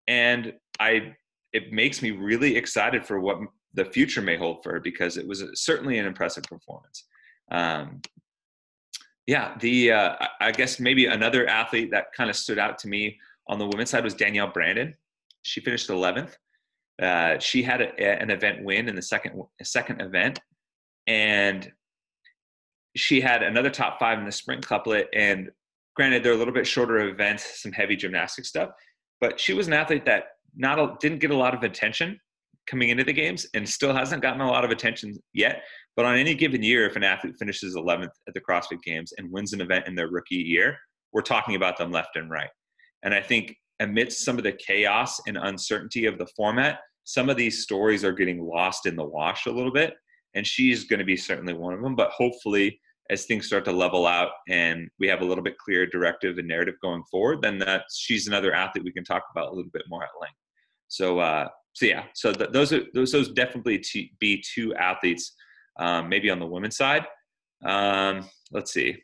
and 0.08 0.54
I 0.80 1.14
it 1.54 1.72
makes 1.72 2.02
me 2.02 2.12
really 2.12 2.58
excited 2.58 3.06
for 3.06 3.20
what 3.20 3.38
the 3.76 3.86
future 3.86 4.22
may 4.22 4.36
hold 4.36 4.64
for 4.64 4.74
her 4.74 4.80
because 4.80 5.18
it 5.18 5.26
was 5.26 5.44
certainly 5.54 6.00
an 6.00 6.06
impressive 6.06 6.44
performance. 6.44 7.06
Um, 7.52 8.02
yeah, 9.28 9.56
the 9.60 9.92
uh, 9.94 10.16
I 10.42 10.52
guess 10.52 10.80
maybe 10.80 11.06
another 11.06 11.48
athlete 11.48 11.92
that 11.92 12.08
kind 12.16 12.30
of 12.30 12.36
stood 12.36 12.60
out 12.60 12.78
to 12.80 12.90
me 12.90 13.18
on 13.48 13.60
the 13.60 13.66
women's 13.66 13.90
side 13.90 14.04
was 14.04 14.14
Danielle 14.14 14.48
Brandon. 14.48 14.96
She 15.44 15.60
finished 15.62 15.90
11th. 15.90 16.36
Uh, 17.02 17.40
she 17.40 17.64
had 17.64 17.82
a, 17.82 18.22
an 18.22 18.30
event 18.30 18.64
win 18.64 18.88
in 18.88 18.96
the 18.96 19.02
second 19.02 19.42
second 19.64 20.02
event, 20.02 20.40
and 21.08 21.72
she 22.96 23.20
had 23.20 23.42
another 23.42 23.70
top 23.70 24.00
five 24.00 24.20
in 24.20 24.26
the 24.26 24.32
sprint 24.32 24.66
couplet. 24.66 25.08
And 25.14 25.50
granted, 25.96 26.24
they're 26.24 26.34
a 26.34 26.38
little 26.38 26.54
bit 26.54 26.68
shorter 26.68 27.00
events, 27.10 27.62
some 27.62 27.72
heavy 27.72 27.96
gymnastic 27.96 28.46
stuff, 28.46 28.70
but 29.20 29.40
she 29.40 29.54
was 29.54 29.68
an 29.68 29.74
athlete 29.74 30.06
that 30.06 30.26
not 30.56 30.80
a, 30.80 30.96
didn't 31.00 31.20
get 31.20 31.32
a 31.32 31.38
lot 31.38 31.56
of 31.56 31.64
attention 31.64 32.20
coming 32.68 32.90
into 32.90 33.04
the 33.04 33.14
games, 33.14 33.46
and 33.54 33.68
still 33.68 33.94
hasn't 33.94 34.22
gotten 34.22 34.42
a 34.42 34.48
lot 34.48 34.64
of 34.64 34.72
attention 34.72 35.14
yet. 35.34 35.64
But 35.96 36.06
on 36.06 36.16
any 36.16 36.34
given 36.34 36.64
year, 36.64 36.88
if 36.88 36.96
an 36.96 37.04
athlete 37.04 37.36
finishes 37.38 37.76
11th 37.76 38.12
at 38.28 38.34
the 38.34 38.42
CrossFit 38.42 38.82
Games 38.84 39.14
and 39.18 39.32
wins 39.32 39.54
an 39.54 39.62
event 39.62 39.88
in 39.88 39.96
their 39.96 40.10
rookie 40.10 40.36
year, 40.36 40.78
we're 41.12 41.22
talking 41.22 41.56
about 41.56 41.78
them 41.78 41.92
left 41.92 42.16
and 42.16 42.30
right. 42.30 42.50
And 43.04 43.14
I 43.14 43.22
think 43.22 43.56
amidst 43.80 44.24
some 44.24 44.38
of 44.38 44.44
the 44.44 44.54
chaos 44.54 45.20
and 45.28 45.38
uncertainty 45.38 46.06
of 46.06 46.18
the 46.18 46.28
format, 46.38 46.80
some 47.04 47.30
of 47.30 47.38
these 47.38 47.64
stories 47.64 48.04
are 48.04 48.14
getting 48.14 48.42
lost 48.42 48.86
in 48.86 48.96
the 48.96 49.04
wash 49.04 49.46
a 49.46 49.52
little 49.52 49.74
bit. 49.74 49.94
And 50.36 50.48
she's 50.48 50.86
going 50.86 51.00
to 51.00 51.06
be 51.06 51.18
certainly 51.18 51.54
one 51.54 51.74
of 51.74 51.82
them. 51.82 51.96
But 51.96 52.12
hopefully, 52.12 52.80
as 53.10 53.26
things 53.26 53.46
start 53.46 53.66
to 53.66 53.72
level 53.72 54.08
out 54.08 54.30
and 54.50 54.90
we 55.00 55.08
have 55.08 55.22
a 55.22 55.26
little 55.26 55.44
bit 55.44 55.58
clearer 55.58 55.86
directive 55.86 56.38
and 56.38 56.48
narrative 56.48 56.76
going 56.82 57.04
forward, 57.12 57.42
then 57.42 57.60
that 57.60 57.84
she's 57.94 58.28
another 58.28 58.54
athlete 58.54 58.86
we 58.86 58.92
can 58.92 59.04
talk 59.04 59.24
about 59.32 59.52
a 59.52 59.54
little 59.54 59.72
bit 59.74 59.84
more 59.90 60.04
at 60.04 60.10
length. 60.22 60.38
So, 60.88 61.20
uh, 61.20 61.50
so 61.74 61.86
yeah, 61.86 62.06
so 62.16 62.32
th- 62.32 62.52
those 62.52 62.72
are 62.72 62.84
those 62.94 63.12
those 63.12 63.32
definitely 63.32 63.80
t- 63.80 64.14
be 64.20 64.44
two 64.54 64.74
athletes, 64.76 65.34
um, 65.80 66.08
maybe 66.08 66.30
on 66.30 66.40
the 66.40 66.46
women's 66.46 66.78
side. 66.78 67.06
Um, 67.66 68.30
let's 68.52 68.72
see 68.72 69.04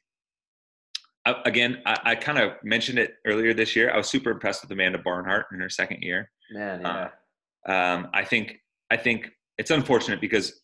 again, 1.45 1.81
I, 1.85 1.97
I 2.05 2.15
kind 2.15 2.37
of 2.37 2.53
mentioned 2.63 2.99
it 2.99 3.15
earlier 3.25 3.53
this 3.53 3.75
year. 3.75 3.91
I 3.91 3.97
was 3.97 4.07
super 4.07 4.31
impressed 4.31 4.61
with 4.61 4.71
Amanda 4.71 4.99
Barnhart 4.99 5.47
in 5.51 5.59
her 5.59 5.69
second 5.69 6.01
year. 6.01 6.31
Man, 6.51 6.81
yeah. 6.81 7.09
Uh, 7.67 7.71
um, 7.71 8.07
I 8.13 8.23
think 8.23 8.57
I 8.91 8.97
think 8.97 9.29
it's 9.57 9.71
unfortunate 9.71 10.21
because, 10.21 10.61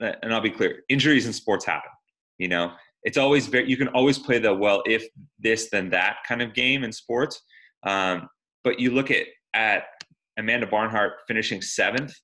uh, 0.00 0.12
and 0.22 0.32
I'll 0.32 0.40
be 0.40 0.50
clear, 0.50 0.82
injuries 0.88 1.26
in 1.26 1.32
sports 1.32 1.64
happen. 1.64 1.90
You 2.38 2.48
know, 2.48 2.72
it's 3.02 3.18
always 3.18 3.46
very 3.46 3.68
you 3.68 3.76
can 3.76 3.88
always 3.88 4.18
play 4.18 4.38
the 4.38 4.54
well 4.54 4.82
if 4.86 5.04
this 5.38 5.68
then 5.70 5.90
that 5.90 6.18
kind 6.26 6.42
of 6.42 6.54
game 6.54 6.84
in 6.84 6.92
sports. 6.92 7.40
Um, 7.84 8.28
but 8.64 8.80
you 8.80 8.90
look 8.90 9.10
at 9.10 9.26
at 9.54 9.84
Amanda 10.38 10.66
Barnhart 10.66 11.14
finishing 11.26 11.60
seventh 11.62 12.14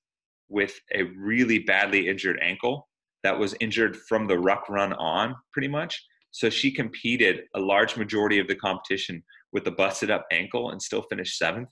with 0.49 0.73
a 0.93 1.03
really 1.17 1.59
badly 1.59 2.07
injured 2.07 2.39
ankle 2.41 2.87
that 3.23 3.37
was 3.37 3.55
injured 3.59 3.97
from 4.07 4.27
the 4.27 4.37
ruck 4.37 4.69
run 4.69 4.93
on, 4.93 5.35
pretty 5.51 5.67
much. 5.67 6.03
So 6.35 6.49
she 6.49 6.69
competed 6.69 7.43
a 7.55 7.59
large 7.61 7.95
majority 7.95 8.39
of 8.39 8.47
the 8.49 8.55
competition 8.55 9.23
with 9.53 9.65
a 9.67 9.71
busted 9.71 10.11
up 10.11 10.25
ankle 10.33 10.71
and 10.71 10.81
still 10.81 11.03
finished 11.03 11.37
seventh. 11.37 11.69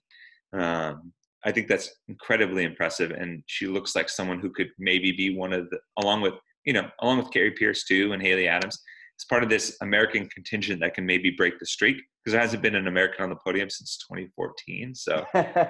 Um, 0.58 1.12
I 1.44 1.52
think 1.52 1.68
that's 1.68 1.94
incredibly 2.08 2.64
impressive, 2.64 3.12
and 3.12 3.44
she 3.48 3.68
looks 3.68 3.94
like 3.94 4.08
someone 4.08 4.40
who 4.40 4.50
could 4.50 4.70
maybe 4.80 5.12
be 5.12 5.36
one 5.36 5.52
of 5.52 5.70
the, 5.70 5.80
along 6.02 6.22
with 6.22 6.36
you 6.66 6.72
know, 6.72 6.90
along 7.02 7.18
with 7.18 7.32
Kari 7.32 7.52
Pearce 7.52 7.84
too 7.84 8.14
and 8.14 8.22
Haley 8.22 8.48
Adams, 8.48 8.82
as 9.20 9.26
part 9.26 9.44
of 9.44 9.50
this 9.50 9.76
American 9.82 10.30
contingent 10.30 10.80
that 10.80 10.94
can 10.94 11.06
maybe 11.06 11.32
break 11.32 11.60
the 11.60 11.66
streak 11.66 11.98
because 11.98 12.32
there 12.32 12.40
hasn't 12.40 12.64
been 12.64 12.76
an 12.76 12.88
American 12.88 13.22
on 13.26 13.30
the 13.30 13.36
podium 13.46 13.70
since 13.70 13.98
2014. 14.10 14.96
So 14.96 15.26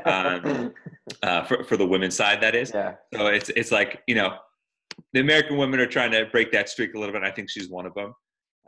um, 0.05 0.71
uh, 1.23 1.43
for 1.45 1.63
for 1.63 1.77
the 1.77 1.87
women's 1.87 2.15
side, 2.15 2.41
that 2.41 2.53
is. 2.53 2.71
Yeah. 2.71 2.93
So 3.15 3.25
it's 3.25 3.49
it's 3.55 3.71
like 3.71 4.03
you 4.05 4.13
know, 4.13 4.35
the 5.13 5.21
American 5.21 5.57
women 5.57 5.79
are 5.79 5.87
trying 5.87 6.11
to 6.11 6.27
break 6.31 6.51
that 6.51 6.69
streak 6.69 6.93
a 6.93 6.99
little 6.99 7.13
bit. 7.13 7.23
I 7.23 7.31
think 7.31 7.49
she's 7.49 7.71
one 7.71 7.87
of 7.87 7.95
them. 7.95 8.13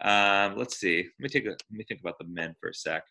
Um, 0.02 0.58
let's 0.58 0.78
see. 0.78 0.98
Let 0.98 1.20
me 1.20 1.30
take 1.30 1.46
a 1.46 1.50
let 1.50 1.60
me 1.72 1.86
think 1.88 2.02
about 2.02 2.18
the 2.18 2.26
men 2.26 2.56
for 2.60 2.70
a 2.70 2.74
sec. 2.74 3.04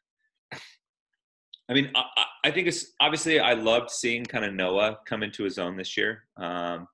I 1.69 1.73
mean, 1.73 1.91
I, 1.95 2.25
I 2.45 2.51
think 2.51 2.69
it's 2.69 2.93
obviously 3.01 3.41
I 3.41 3.55
loved 3.55 3.91
seeing 3.91 4.25
kind 4.25 4.45
of 4.45 4.53
Noah 4.53 4.99
come 5.07 5.23
into 5.23 5.45
his 5.45 5.59
own 5.59 5.77
this 5.77 5.97
year. 5.97 6.25
Um, 6.37 6.87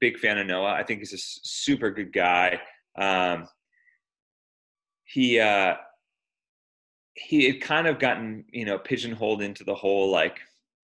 big 0.00 0.18
fan 0.18 0.38
of 0.38 0.46
Noah. 0.46 0.72
I 0.72 0.82
think 0.82 0.98
he's 0.98 1.12
a 1.12 1.18
super 1.18 1.90
good 1.90 2.12
guy. 2.12 2.60
Um, 2.98 3.48
he 5.04 5.38
uh, 5.38 5.74
he 7.14 7.46
had 7.46 7.60
kind 7.60 7.86
of 7.86 7.98
gotten 8.00 8.44
you 8.52 8.64
know 8.64 8.78
pigeonholed 8.78 9.42
into 9.42 9.62
the 9.62 9.74
whole 9.74 10.10
like 10.10 10.40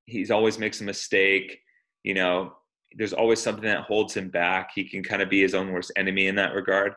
he's 0.06 0.30
always 0.30 0.58
makes 0.58 0.80
a 0.80 0.84
mistake. 0.84 1.60
You 2.04 2.14
know, 2.14 2.54
there's 2.96 3.12
always 3.12 3.40
something 3.40 3.64
that 3.64 3.82
holds 3.82 4.16
him 4.16 4.28
back. 4.28 4.70
He 4.74 4.84
can 4.84 5.02
kind 5.02 5.20
of 5.20 5.28
be 5.28 5.42
his 5.42 5.54
own 5.54 5.72
worst 5.72 5.92
enemy 5.96 6.28
in 6.28 6.36
that 6.36 6.54
regard. 6.54 6.94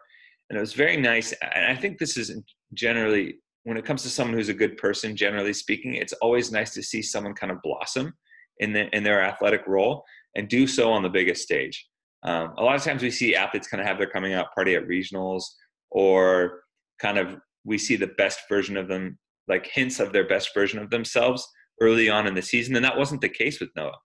And 0.49 0.57
it 0.57 0.61
was 0.61 0.73
very 0.73 0.97
nice. 0.97 1.33
And 1.41 1.65
I 1.65 1.75
think 1.75 1.97
this 1.97 2.17
is 2.17 2.35
generally 2.73 3.37
when 3.63 3.77
it 3.77 3.85
comes 3.85 4.03
to 4.03 4.09
someone 4.09 4.35
who's 4.35 4.49
a 4.49 4.53
good 4.53 4.77
person, 4.77 5.15
generally 5.15 5.53
speaking, 5.53 5.95
it's 5.95 6.13
always 6.13 6.51
nice 6.51 6.73
to 6.73 6.83
see 6.83 7.01
someone 7.01 7.33
kind 7.33 7.51
of 7.51 7.61
blossom 7.63 8.13
in 8.59 8.73
the, 8.73 8.93
in 8.95 9.03
their 9.03 9.23
athletic 9.23 9.65
role 9.67 10.03
and 10.35 10.49
do 10.49 10.67
so 10.67 10.91
on 10.91 11.01
the 11.01 11.09
biggest 11.09 11.43
stage. 11.43 11.87
Um, 12.23 12.53
a 12.57 12.63
lot 12.63 12.75
of 12.75 12.83
times 12.83 13.01
we 13.01 13.11
see 13.11 13.35
athletes 13.35 13.67
kind 13.67 13.81
of 13.81 13.87
have 13.87 13.97
their 13.97 14.09
coming 14.09 14.33
out 14.33 14.53
party 14.53 14.75
at 14.75 14.87
regionals 14.87 15.43
or 15.91 16.61
kind 16.99 17.17
of 17.17 17.37
we 17.65 17.77
see 17.77 17.95
the 17.95 18.11
best 18.17 18.41
version 18.49 18.75
of 18.75 18.87
them, 18.87 19.17
like 19.47 19.65
hints 19.67 19.99
of 19.99 20.11
their 20.11 20.27
best 20.27 20.53
version 20.53 20.79
of 20.79 20.89
themselves 20.89 21.47
early 21.81 22.09
on 22.09 22.27
in 22.27 22.33
the 22.33 22.41
season. 22.41 22.75
And 22.75 22.83
that 22.83 22.97
wasn't 22.97 23.21
the 23.21 23.29
case 23.29 23.59
with 23.59 23.69
Noah. 23.75 23.97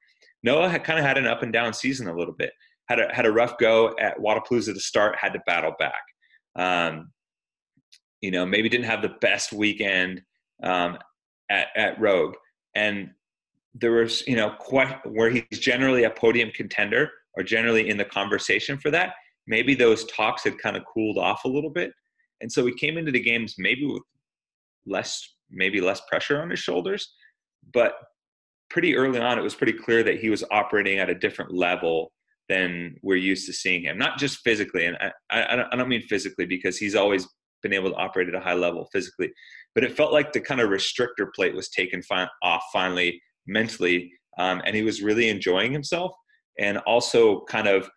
Noah 0.42 0.68
had 0.68 0.84
kind 0.84 0.98
of 0.98 1.04
had 1.04 1.18
an 1.18 1.26
up 1.26 1.42
and 1.42 1.52
down 1.52 1.72
season 1.72 2.06
a 2.06 2.16
little 2.16 2.34
bit. 2.34 2.52
Had 2.88 3.00
a 3.00 3.12
had 3.12 3.26
a 3.26 3.32
rough 3.32 3.58
go 3.58 3.94
at 4.00 4.18
Wodapalooza 4.18 4.72
to 4.72 4.80
start. 4.80 5.16
Had 5.20 5.32
to 5.34 5.40
battle 5.46 5.74
back. 5.78 6.00
Um, 6.58 7.12
you 8.20 8.30
know, 8.30 8.44
maybe 8.44 8.68
didn't 8.68 8.86
have 8.86 9.02
the 9.02 9.14
best 9.20 9.52
weekend 9.52 10.22
um, 10.62 10.98
at 11.50 11.68
at 11.76 12.00
Rogue, 12.00 12.34
and 12.74 13.10
there 13.74 13.92
was 13.92 14.26
you 14.26 14.36
know 14.36 14.54
quite 14.58 14.98
where 15.06 15.30
he's 15.30 15.58
generally 15.58 16.04
a 16.04 16.10
podium 16.10 16.50
contender 16.54 17.10
or 17.36 17.42
generally 17.42 17.88
in 17.88 17.96
the 17.96 18.04
conversation 18.04 18.78
for 18.78 18.90
that. 18.90 19.14
Maybe 19.46 19.74
those 19.74 20.04
talks 20.06 20.44
had 20.44 20.58
kind 20.58 20.76
of 20.76 20.82
cooled 20.92 21.16
off 21.16 21.44
a 21.44 21.48
little 21.48 21.70
bit, 21.70 21.92
and 22.40 22.50
so 22.50 22.66
he 22.66 22.74
came 22.74 22.98
into 22.98 23.12
the 23.12 23.20
games 23.20 23.54
maybe 23.56 23.86
with 23.86 24.02
less 24.86 25.36
maybe 25.50 25.80
less 25.80 26.02
pressure 26.08 26.42
on 26.42 26.50
his 26.50 26.58
shoulders, 26.58 27.14
but 27.72 27.94
pretty 28.70 28.96
early 28.96 29.18
on, 29.18 29.38
it 29.38 29.42
was 29.42 29.54
pretty 29.54 29.72
clear 29.72 30.02
that 30.02 30.20
he 30.20 30.28
was 30.28 30.44
operating 30.50 30.98
at 30.98 31.08
a 31.08 31.14
different 31.14 31.54
level 31.54 32.12
than 32.48 32.96
we're 33.02 33.16
used 33.16 33.46
to 33.46 33.52
seeing 33.52 33.82
him. 33.82 33.98
Not 33.98 34.18
just 34.18 34.38
physically, 34.38 34.86
and 34.86 34.96
I, 35.00 35.12
I, 35.30 35.66
I 35.72 35.76
don't 35.76 35.88
mean 35.88 36.02
physically 36.02 36.46
because 36.46 36.78
he's 36.78 36.94
always 36.94 37.26
been 37.62 37.72
able 37.72 37.90
to 37.90 37.96
operate 37.96 38.28
at 38.28 38.34
a 38.34 38.40
high 38.40 38.54
level 38.54 38.88
physically, 38.92 39.30
but 39.74 39.84
it 39.84 39.96
felt 39.96 40.12
like 40.12 40.32
the 40.32 40.40
kind 40.40 40.60
of 40.60 40.70
restrictor 40.70 41.32
plate 41.34 41.54
was 41.54 41.68
taken 41.68 42.02
fi- 42.02 42.28
off 42.42 42.62
finally 42.72 43.20
mentally, 43.46 44.12
um, 44.38 44.62
and 44.64 44.74
he 44.74 44.82
was 44.82 45.02
really 45.02 45.28
enjoying 45.28 45.72
himself 45.72 46.12
and 46.58 46.78
also 46.78 47.44
kind 47.44 47.68
of 47.68 47.88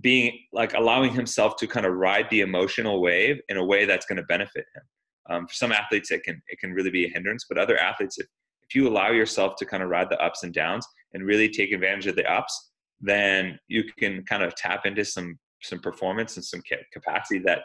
being 0.00 0.38
like 0.52 0.74
allowing 0.74 1.12
himself 1.12 1.56
to 1.56 1.66
kind 1.66 1.84
of 1.84 1.94
ride 1.94 2.26
the 2.30 2.40
emotional 2.40 3.00
wave 3.00 3.40
in 3.48 3.56
a 3.56 3.64
way 3.64 3.84
that's 3.84 4.06
going 4.06 4.16
to 4.16 4.22
benefit 4.24 4.64
him. 4.74 4.82
Um, 5.30 5.46
for 5.46 5.54
some 5.54 5.72
athletes, 5.72 6.10
it 6.10 6.22
can 6.22 6.40
it 6.48 6.58
can 6.58 6.72
really 6.72 6.90
be 6.90 7.04
a 7.04 7.08
hindrance, 7.08 7.44
but 7.48 7.58
other 7.58 7.76
athletes, 7.76 8.18
if 8.18 8.26
if 8.68 8.74
you 8.74 8.86
allow 8.86 9.10
yourself 9.10 9.56
to 9.56 9.66
kind 9.66 9.82
of 9.82 9.88
ride 9.88 10.10
the 10.10 10.22
ups 10.22 10.42
and 10.42 10.52
downs 10.52 10.86
and 11.14 11.24
really 11.24 11.48
take 11.48 11.72
advantage 11.72 12.06
of 12.06 12.16
the 12.16 12.30
ups, 12.30 12.67
then 13.00 13.58
you 13.68 13.84
can 13.98 14.24
kind 14.24 14.42
of 14.42 14.54
tap 14.54 14.86
into 14.86 15.04
some 15.04 15.38
some 15.62 15.80
performance 15.80 16.36
and 16.36 16.44
some 16.44 16.62
capacity 16.92 17.40
that 17.40 17.62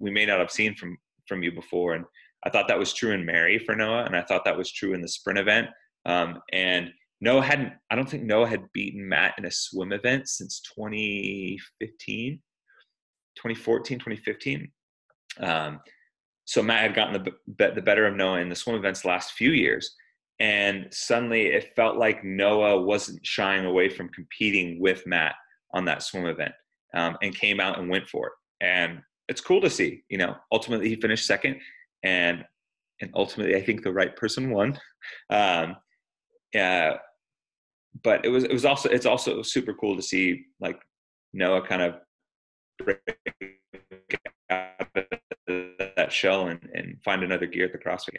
we 0.00 0.10
may 0.10 0.24
not 0.24 0.38
have 0.38 0.50
seen 0.50 0.74
from 0.74 0.96
from 1.26 1.42
you 1.42 1.52
before. 1.52 1.94
And 1.94 2.04
I 2.44 2.50
thought 2.50 2.68
that 2.68 2.78
was 2.78 2.92
true 2.92 3.12
in 3.12 3.24
Mary 3.24 3.58
for 3.58 3.74
Noah, 3.74 4.04
and 4.04 4.16
I 4.16 4.22
thought 4.22 4.44
that 4.44 4.56
was 4.56 4.70
true 4.70 4.94
in 4.94 5.00
the 5.00 5.08
sprint 5.08 5.38
event. 5.38 5.68
Um, 6.06 6.40
and 6.52 6.90
Noah 7.20 7.42
hadn't, 7.42 7.72
I 7.90 7.96
don't 7.96 8.08
think 8.08 8.24
Noah 8.24 8.46
had 8.46 8.70
beaten 8.72 9.08
Matt 9.08 9.34
in 9.38 9.46
a 9.46 9.50
swim 9.50 9.92
event 9.92 10.28
since 10.28 10.60
2015, 10.76 12.40
2014, 13.36 13.98
2015. 13.98 14.70
Um, 15.40 15.80
so 16.44 16.62
Matt 16.62 16.82
had 16.82 16.94
gotten 16.94 17.24
the, 17.24 17.72
the 17.74 17.80
better 17.80 18.06
of 18.06 18.14
Noah 18.14 18.40
in 18.40 18.50
the 18.50 18.54
swim 18.54 18.76
events 18.76 19.06
last 19.06 19.32
few 19.32 19.52
years 19.52 19.94
and 20.40 20.88
suddenly 20.90 21.46
it 21.46 21.72
felt 21.76 21.96
like 21.96 22.24
Noah 22.24 22.80
wasn't 22.82 23.24
shying 23.24 23.64
away 23.64 23.88
from 23.88 24.08
competing 24.08 24.80
with 24.80 25.06
Matt 25.06 25.34
on 25.72 25.84
that 25.84 26.02
swim 26.02 26.26
event 26.26 26.52
um, 26.94 27.16
and 27.22 27.34
came 27.34 27.60
out 27.60 27.78
and 27.78 27.88
went 27.88 28.08
for 28.08 28.28
it. 28.28 28.32
And 28.60 29.00
it's 29.28 29.40
cool 29.40 29.60
to 29.60 29.70
see. 29.70 30.02
You 30.08 30.18
know, 30.18 30.36
ultimately 30.52 30.88
he 30.88 30.96
finished 30.96 31.26
second, 31.26 31.60
and 32.02 32.44
and 33.00 33.10
ultimately 33.14 33.56
I 33.56 33.62
think 33.62 33.82
the 33.82 33.92
right 33.92 34.14
person 34.16 34.50
won. 34.50 34.78
Um, 35.30 35.76
yeah, 36.52 36.96
but 38.02 38.24
it 38.24 38.28
was 38.28 38.44
it 38.44 38.52
was 38.52 38.64
also 38.64 38.88
it's 38.88 39.06
also 39.06 39.42
super 39.42 39.74
cool 39.74 39.96
to 39.96 40.02
see 40.02 40.44
like 40.60 40.78
Noah 41.32 41.66
kind 41.66 41.82
of 41.82 41.94
break 42.78 42.98
out 44.50 44.86
of 44.96 45.04
that 45.96 46.12
shell 46.12 46.48
and, 46.48 46.60
and 46.74 46.96
find 47.04 47.22
another 47.22 47.46
gear 47.46 47.66
at 47.66 47.72
the 47.72 47.78
CrossFit. 47.78 48.18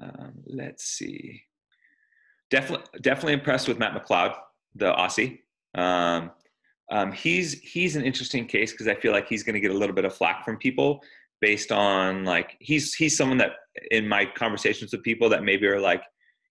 Um, 0.00 0.34
let's 0.46 0.84
see. 0.84 1.42
Definitely, 2.50 2.86
definitely 3.00 3.32
impressed 3.34 3.68
with 3.68 3.78
Matt 3.78 3.94
McLeod, 3.94 4.34
the 4.74 4.92
Aussie. 4.92 5.40
Um, 5.74 6.30
um, 6.90 7.12
he's 7.12 7.54
he's 7.60 7.96
an 7.96 8.04
interesting 8.04 8.46
case 8.46 8.72
because 8.72 8.86
I 8.86 8.94
feel 8.94 9.12
like 9.12 9.28
he's 9.28 9.42
going 9.42 9.54
to 9.54 9.60
get 9.60 9.72
a 9.72 9.78
little 9.78 9.94
bit 9.94 10.04
of 10.04 10.14
flack 10.14 10.44
from 10.44 10.56
people 10.56 11.02
based 11.40 11.72
on 11.72 12.24
like 12.24 12.56
he's 12.60 12.94
he's 12.94 13.16
someone 13.16 13.38
that 13.38 13.52
in 13.90 14.06
my 14.06 14.24
conversations 14.24 14.92
with 14.92 15.02
people 15.02 15.28
that 15.28 15.42
maybe 15.42 15.66
are 15.66 15.80
like, 15.80 16.02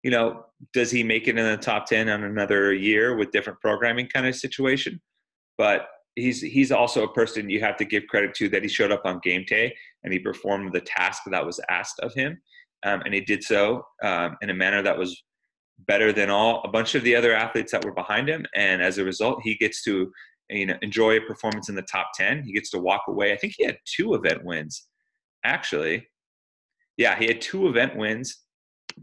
you 0.02 0.10
know, 0.10 0.46
does 0.72 0.90
he 0.90 1.02
make 1.02 1.28
it 1.28 1.36
in 1.36 1.44
the 1.44 1.56
top 1.58 1.86
ten 1.86 2.08
on 2.08 2.24
another 2.24 2.72
year 2.72 3.16
with 3.16 3.30
different 3.30 3.60
programming 3.60 4.08
kind 4.08 4.26
of 4.26 4.34
situation? 4.34 5.00
But 5.58 5.88
he's 6.16 6.40
he's 6.40 6.72
also 6.72 7.04
a 7.04 7.12
person 7.12 7.50
you 7.50 7.60
have 7.60 7.76
to 7.76 7.84
give 7.84 8.06
credit 8.08 8.34
to 8.34 8.48
that 8.50 8.62
he 8.62 8.68
showed 8.68 8.92
up 8.92 9.02
on 9.04 9.20
game 9.22 9.44
day 9.46 9.74
and 10.02 10.12
he 10.12 10.18
performed 10.18 10.72
the 10.72 10.80
task 10.80 11.22
that 11.26 11.44
was 11.44 11.60
asked 11.68 12.00
of 12.00 12.12
him 12.14 12.40
um, 12.84 13.02
and 13.04 13.14
he 13.14 13.20
did 13.20 13.42
so 13.42 13.84
um, 14.02 14.36
in 14.42 14.50
a 14.50 14.54
manner 14.54 14.82
that 14.82 14.98
was 14.98 15.22
better 15.86 16.12
than 16.12 16.30
all 16.30 16.62
a 16.64 16.68
bunch 16.68 16.94
of 16.94 17.02
the 17.02 17.14
other 17.16 17.34
athletes 17.34 17.72
that 17.72 17.84
were 17.84 17.92
behind 17.92 18.28
him. 18.28 18.46
And 18.54 18.82
as 18.82 18.98
a 18.98 19.04
result, 19.04 19.40
he 19.42 19.56
gets 19.56 19.82
to 19.84 20.12
you 20.50 20.66
know 20.66 20.76
enjoy 20.82 21.16
a 21.16 21.20
performance 21.20 21.68
in 21.68 21.74
the 21.74 21.82
top 21.82 22.08
ten. 22.14 22.42
He 22.42 22.52
gets 22.52 22.70
to 22.70 22.78
walk 22.78 23.02
away. 23.08 23.32
I 23.32 23.36
think 23.36 23.54
he 23.56 23.64
had 23.64 23.78
two 23.84 24.14
event 24.14 24.44
wins, 24.44 24.86
actually. 25.44 26.06
Yeah, 26.96 27.18
he 27.18 27.26
had 27.26 27.40
two 27.40 27.68
event 27.68 27.96
wins. 27.96 28.42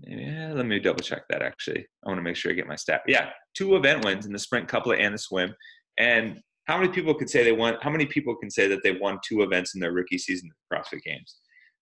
Yeah, 0.06 0.54
let 0.54 0.68
me 0.68 0.80
double 0.80 1.02
check 1.02 1.24
that. 1.30 1.42
Actually, 1.42 1.86
I 2.06 2.10
want 2.10 2.20
to 2.20 2.24
make 2.24 2.36
sure 2.36 2.52
I 2.52 2.56
get 2.56 2.68
my 2.68 2.76
stat. 2.76 3.02
Yeah, 3.08 3.30
two 3.56 3.76
event 3.76 4.06
wins 4.06 4.26
in 4.26 4.34
the 4.34 4.40
sprint 4.40 4.68
couplet 4.68 5.00
and 5.00 5.14
the 5.14 5.18
swim. 5.18 5.54
And 5.98 6.40
how 6.66 6.78
many 6.78 6.90
people 6.90 7.16
could 7.16 7.30
say 7.30 7.44
they 7.44 7.52
won? 7.52 7.78
How 7.82 7.90
many 7.90 8.06
people 8.06 8.36
can 8.36 8.52
say 8.52 8.68
that 8.68 8.84
they 8.84 8.92
won 8.92 9.20
two 9.28 9.42
events 9.42 9.74
in 9.74 9.82
their 9.82 9.92
rookie 9.92 10.20
season 10.20 10.50
at 10.52 10.78
CrossFit 10.78 11.02
Games? 11.02 11.38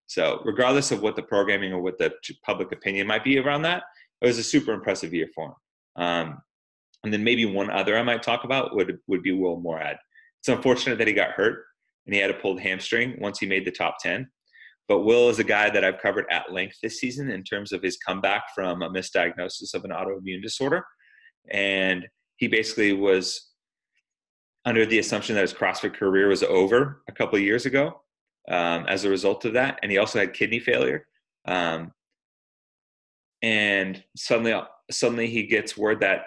So 0.08 0.42
regardless 0.46 0.92
of 0.92 1.02
what 1.02 1.16
the 1.16 1.22
programming 1.22 1.74
or 1.74 1.82
what 1.82 1.98
the 1.98 2.14
public 2.46 2.72
opinion 2.72 3.08
might 3.08 3.24
be 3.24 3.38
around 3.40 3.62
that, 3.64 3.84
it 4.22 4.28
was 4.28 4.40
a 4.40 4.44
super 4.44 4.74
impressive 4.74 5.14
year 5.14 5.28
for 5.36 5.48
him. 5.48 6.04
Um, 6.04 6.38
and 7.04 7.14
then 7.14 7.24
maybe 7.24 7.46
one 7.46 7.70
other 7.70 7.98
I 7.98 8.04
might 8.04 8.24
talk 8.24 8.44
about 8.44 8.76
would 8.76 8.98
would 9.08 9.22
be 9.22 9.32
Will 9.32 9.62
Moorad. 9.62 9.98
It's 10.40 10.50
unfortunate 10.50 10.98
that 10.98 11.08
he 11.08 11.14
got 11.14 11.32
hurt 11.32 11.66
and 12.06 12.16
he 12.16 12.22
had 12.22 12.32
a 12.32 12.36
pulled 12.36 12.60
hamstring 12.60 13.18
once 13.20 13.40
he 13.40 13.46
made 13.46 13.66
the 13.66 13.72
top 13.72 13.98
ten. 14.02 14.28
But 14.88 15.00
Will 15.00 15.30
is 15.30 15.40
a 15.40 15.44
guy 15.44 15.70
that 15.70 15.84
I've 15.84 16.02
covered 16.02 16.26
at 16.32 16.52
length 16.52 16.78
this 16.82 17.00
season 17.00 17.30
in 17.30 17.44
terms 17.44 17.74
of 17.74 17.84
his 17.84 17.98
comeback 17.98 18.44
from 18.56 18.82
a 18.82 18.90
misdiagnosis 18.90 19.74
of 19.74 19.84
an 19.84 19.92
autoimmune 19.92 20.42
disorder, 20.42 20.86
and 21.52 22.08
he 22.38 22.48
basically 22.48 22.94
was 22.94 23.52
under 24.64 24.86
the 24.86 25.00
assumption 25.00 25.36
that 25.36 25.42
his 25.42 25.54
CrossFit 25.54 25.94
career 25.94 26.30
was 26.30 26.44
over 26.44 27.04
a 27.10 27.12
couple 27.12 27.36
of 27.36 27.44
years 27.44 27.66
ago 27.66 28.02
um, 28.50 28.86
as 28.88 29.04
a 29.04 29.10
result 29.10 29.46
of 29.46 29.54
that, 29.54 29.80
and 29.82 29.92
he 29.92 29.98
also 29.98 30.20
had 30.20 30.34
kidney 30.34 30.60
failure. 30.60 31.08
Um, 31.46 31.92
and 33.42 34.04
suddenly, 34.16 34.54
suddenly 34.90 35.28
he 35.28 35.44
gets 35.44 35.78
word 35.78 36.00
that 36.02 36.26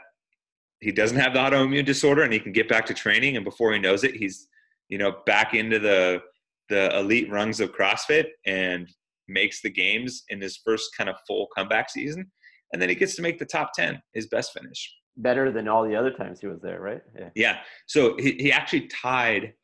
he 0.81 0.93
doesn't 0.93 1.19
have 1.19 1.35
the 1.35 1.41
autoimmune 1.41 1.85
disorder, 1.85 2.23
and 2.23 2.33
he 2.33 2.41
can 2.41 2.53
get 2.53 2.69
back 2.69 2.87
to 2.87 2.95
training. 2.95 3.37
And 3.37 3.45
before 3.45 3.73
he 3.73 3.79
knows 3.79 4.05
it, 4.05 4.15
he's 4.15 4.49
you 4.89 4.99
know 4.99 5.17
back 5.27 5.55
into 5.55 5.79
the 5.79 6.23
the 6.71 6.97
elite 6.99 7.31
rungs 7.31 7.61
of 7.61 7.73
CrossFit 7.73 8.27
and 8.47 8.89
makes 9.29 9.61
the 9.61 9.71
games 9.71 10.25
in 10.29 10.41
his 10.41 10.57
first 10.65 10.91
kind 10.97 11.11
of 11.11 11.17
full 11.27 11.49
comeback 11.55 11.91
season. 11.91 12.31
And 12.73 12.81
then 12.81 12.89
he 12.89 12.95
gets 12.95 13.17
to 13.17 13.23
make 13.23 13.39
the 13.39 13.45
top 13.45 13.73
10, 13.75 14.01
his 14.15 14.27
best 14.29 14.53
finish. 14.53 14.95
Better 15.17 15.51
than 15.51 15.69
all 15.69 15.85
the 15.85 15.97
other 15.97 16.13
times 16.13 16.41
he 16.41 16.47
was 16.47 16.61
there, 16.63 16.81
right? 16.81 17.03
Yeah. 17.19 17.31
Yeah. 17.35 17.59
So 17.87 18.17
he, 18.17 18.33
he 18.33 18.53
actually 18.53 18.87
tied, 18.87 19.55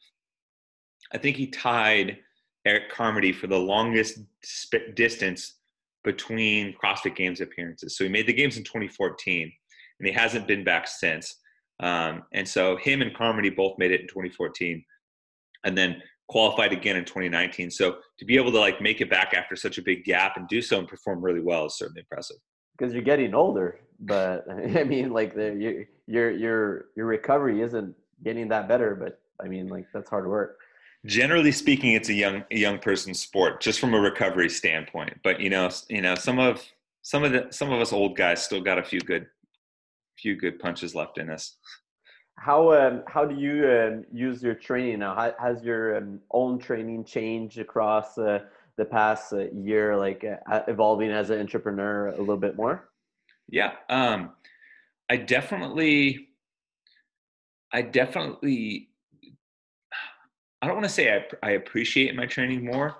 I 1.12 1.18
think 1.18 1.36
he 1.36 1.46
tied 1.46 2.18
Eric 2.66 2.90
Carmody 2.90 3.32
for 3.32 3.46
the 3.46 3.58
longest 3.58 4.18
distance 4.94 5.54
between 6.02 6.74
CrossFit 6.82 7.14
Games 7.14 7.40
appearances. 7.40 7.96
So 7.96 8.04
he 8.04 8.10
made 8.10 8.26
the 8.26 8.32
games 8.32 8.56
in 8.56 8.64
2014, 8.64 9.52
and 10.00 10.06
he 10.06 10.12
hasn't 10.12 10.46
been 10.48 10.64
back 10.64 10.88
since. 10.88 11.36
Um, 11.80 12.24
and 12.32 12.46
so 12.46 12.76
him 12.76 13.02
and 13.02 13.14
Carmody 13.14 13.50
both 13.50 13.78
made 13.78 13.92
it 13.92 14.00
in 14.00 14.08
2014, 14.08 14.84
and 15.64 15.78
then 15.78 16.02
qualified 16.28 16.72
again 16.72 16.96
in 16.96 17.04
2019. 17.04 17.70
So 17.70 17.98
to 18.18 18.24
be 18.24 18.36
able 18.36 18.50
to 18.50 18.58
like 18.58 18.80
make 18.80 19.00
it 19.00 19.08
back 19.08 19.32
after 19.32 19.54
such 19.54 19.78
a 19.78 19.82
big 19.82 20.04
gap 20.04 20.36
and 20.36 20.48
do 20.48 20.60
so 20.60 20.78
and 20.78 20.88
perform 20.88 21.24
really 21.24 21.40
well 21.40 21.66
is 21.66 21.78
certainly 21.78 22.00
impressive. 22.00 22.38
Because 22.76 22.92
you're 22.92 23.02
getting 23.02 23.32
older, 23.32 23.80
but 24.00 24.44
I 24.76 24.82
mean, 24.82 25.12
like 25.12 25.34
the 25.34 25.86
your 26.06 26.30
your 26.30 26.86
your 26.96 27.06
recovery 27.06 27.62
isn't 27.62 27.94
getting 28.24 28.48
that 28.48 28.66
better. 28.68 28.96
But 28.96 29.20
I 29.42 29.48
mean, 29.48 29.68
like 29.68 29.86
that's 29.92 30.10
hard 30.10 30.28
work. 30.28 30.58
Generally 31.06 31.52
speaking, 31.52 31.92
it's 31.92 32.08
a 32.08 32.14
young 32.14 32.44
a 32.50 32.58
young 32.58 32.78
person's 32.78 33.20
sport, 33.20 33.60
just 33.60 33.80
from 33.80 33.94
a 33.94 34.00
recovery 34.00 34.48
standpoint. 34.48 35.18
But 35.22 35.40
you 35.40 35.50
know, 35.50 35.70
you 35.88 36.02
know, 36.02 36.14
some 36.14 36.38
of 36.38 36.62
some 37.02 37.24
of 37.24 37.32
the 37.32 37.46
some 37.50 37.72
of 37.72 37.80
us 37.80 37.92
old 37.92 38.16
guys 38.16 38.42
still 38.42 38.60
got 38.60 38.78
a 38.78 38.82
few 38.82 39.00
good 39.00 39.26
few 40.18 40.36
good 40.36 40.58
punches 40.58 40.94
left 40.94 41.18
in 41.18 41.30
us. 41.30 41.56
How 42.38 42.72
um, 42.74 43.02
how 43.06 43.24
do 43.24 43.34
you 43.34 43.70
um, 43.70 44.04
use 44.12 44.42
your 44.42 44.54
training 44.54 44.98
now? 44.98 45.14
How, 45.14 45.34
has 45.40 45.62
your 45.62 45.96
um, 45.96 46.20
own 46.30 46.58
training 46.58 47.04
changed 47.04 47.58
across 47.58 48.18
uh, 48.18 48.40
the 48.76 48.84
past 48.84 49.32
uh, 49.32 49.46
year, 49.52 49.96
like 49.96 50.24
uh, 50.24 50.60
evolving 50.68 51.10
as 51.10 51.30
an 51.30 51.40
entrepreneur 51.40 52.08
a 52.08 52.18
little 52.18 52.36
bit 52.36 52.56
more? 52.56 52.90
Yeah, 53.48 53.72
um, 53.88 54.30
I 55.08 55.16
definitely, 55.16 56.28
I 57.72 57.82
definitely, 57.82 58.90
I 60.66 60.68
don't 60.68 60.78
want 60.78 60.88
to 60.88 60.92
say 60.92 61.14
I, 61.14 61.46
I 61.46 61.50
appreciate 61.52 62.16
my 62.16 62.26
training 62.26 62.64
more, 62.64 62.96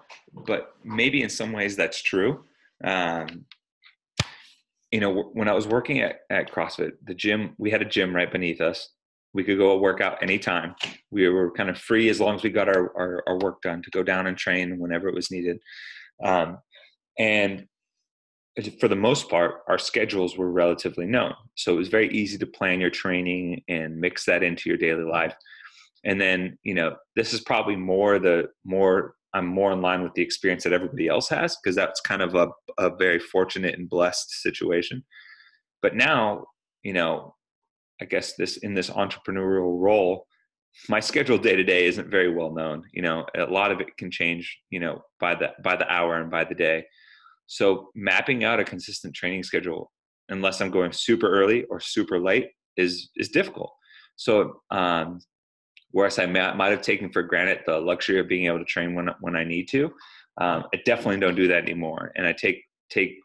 but 0.46 0.76
maybe 0.84 1.22
in 1.22 1.28
some 1.28 1.50
ways 1.50 1.74
that's 1.74 2.00
true. 2.00 2.44
Um, 2.84 3.44
you 4.92 5.00
know, 5.00 5.30
when 5.32 5.48
I 5.48 5.52
was 5.52 5.66
working 5.66 5.98
at, 5.98 6.20
at 6.30 6.52
CrossFit, 6.52 6.92
the 7.04 7.12
gym, 7.12 7.56
we 7.58 7.72
had 7.72 7.82
a 7.82 7.84
gym 7.84 8.14
right 8.14 8.30
beneath 8.30 8.60
us. 8.60 8.90
We 9.34 9.42
could 9.42 9.58
go 9.58 9.76
work 9.78 10.00
out 10.00 10.22
anytime. 10.22 10.76
We 11.10 11.28
were 11.28 11.50
kind 11.50 11.68
of 11.68 11.76
free 11.76 12.08
as 12.08 12.20
long 12.20 12.36
as 12.36 12.44
we 12.44 12.50
got 12.50 12.68
our, 12.68 12.96
our, 12.96 13.24
our 13.26 13.38
work 13.38 13.62
done 13.62 13.82
to 13.82 13.90
go 13.90 14.04
down 14.04 14.28
and 14.28 14.38
train 14.38 14.78
whenever 14.78 15.08
it 15.08 15.14
was 15.16 15.32
needed. 15.32 15.58
Um, 16.22 16.58
and 17.18 17.66
for 18.78 18.86
the 18.86 18.94
most 18.94 19.28
part, 19.28 19.62
our 19.68 19.78
schedules 19.78 20.38
were 20.38 20.52
relatively 20.52 21.06
known. 21.06 21.34
So 21.56 21.72
it 21.72 21.78
was 21.78 21.88
very 21.88 22.10
easy 22.10 22.38
to 22.38 22.46
plan 22.46 22.80
your 22.80 22.90
training 22.90 23.64
and 23.66 23.98
mix 23.98 24.24
that 24.26 24.44
into 24.44 24.68
your 24.68 24.78
daily 24.78 25.02
life. 25.02 25.34
And 26.04 26.20
then, 26.20 26.58
you 26.62 26.74
know, 26.74 26.96
this 27.16 27.32
is 27.32 27.40
probably 27.40 27.76
more 27.76 28.18
the 28.18 28.48
more 28.64 29.14
I'm 29.34 29.46
more 29.46 29.72
in 29.72 29.82
line 29.82 30.02
with 30.02 30.14
the 30.14 30.22
experience 30.22 30.64
that 30.64 30.72
everybody 30.72 31.08
else 31.08 31.28
has 31.28 31.56
because 31.62 31.76
that's 31.76 32.00
kind 32.00 32.22
of 32.22 32.34
a, 32.34 32.48
a 32.78 32.96
very 32.96 33.18
fortunate 33.18 33.78
and 33.78 33.88
blessed 33.88 34.30
situation. 34.30 35.04
But 35.82 35.94
now, 35.94 36.46
you 36.82 36.94
know, 36.94 37.34
I 38.00 38.06
guess 38.06 38.34
this 38.36 38.58
in 38.58 38.74
this 38.74 38.90
entrepreneurial 38.90 39.78
role, 39.80 40.26
my 40.88 41.00
schedule 41.00 41.38
day 41.38 41.56
to 41.56 41.64
day 41.64 41.86
isn't 41.86 42.10
very 42.10 42.34
well 42.34 42.52
known. 42.52 42.84
You 42.92 43.02
know, 43.02 43.26
a 43.36 43.44
lot 43.44 43.72
of 43.72 43.80
it 43.80 43.96
can 43.98 44.10
change, 44.10 44.58
you 44.70 44.80
know, 44.80 45.02
by 45.20 45.34
the 45.34 45.52
by 45.62 45.76
the 45.76 45.90
hour 45.90 46.20
and 46.20 46.30
by 46.30 46.44
the 46.44 46.54
day. 46.54 46.84
So 47.46 47.90
mapping 47.94 48.44
out 48.44 48.60
a 48.60 48.64
consistent 48.64 49.14
training 49.14 49.42
schedule, 49.42 49.92
unless 50.28 50.60
I'm 50.60 50.70
going 50.70 50.92
super 50.92 51.28
early 51.28 51.64
or 51.64 51.80
super 51.80 52.20
late, 52.20 52.48
is 52.76 53.10
is 53.16 53.28
difficult. 53.28 53.72
So 54.16 54.60
um, 54.70 55.20
whereas 55.96 56.18
I 56.18 56.26
might, 56.26 56.56
might 56.58 56.72
have 56.72 56.82
taken 56.82 57.10
for 57.10 57.22
granted 57.22 57.60
the 57.64 57.80
luxury 57.80 58.20
of 58.20 58.28
being 58.28 58.44
able 58.44 58.58
to 58.58 58.66
train 58.66 58.94
when 58.94 59.08
when 59.20 59.34
I 59.34 59.44
need 59.44 59.66
to, 59.68 59.86
um, 60.36 60.64
I 60.74 60.82
definitely 60.84 61.20
don't 61.20 61.34
do 61.34 61.48
that 61.48 61.62
anymore. 61.62 62.12
And 62.16 62.26
I 62.26 62.34
take 62.34 62.62
take 62.90 63.16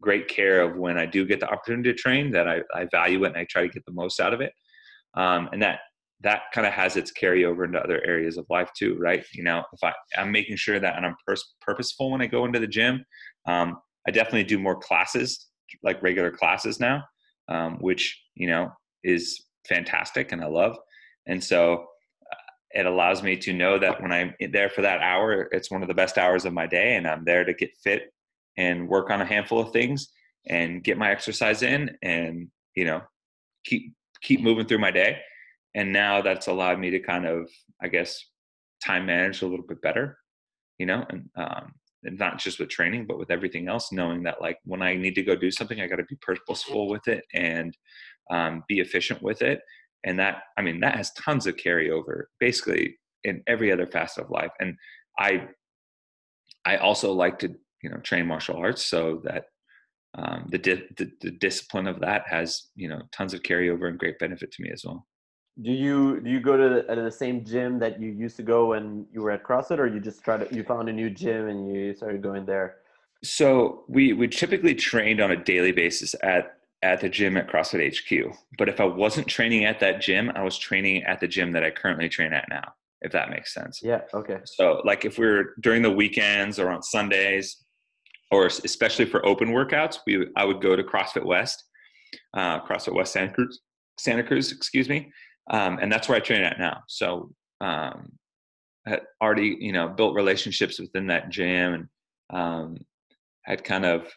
great 0.00 0.28
care 0.28 0.60
of 0.60 0.76
when 0.76 0.98
I 0.98 1.04
do 1.04 1.26
get 1.26 1.40
the 1.40 1.50
opportunity 1.50 1.92
to 1.92 1.98
train 1.98 2.30
that 2.30 2.46
I, 2.46 2.60
I 2.72 2.86
value 2.92 3.24
it 3.24 3.28
and 3.28 3.38
I 3.38 3.44
try 3.50 3.62
to 3.62 3.68
get 3.68 3.84
the 3.86 3.92
most 3.92 4.20
out 4.20 4.32
of 4.32 4.40
it. 4.40 4.52
Um, 5.14 5.48
and 5.52 5.60
that 5.62 5.80
that 6.20 6.42
kind 6.54 6.64
of 6.64 6.72
has 6.72 6.96
its 6.96 7.10
carryover 7.10 7.64
into 7.64 7.80
other 7.80 8.00
areas 8.06 8.36
of 8.36 8.46
life 8.48 8.70
too, 8.78 8.96
right? 9.00 9.24
You 9.32 9.42
know, 9.42 9.64
if 9.72 9.82
I 9.82 9.92
I'm 10.16 10.30
making 10.30 10.58
sure 10.58 10.78
that 10.78 10.96
and 10.96 11.04
I'm 11.04 11.16
pers- 11.26 11.54
purposeful 11.60 12.12
when 12.12 12.22
I 12.22 12.26
go 12.26 12.44
into 12.44 12.60
the 12.60 12.68
gym. 12.68 13.04
Um, 13.48 13.78
I 14.06 14.12
definitely 14.12 14.44
do 14.44 14.60
more 14.60 14.76
classes, 14.78 15.48
like 15.82 16.00
regular 16.04 16.30
classes 16.30 16.78
now, 16.78 17.02
um, 17.48 17.78
which 17.80 18.22
you 18.36 18.46
know 18.46 18.70
is 19.02 19.44
fantastic 19.68 20.30
and 20.30 20.40
I 20.40 20.46
love. 20.46 20.78
And 21.26 21.42
so 21.42 21.86
it 22.72 22.86
allows 22.86 23.22
me 23.22 23.36
to 23.36 23.52
know 23.52 23.78
that 23.78 24.00
when 24.00 24.12
I'm 24.12 24.34
there 24.50 24.70
for 24.70 24.82
that 24.82 25.00
hour, 25.00 25.48
it's 25.52 25.70
one 25.70 25.82
of 25.82 25.88
the 25.88 25.94
best 25.94 26.18
hours 26.18 26.44
of 26.44 26.52
my 26.52 26.66
day, 26.66 26.96
and 26.96 27.06
I'm 27.06 27.24
there 27.24 27.44
to 27.44 27.52
get 27.52 27.76
fit 27.82 28.12
and 28.56 28.88
work 28.88 29.10
on 29.10 29.20
a 29.20 29.26
handful 29.26 29.60
of 29.60 29.72
things 29.72 30.08
and 30.48 30.82
get 30.82 30.98
my 30.98 31.10
exercise 31.10 31.62
in, 31.62 31.96
and 32.02 32.48
you 32.74 32.84
know, 32.84 33.02
keep 33.64 33.92
keep 34.22 34.40
moving 34.40 34.66
through 34.66 34.78
my 34.78 34.90
day. 34.90 35.18
And 35.74 35.92
now 35.92 36.20
that's 36.22 36.48
allowed 36.48 36.78
me 36.78 36.90
to 36.90 36.98
kind 36.98 37.26
of, 37.26 37.48
I 37.82 37.88
guess, 37.88 38.22
time 38.84 39.06
manage 39.06 39.42
a 39.42 39.46
little 39.46 39.66
bit 39.66 39.80
better, 39.80 40.18
you 40.78 40.86
know, 40.86 41.04
and 41.10 41.28
um, 41.36 41.72
and 42.04 42.18
not 42.18 42.38
just 42.38 42.58
with 42.58 42.68
training, 42.68 43.06
but 43.06 43.18
with 43.18 43.30
everything 43.30 43.68
else, 43.68 43.92
knowing 43.92 44.22
that 44.24 44.40
like 44.40 44.58
when 44.64 44.82
I 44.82 44.96
need 44.96 45.14
to 45.14 45.22
go 45.22 45.36
do 45.36 45.50
something, 45.50 45.80
I 45.80 45.86
got 45.86 45.96
to 45.96 46.04
be 46.04 46.16
purposeful 46.20 46.88
with 46.88 47.06
it 47.06 47.24
and 47.34 47.76
um, 48.30 48.64
be 48.66 48.80
efficient 48.80 49.22
with 49.22 49.42
it 49.42 49.60
and 50.04 50.18
that 50.18 50.42
i 50.56 50.62
mean 50.62 50.80
that 50.80 50.96
has 50.96 51.12
tons 51.12 51.46
of 51.46 51.56
carryover 51.56 52.24
basically 52.40 52.96
in 53.24 53.42
every 53.46 53.72
other 53.72 53.86
facet 53.86 54.24
of 54.24 54.30
life 54.30 54.50
and 54.60 54.74
i 55.18 55.46
i 56.64 56.76
also 56.76 57.12
like 57.12 57.38
to 57.38 57.54
you 57.82 57.90
know 57.90 57.98
train 57.98 58.26
martial 58.26 58.56
arts 58.56 58.84
so 58.84 59.20
that 59.24 59.44
um, 60.14 60.46
the, 60.50 60.58
di- 60.58 60.84
the, 60.98 61.10
the 61.22 61.30
discipline 61.30 61.86
of 61.86 62.00
that 62.00 62.26
has 62.28 62.68
you 62.74 62.88
know 62.88 63.00
tons 63.12 63.32
of 63.32 63.42
carryover 63.42 63.88
and 63.88 63.98
great 63.98 64.18
benefit 64.18 64.52
to 64.52 64.62
me 64.62 64.70
as 64.70 64.84
well 64.84 65.06
do 65.60 65.70
you 65.70 66.20
do 66.20 66.30
you 66.30 66.40
go 66.40 66.56
to 66.56 66.82
the, 66.88 66.94
the, 66.94 67.10
same 67.10 67.44
gym 67.44 67.78
that 67.78 68.00
you 68.00 68.10
used 68.10 68.36
to 68.36 68.42
go 68.42 68.68
when 68.68 69.04
you 69.12 69.20
were 69.20 69.30
at 69.30 69.44
CrossFit, 69.44 69.78
or 69.78 69.86
you 69.86 70.00
just 70.00 70.24
try 70.24 70.38
to 70.38 70.54
you 70.54 70.64
found 70.64 70.88
a 70.88 70.92
new 70.92 71.10
gym 71.10 71.48
and 71.48 71.70
you 71.70 71.94
started 71.94 72.22
going 72.22 72.46
there? 72.46 72.76
So 73.22 73.84
we 73.86 74.14
we 74.14 74.28
typically 74.28 74.74
trained 74.74 75.20
on 75.20 75.30
a 75.30 75.36
daily 75.36 75.72
basis 75.72 76.14
at 76.22 76.56
at 76.82 77.00
the 77.00 77.08
gym 77.08 77.36
at 77.36 77.48
CrossFit 77.48 77.96
HQ. 77.96 78.36
But 78.58 78.68
if 78.68 78.80
I 78.80 78.84
wasn't 78.84 79.28
training 79.28 79.64
at 79.64 79.80
that 79.80 80.00
gym, 80.00 80.32
I 80.34 80.42
was 80.42 80.58
training 80.58 81.04
at 81.04 81.20
the 81.20 81.28
gym 81.28 81.52
that 81.52 81.64
I 81.64 81.70
currently 81.70 82.08
train 82.08 82.32
at 82.32 82.48
now, 82.48 82.74
if 83.00 83.12
that 83.12 83.30
makes 83.30 83.54
sense. 83.54 83.80
Yeah, 83.82 84.00
okay. 84.12 84.38
So, 84.44 84.82
like 84.84 85.04
if 85.04 85.18
we're 85.18 85.54
during 85.60 85.82
the 85.82 85.90
weekends 85.90 86.58
or 86.58 86.70
on 86.70 86.82
Sundays, 86.82 87.64
or 88.30 88.46
especially 88.46 89.04
for 89.04 89.24
open 89.24 89.48
workouts, 89.48 89.98
we 90.06 90.26
I 90.36 90.44
would 90.44 90.60
go 90.60 90.74
to 90.74 90.82
CrossFit 90.82 91.24
West, 91.24 91.64
uh, 92.34 92.60
CrossFit 92.60 92.94
West 92.94 93.12
Santa 93.12 93.32
Cruz, 93.32 93.60
Santa 93.98 94.24
Cruz, 94.24 94.50
excuse 94.50 94.88
me, 94.88 95.12
um, 95.50 95.78
and 95.80 95.92
that's 95.92 96.08
where 96.08 96.16
I 96.16 96.20
train 96.20 96.42
at 96.42 96.58
now. 96.58 96.82
So, 96.88 97.32
um, 97.60 98.12
I 98.86 98.90
had 98.90 99.02
already 99.22 99.56
you 99.60 99.72
know 99.72 99.88
built 99.88 100.16
relationships 100.16 100.80
within 100.80 101.06
that 101.06 101.30
gym 101.30 101.74
and 101.74 101.88
um, 102.30 102.76
had 103.44 103.62
kind 103.62 103.84
of 103.84 104.08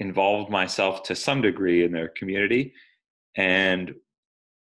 involved 0.00 0.50
myself 0.50 1.02
to 1.04 1.14
some 1.14 1.42
degree 1.42 1.84
in 1.84 1.92
their 1.92 2.08
community 2.08 2.72
and 3.36 3.94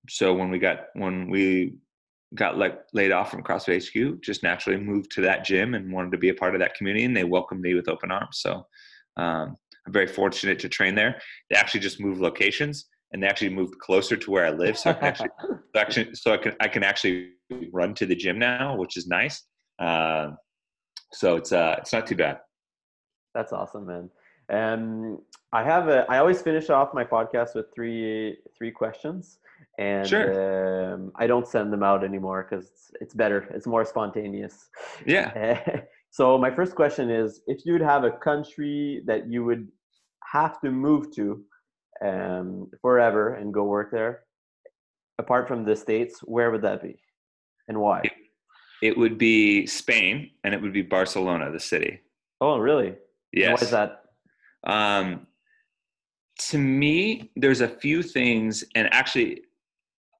so 0.09 0.35
when 0.35 0.51
we 0.51 0.59
got 0.59 0.87
when 0.95 1.31
we 1.31 1.75
got 2.35 2.57
like 2.57 2.81
laid 2.93 3.13
off 3.13 3.31
from 3.31 3.43
CrossFit 3.43 3.85
HQ, 3.89 4.23
just 4.23 4.43
naturally 4.43 4.79
moved 4.79 5.11
to 5.13 5.21
that 5.23 5.45
gym 5.45 5.75
and 5.75 5.93
wanted 5.93 6.13
to 6.13 6.19
be 6.19 6.29
a 6.29 6.35
part 6.35 6.55
of 6.55 6.61
that 6.61 6.75
community, 6.75 7.05
and 7.05 7.17
they 7.17 7.25
welcomed 7.25 7.61
me 7.61 7.75
with 7.75 7.89
open 7.89 8.11
arms. 8.11 8.39
So 8.41 8.67
um, 9.17 9.57
I'm 9.87 9.93
very 9.93 10.07
fortunate 10.07 10.59
to 10.61 10.69
train 10.69 10.95
there. 10.95 11.21
They 11.49 11.57
actually 11.57 11.81
just 11.81 12.01
moved 12.01 12.21
locations, 12.21 12.87
and 13.13 13.23
they 13.23 13.27
actually 13.27 13.51
moved 13.51 13.79
closer 13.79 14.17
to 14.17 14.31
where 14.31 14.47
I 14.47 14.51
live, 14.51 14.79
so 14.79 14.91
I 14.91 14.93
can 14.95 15.05
actually, 15.05 15.31
actually 15.77 16.15
so 16.15 16.33
I 16.33 16.37
can 16.37 16.55
I 16.61 16.69
can 16.69 16.83
actually 16.83 17.33
run 17.73 17.95
to 17.95 18.07
the 18.07 18.15
gym 18.15 18.39
now, 18.39 18.77
which 18.77 18.97
is 18.97 19.07
nice. 19.07 19.43
Uh, 19.79 20.31
so 21.13 21.37
it's 21.37 21.53
uh, 21.53 21.77
it's 21.79 21.93
not 21.93 22.07
too 22.07 22.17
bad. 22.17 22.39
That's 23.35 23.53
awesome, 23.53 23.87
man. 23.87 24.11
Um, 24.51 25.21
I 25.53 25.63
have 25.63 25.89
a. 25.89 26.07
I 26.09 26.19
always 26.19 26.43
finish 26.43 26.71
off 26.71 26.95
my 26.95 27.05
podcast 27.05 27.55
with 27.55 27.67
three 27.75 28.37
three 28.57 28.71
questions, 28.71 29.39
and 29.79 30.09
sure. 30.09 30.95
um, 30.95 31.13
I 31.17 31.27
don't 31.27 31.47
send 31.47 31.73
them 31.73 31.83
out 31.83 32.05
anymore 32.05 32.47
because 32.49 32.67
it's, 32.67 32.91
it's, 33.01 33.15
better. 33.15 33.49
It's 33.55 33.67
more 33.67 33.85
spontaneous. 33.85 34.71
Yeah. 35.07 35.83
so 36.11 36.39
my 36.39 36.51
first 36.51 36.75
question 36.75 37.11
is: 37.11 37.43
If 37.47 37.65
you'd 37.65 37.81
have 37.81 38.05
a 38.05 38.11
country 38.11 39.03
that 39.07 39.29
you 39.29 39.45
would 39.45 39.69
have 40.25 40.61
to 40.61 40.71
move 40.71 41.15
to 41.17 41.45
um, 42.05 42.71
forever 42.81 43.35
and 43.35 43.53
go 43.53 43.65
work 43.65 43.91
there, 43.91 44.21
apart 45.19 45.49
from 45.49 45.65
the 45.65 45.77
states, 45.77 46.21
where 46.21 46.51
would 46.51 46.63
that 46.63 46.83
be, 46.83 46.97
and 47.69 47.79
why? 47.79 48.01
It, 48.03 48.13
it 48.83 48.99
would 48.99 49.19
be 49.19 49.67
Spain, 49.67 50.31
and 50.45 50.55
it 50.55 50.63
would 50.63 50.73
be 50.73 50.83
Barcelona, 50.83 51.51
the 51.51 51.61
city. 51.61 52.01
Oh, 52.41 52.59
really? 52.59 52.95
Yes. 53.33 53.61
why 53.61 53.65
is 53.65 53.71
that? 53.71 54.05
Um, 54.65 55.27
to 56.49 56.59
me, 56.59 57.31
there's 57.37 57.61
a 57.61 57.69
few 57.69 58.03
things, 58.03 58.65
and 58.75 58.93
actually, 58.93 59.43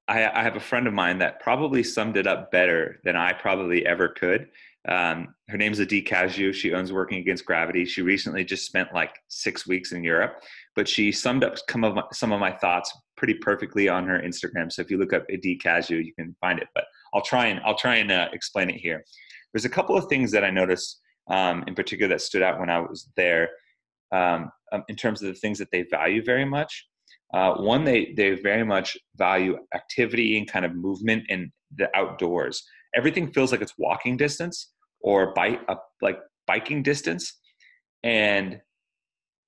I, 0.07 0.29
I, 0.29 0.43
have 0.43 0.55
a 0.55 0.59
friend 0.59 0.87
of 0.87 0.93
mine 0.93 1.19
that 1.19 1.39
probably 1.39 1.83
summed 1.83 2.17
it 2.17 2.27
up 2.27 2.51
better 2.51 2.99
than 3.03 3.15
I 3.15 3.33
probably 3.33 3.85
ever 3.85 4.09
could. 4.09 4.49
Um, 4.87 5.35
her 5.47 5.57
name's 5.57 5.79
Adee 5.79 6.03
Cazayoux. 6.03 6.53
She 6.53 6.73
owns 6.73 6.91
Working 6.91 7.19
Against 7.19 7.45
Gravity. 7.45 7.85
She 7.85 8.01
recently 8.01 8.43
just 8.43 8.65
spent 8.65 8.93
like 8.93 9.15
six 9.27 9.67
weeks 9.67 9.91
in 9.91 10.03
Europe, 10.03 10.41
but 10.75 10.87
she 10.87 11.11
summed 11.11 11.43
up 11.43 11.57
some 11.69 11.83
of 11.83 11.95
my, 11.95 12.03
some 12.11 12.31
of 12.31 12.39
my 12.39 12.51
thoughts 12.51 12.91
pretty 13.15 13.35
perfectly 13.35 13.87
on 13.87 14.07
her 14.07 14.19
Instagram. 14.19 14.71
So 14.71 14.81
if 14.81 14.89
you 14.89 14.97
look 14.97 15.13
up 15.13 15.23
Adee 15.31 15.59
Cazayoux, 15.63 16.03
you 16.03 16.13
can 16.13 16.35
find 16.41 16.59
it. 16.59 16.67
But 16.73 16.85
I'll 17.13 17.21
try 17.21 17.47
and 17.47 17.59
I'll 17.63 17.77
try 17.77 17.97
and 17.97 18.11
uh, 18.11 18.29
explain 18.33 18.69
it 18.69 18.77
here. 18.77 19.03
There's 19.53 19.65
a 19.65 19.69
couple 19.69 19.95
of 19.95 20.05
things 20.05 20.31
that 20.31 20.43
I 20.43 20.49
noticed 20.49 20.99
um, 21.29 21.63
in 21.67 21.75
particular 21.75 22.09
that 22.09 22.21
stood 22.21 22.41
out 22.41 22.59
when 22.59 22.69
I 22.69 22.79
was 22.79 23.09
there 23.15 23.49
um, 24.11 24.51
um, 24.71 24.83
in 24.87 24.95
terms 24.95 25.21
of 25.21 25.27
the 25.27 25.39
things 25.39 25.57
that 25.59 25.71
they 25.71 25.85
value 25.89 26.23
very 26.23 26.45
much. 26.45 26.87
Uh, 27.33 27.53
one, 27.55 27.85
they 27.85 28.13
they 28.17 28.31
very 28.35 28.65
much 28.65 28.97
value 29.15 29.57
activity 29.73 30.37
and 30.37 30.51
kind 30.51 30.65
of 30.65 30.75
movement 30.75 31.23
in 31.29 31.51
the 31.77 31.89
outdoors. 31.95 32.63
everything 32.95 33.31
feels 33.31 33.51
like 33.51 33.61
it's 33.61 33.77
walking 33.77 34.17
distance 34.17 34.73
or 34.99 35.33
bike 35.33 35.61
uh, 35.69 35.75
like 36.01 36.19
biking 36.45 36.83
distance 36.83 37.39
and 38.03 38.59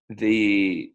the 0.09 0.91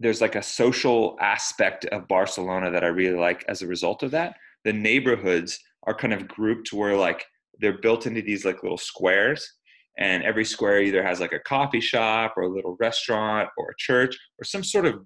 there's 0.00 0.20
like 0.20 0.34
a 0.34 0.42
social 0.42 1.16
aspect 1.20 1.84
of 1.86 2.08
Barcelona 2.08 2.70
that 2.70 2.84
I 2.84 2.88
really 2.88 3.18
like 3.18 3.44
as 3.48 3.62
a 3.62 3.66
result 3.66 4.02
of 4.02 4.10
that. 4.10 4.36
The 4.64 4.72
neighborhoods 4.72 5.58
are 5.86 5.94
kind 5.94 6.12
of 6.12 6.28
grouped 6.28 6.72
where 6.72 6.96
like 6.96 7.24
they're 7.60 7.78
built 7.78 8.06
into 8.06 8.20
these 8.20 8.44
like 8.44 8.62
little 8.62 8.78
squares 8.78 9.50
and 9.98 10.22
every 10.22 10.44
square 10.44 10.82
either 10.82 11.02
has 11.02 11.20
like 11.20 11.32
a 11.32 11.40
coffee 11.40 11.80
shop 11.80 12.34
or 12.36 12.44
a 12.44 12.48
little 12.48 12.76
restaurant 12.78 13.48
or 13.56 13.70
a 13.70 13.76
church 13.78 14.16
or 14.38 14.44
some 14.44 14.64
sort 14.64 14.86
of 14.86 15.00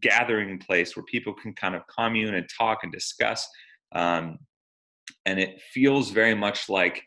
gathering 0.00 0.58
place 0.58 0.96
where 0.96 1.04
people 1.04 1.34
can 1.34 1.52
kind 1.54 1.74
of 1.74 1.82
commune 1.86 2.34
and 2.34 2.48
talk 2.56 2.80
and 2.82 2.92
discuss 2.92 3.46
um, 3.94 4.38
and 5.26 5.38
it 5.38 5.60
feels 5.72 6.10
very 6.10 6.34
much 6.34 6.68
like 6.68 7.02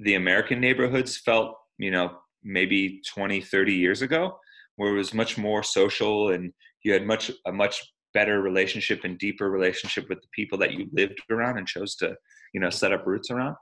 the 0.00 0.14
american 0.14 0.60
neighborhoods 0.60 1.18
felt 1.18 1.56
you 1.78 1.90
know 1.90 2.10
maybe 2.44 3.00
20 3.12 3.40
30 3.40 3.74
years 3.74 4.02
ago 4.02 4.36
where 4.76 4.94
it 4.94 4.96
was 4.96 5.12
much 5.14 5.36
more 5.36 5.62
social 5.62 6.30
and 6.30 6.52
you 6.84 6.92
had 6.92 7.06
much 7.06 7.30
a 7.46 7.52
much 7.52 7.82
better 8.14 8.42
relationship 8.42 9.04
and 9.04 9.18
deeper 9.18 9.50
relationship 9.50 10.08
with 10.08 10.20
the 10.20 10.28
people 10.32 10.58
that 10.58 10.72
you 10.72 10.88
lived 10.92 11.20
around 11.30 11.58
and 11.58 11.66
chose 11.66 11.94
to 11.96 12.14
you 12.52 12.60
know 12.60 12.70
set 12.70 12.92
up 12.92 13.06
roots 13.06 13.30
around. 13.30 13.56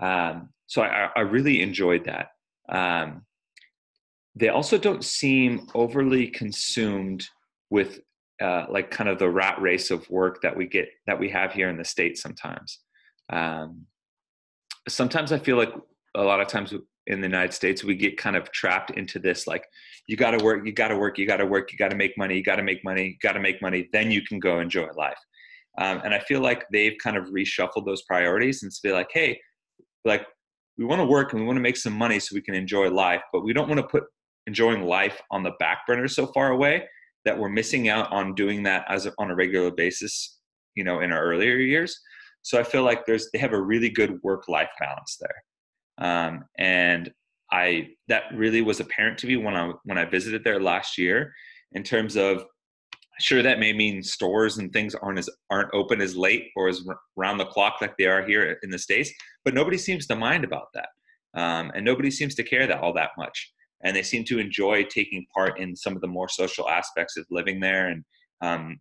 Um, 0.00 0.50
so 0.68 0.82
I, 0.82 1.10
I, 1.16 1.20
really 1.22 1.60
enjoyed 1.60 2.04
that 2.04 2.28
um, 2.68 3.22
they 4.36 4.48
also 4.48 4.78
don't 4.78 5.04
seem 5.04 5.66
overly 5.74 6.28
consumed 6.28 7.26
with 7.70 8.00
uh, 8.40 8.66
like 8.70 8.90
kind 8.92 9.10
of 9.10 9.18
the 9.18 9.28
rat 9.28 9.60
race 9.60 9.90
of 9.90 10.08
work 10.08 10.40
that 10.42 10.56
we 10.56 10.66
get 10.66 10.88
that 11.08 11.18
we 11.18 11.28
have 11.30 11.52
here 11.52 11.68
in 11.68 11.76
the 11.76 11.84
states 11.84 12.22
sometimes 12.22 12.78
um, 13.32 13.86
sometimes 14.88 15.32
i 15.32 15.38
feel 15.38 15.56
like 15.56 15.74
a 16.14 16.22
lot 16.22 16.40
of 16.40 16.48
times 16.48 16.72
in 17.08 17.22
the 17.22 17.26
United 17.26 17.54
States, 17.54 17.82
we 17.82 17.94
get 17.94 18.18
kind 18.18 18.36
of 18.36 18.52
trapped 18.52 18.90
into 18.90 19.18
this 19.18 19.46
like, 19.46 19.64
you 20.06 20.16
got 20.16 20.32
to 20.32 20.44
work, 20.44 20.64
you 20.64 20.72
got 20.72 20.88
to 20.88 20.96
work, 20.96 21.18
you 21.18 21.26
got 21.26 21.38
to 21.38 21.46
work, 21.46 21.72
you 21.72 21.78
got 21.78 21.90
to 21.90 21.96
make 21.96 22.16
money, 22.18 22.36
you 22.36 22.42
got 22.42 22.56
to 22.56 22.62
make 22.62 22.84
money, 22.84 23.06
you 23.06 23.16
got 23.22 23.32
to 23.32 23.40
make 23.40 23.60
money, 23.62 23.88
then 23.92 24.10
you 24.10 24.22
can 24.22 24.38
go 24.38 24.60
enjoy 24.60 24.88
life. 24.96 25.18
Um, 25.78 26.02
and 26.04 26.14
I 26.14 26.18
feel 26.20 26.40
like 26.40 26.66
they've 26.70 26.96
kind 27.02 27.16
of 27.16 27.26
reshuffled 27.26 27.86
those 27.86 28.02
priorities 28.02 28.62
and 28.62 28.70
to 28.70 28.78
be 28.82 28.92
like, 28.92 29.08
hey, 29.12 29.40
like 30.04 30.26
we 30.78 30.84
want 30.84 31.00
to 31.00 31.04
work 31.04 31.32
and 31.32 31.40
we 31.40 31.46
want 31.46 31.56
to 31.56 31.62
make 31.62 31.76
some 31.76 31.92
money 31.92 32.20
so 32.20 32.34
we 32.34 32.40
can 32.40 32.54
enjoy 32.54 32.88
life, 32.88 33.22
but 33.32 33.42
we 33.42 33.52
don't 33.52 33.68
want 33.68 33.80
to 33.80 33.86
put 33.86 34.04
enjoying 34.46 34.84
life 34.84 35.20
on 35.30 35.42
the 35.42 35.52
back 35.58 35.78
burner 35.86 36.08
so 36.08 36.26
far 36.28 36.52
away 36.52 36.84
that 37.24 37.36
we're 37.36 37.48
missing 37.48 37.88
out 37.88 38.10
on 38.12 38.34
doing 38.34 38.62
that 38.62 38.84
as 38.88 39.04
a, 39.04 39.12
on 39.18 39.30
a 39.30 39.34
regular 39.34 39.70
basis, 39.70 40.38
you 40.74 40.84
know, 40.84 41.00
in 41.00 41.12
our 41.12 41.22
earlier 41.22 41.56
years. 41.56 42.00
So 42.42 42.58
I 42.58 42.62
feel 42.62 42.84
like 42.84 43.04
there's 43.04 43.28
they 43.32 43.38
have 43.38 43.52
a 43.52 43.60
really 43.60 43.90
good 43.90 44.18
work 44.22 44.48
life 44.48 44.70
balance 44.78 45.18
there. 45.20 46.08
Um, 46.08 46.44
and 46.58 47.10
I 47.50 47.88
that 48.06 48.24
really 48.32 48.62
was 48.62 48.80
apparent 48.80 49.18
to 49.18 49.26
me 49.26 49.36
when 49.36 49.54
I 49.54 49.72
when 49.84 49.98
I 49.98 50.04
visited 50.04 50.44
there 50.44 50.60
last 50.60 50.96
year. 50.96 51.34
In 51.72 51.82
terms 51.82 52.16
of, 52.16 52.44
sure, 53.20 53.42
that 53.42 53.58
may 53.58 53.72
mean 53.72 54.02
stores 54.02 54.58
and 54.58 54.72
things 54.72 54.94
aren't 54.94 55.18
as 55.18 55.28
aren't 55.50 55.72
open 55.74 56.00
as 56.00 56.16
late 56.16 56.50
or 56.56 56.68
as 56.68 56.84
round 57.16 57.40
the 57.40 57.46
clock 57.46 57.76
like 57.80 57.96
they 57.96 58.06
are 58.06 58.26
here 58.26 58.58
in 58.62 58.70
the 58.70 58.78
states. 58.78 59.10
But 59.44 59.54
nobody 59.54 59.78
seems 59.78 60.06
to 60.06 60.16
mind 60.16 60.44
about 60.44 60.68
that, 60.74 60.88
um, 61.34 61.70
and 61.74 61.84
nobody 61.84 62.10
seems 62.10 62.34
to 62.36 62.42
care 62.42 62.66
that 62.66 62.80
all 62.80 62.92
that 62.94 63.10
much. 63.16 63.52
And 63.84 63.94
they 63.94 64.02
seem 64.02 64.24
to 64.24 64.40
enjoy 64.40 64.84
taking 64.84 65.24
part 65.32 65.60
in 65.60 65.76
some 65.76 65.94
of 65.94 66.00
the 66.00 66.08
more 66.08 66.28
social 66.28 66.68
aspects 66.68 67.16
of 67.16 67.26
living 67.30 67.60
there 67.60 67.88
and 67.88 68.04
um, 68.40 68.78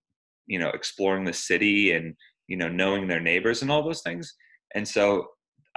you 0.47 0.59
know 0.59 0.69
exploring 0.69 1.23
the 1.23 1.33
city 1.33 1.91
and 1.91 2.15
you 2.47 2.57
know 2.57 2.67
knowing 2.67 3.07
their 3.07 3.19
neighbors 3.19 3.61
and 3.61 3.71
all 3.71 3.83
those 3.83 4.01
things. 4.01 4.33
And 4.75 4.87
so 4.87 5.27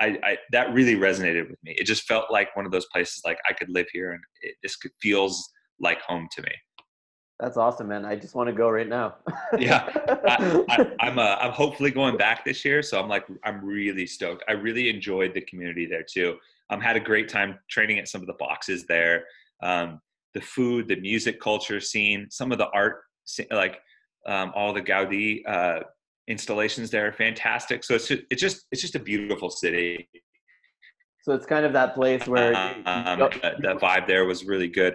I, 0.01 0.19
I, 0.25 0.39
that 0.53 0.73
really 0.73 0.97
resonated 0.97 1.51
with 1.51 1.59
me. 1.63 1.77
It 1.79 1.85
just 1.85 2.05
felt 2.05 2.31
like 2.31 2.57
one 2.57 2.65
of 2.65 2.73
those 2.73 2.87
places 2.93 3.21
like 3.25 3.39
I 3.49 3.53
could 3.53 3.69
live 3.69 3.87
here 3.93 4.13
and 4.13 4.23
it 4.41 4.55
just 4.65 4.79
feels 5.01 5.51
like 5.79 6.01
home 6.01 6.27
to 6.37 6.43
me. 6.43 6.53
That's 7.41 7.57
awesome, 7.57 7.89
man. 7.89 8.05
I 8.05 8.17
just 8.17 8.35
want 8.35 8.49
to 8.49 8.53
go 8.53 8.69
right 8.69 8.89
now. 8.89 9.17
yeah, 9.59 9.89
I, 10.29 10.87
am 11.01 11.19
uh, 11.19 11.37
I'm 11.41 11.53
hopefully 11.53 11.91
going 11.91 12.19
back 12.19 12.45
this 12.45 12.65
year, 12.67 12.83
so 12.83 13.01
I'm 13.01 13.09
like 13.09 13.25
I'm 13.45 13.65
really 13.65 14.07
stoked. 14.07 14.45
I 14.47 14.53
really 14.53 14.91
enjoyed 14.91 15.33
the 15.33 15.41
community 15.41 15.87
there 15.87 16.05
too. 16.05 16.37
Um, 16.69 16.81
had 16.83 16.97
a 16.97 17.01
great 17.01 17.31
time 17.31 17.59
training 17.71 17.99
at 17.99 18.09
some 18.09 18.21
of 18.21 18.27
the 18.27 18.35
boxes 18.35 18.85
there. 18.87 19.25
Um, 19.63 20.03
the 20.35 20.43
food, 20.43 20.87
the 20.87 20.97
music 20.97 21.41
culture 21.41 21.81
scene, 21.81 22.27
some 22.31 22.53
of 22.53 22.59
the 22.59 22.69
art, 22.71 23.01
like 23.51 23.81
um, 24.27 24.53
all 24.55 24.75
the 24.75 24.83
Gaudi 24.83 25.41
uh, 25.49 25.81
installations 26.29 26.91
there 26.91 27.09
are 27.09 27.13
fantastic. 27.13 27.85
So 27.85 27.95
it's 27.95 28.07
just, 28.07 28.23
it's 28.31 28.41
just 28.41 28.67
it's 28.71 28.83
just 28.83 28.97
a 28.97 29.01
beautiful 29.01 29.49
city. 29.49 30.11
So 31.23 31.33
it's 31.33 31.47
kind 31.47 31.65
of 31.65 31.73
that 31.73 31.95
place 31.95 32.27
where 32.27 32.55
um, 32.55 33.19
the, 33.19 33.57
the, 33.61 33.75
vibe 33.77 34.07
there 34.07 34.27
was 34.27 34.45
really 34.45 34.69
good. 34.69 34.95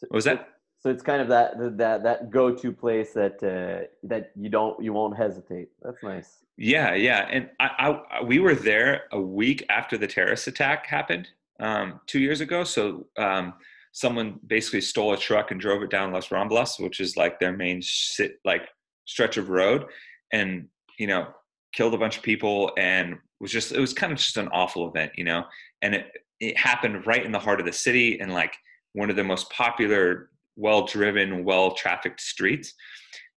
What 0.00 0.16
was 0.16 0.24
that? 0.24 0.48
So 0.84 0.90
it's 0.90 1.02
kind 1.02 1.22
of 1.22 1.28
that 1.28 1.78
that 1.78 2.02
that 2.02 2.30
go-to 2.30 2.70
place 2.70 3.14
that 3.14 3.42
uh, 3.42 3.86
that 4.02 4.32
you 4.36 4.50
don't 4.50 4.84
you 4.84 4.92
won't 4.92 5.16
hesitate. 5.16 5.68
That's 5.82 6.02
nice. 6.02 6.40
Yeah, 6.58 6.92
yeah, 6.94 7.26
and 7.30 7.48
I, 7.58 7.98
I 8.12 8.22
we 8.22 8.38
were 8.38 8.54
there 8.54 9.04
a 9.10 9.18
week 9.18 9.64
after 9.70 9.96
the 9.96 10.06
terrorist 10.06 10.46
attack 10.46 10.86
happened 10.86 11.28
um, 11.58 12.00
two 12.06 12.20
years 12.20 12.42
ago. 12.42 12.64
So 12.64 13.06
um, 13.16 13.54
someone 13.92 14.38
basically 14.46 14.82
stole 14.82 15.14
a 15.14 15.16
truck 15.16 15.52
and 15.52 15.58
drove 15.58 15.82
it 15.82 15.88
down 15.88 16.12
Las 16.12 16.28
Ramblas, 16.28 16.78
which 16.78 17.00
is 17.00 17.16
like 17.16 17.40
their 17.40 17.56
main 17.56 17.80
sit 17.80 18.38
like 18.44 18.68
stretch 19.06 19.38
of 19.38 19.48
road 19.48 19.86
and 20.34 20.68
you 20.98 21.06
know 21.06 21.28
killed 21.72 21.94
a 21.94 21.98
bunch 21.98 22.18
of 22.18 22.22
people 22.22 22.72
and 22.76 23.16
was 23.40 23.50
just 23.50 23.72
it 23.72 23.80
was 23.80 23.94
kind 23.94 24.12
of 24.12 24.18
just 24.18 24.36
an 24.36 24.48
awful 24.48 24.86
event 24.86 25.12
you 25.16 25.24
know 25.24 25.44
and 25.80 25.94
it 25.94 26.10
it 26.40 26.58
happened 26.58 27.06
right 27.06 27.24
in 27.24 27.32
the 27.32 27.38
heart 27.38 27.58
of 27.58 27.64
the 27.64 27.72
city 27.72 28.20
and 28.20 28.34
like 28.34 28.54
one 28.92 29.08
of 29.08 29.16
the 29.16 29.24
most 29.24 29.50
popular 29.50 30.28
well 30.56 30.86
driven 30.86 31.44
well 31.44 31.72
trafficked 31.72 32.20
streets. 32.20 32.72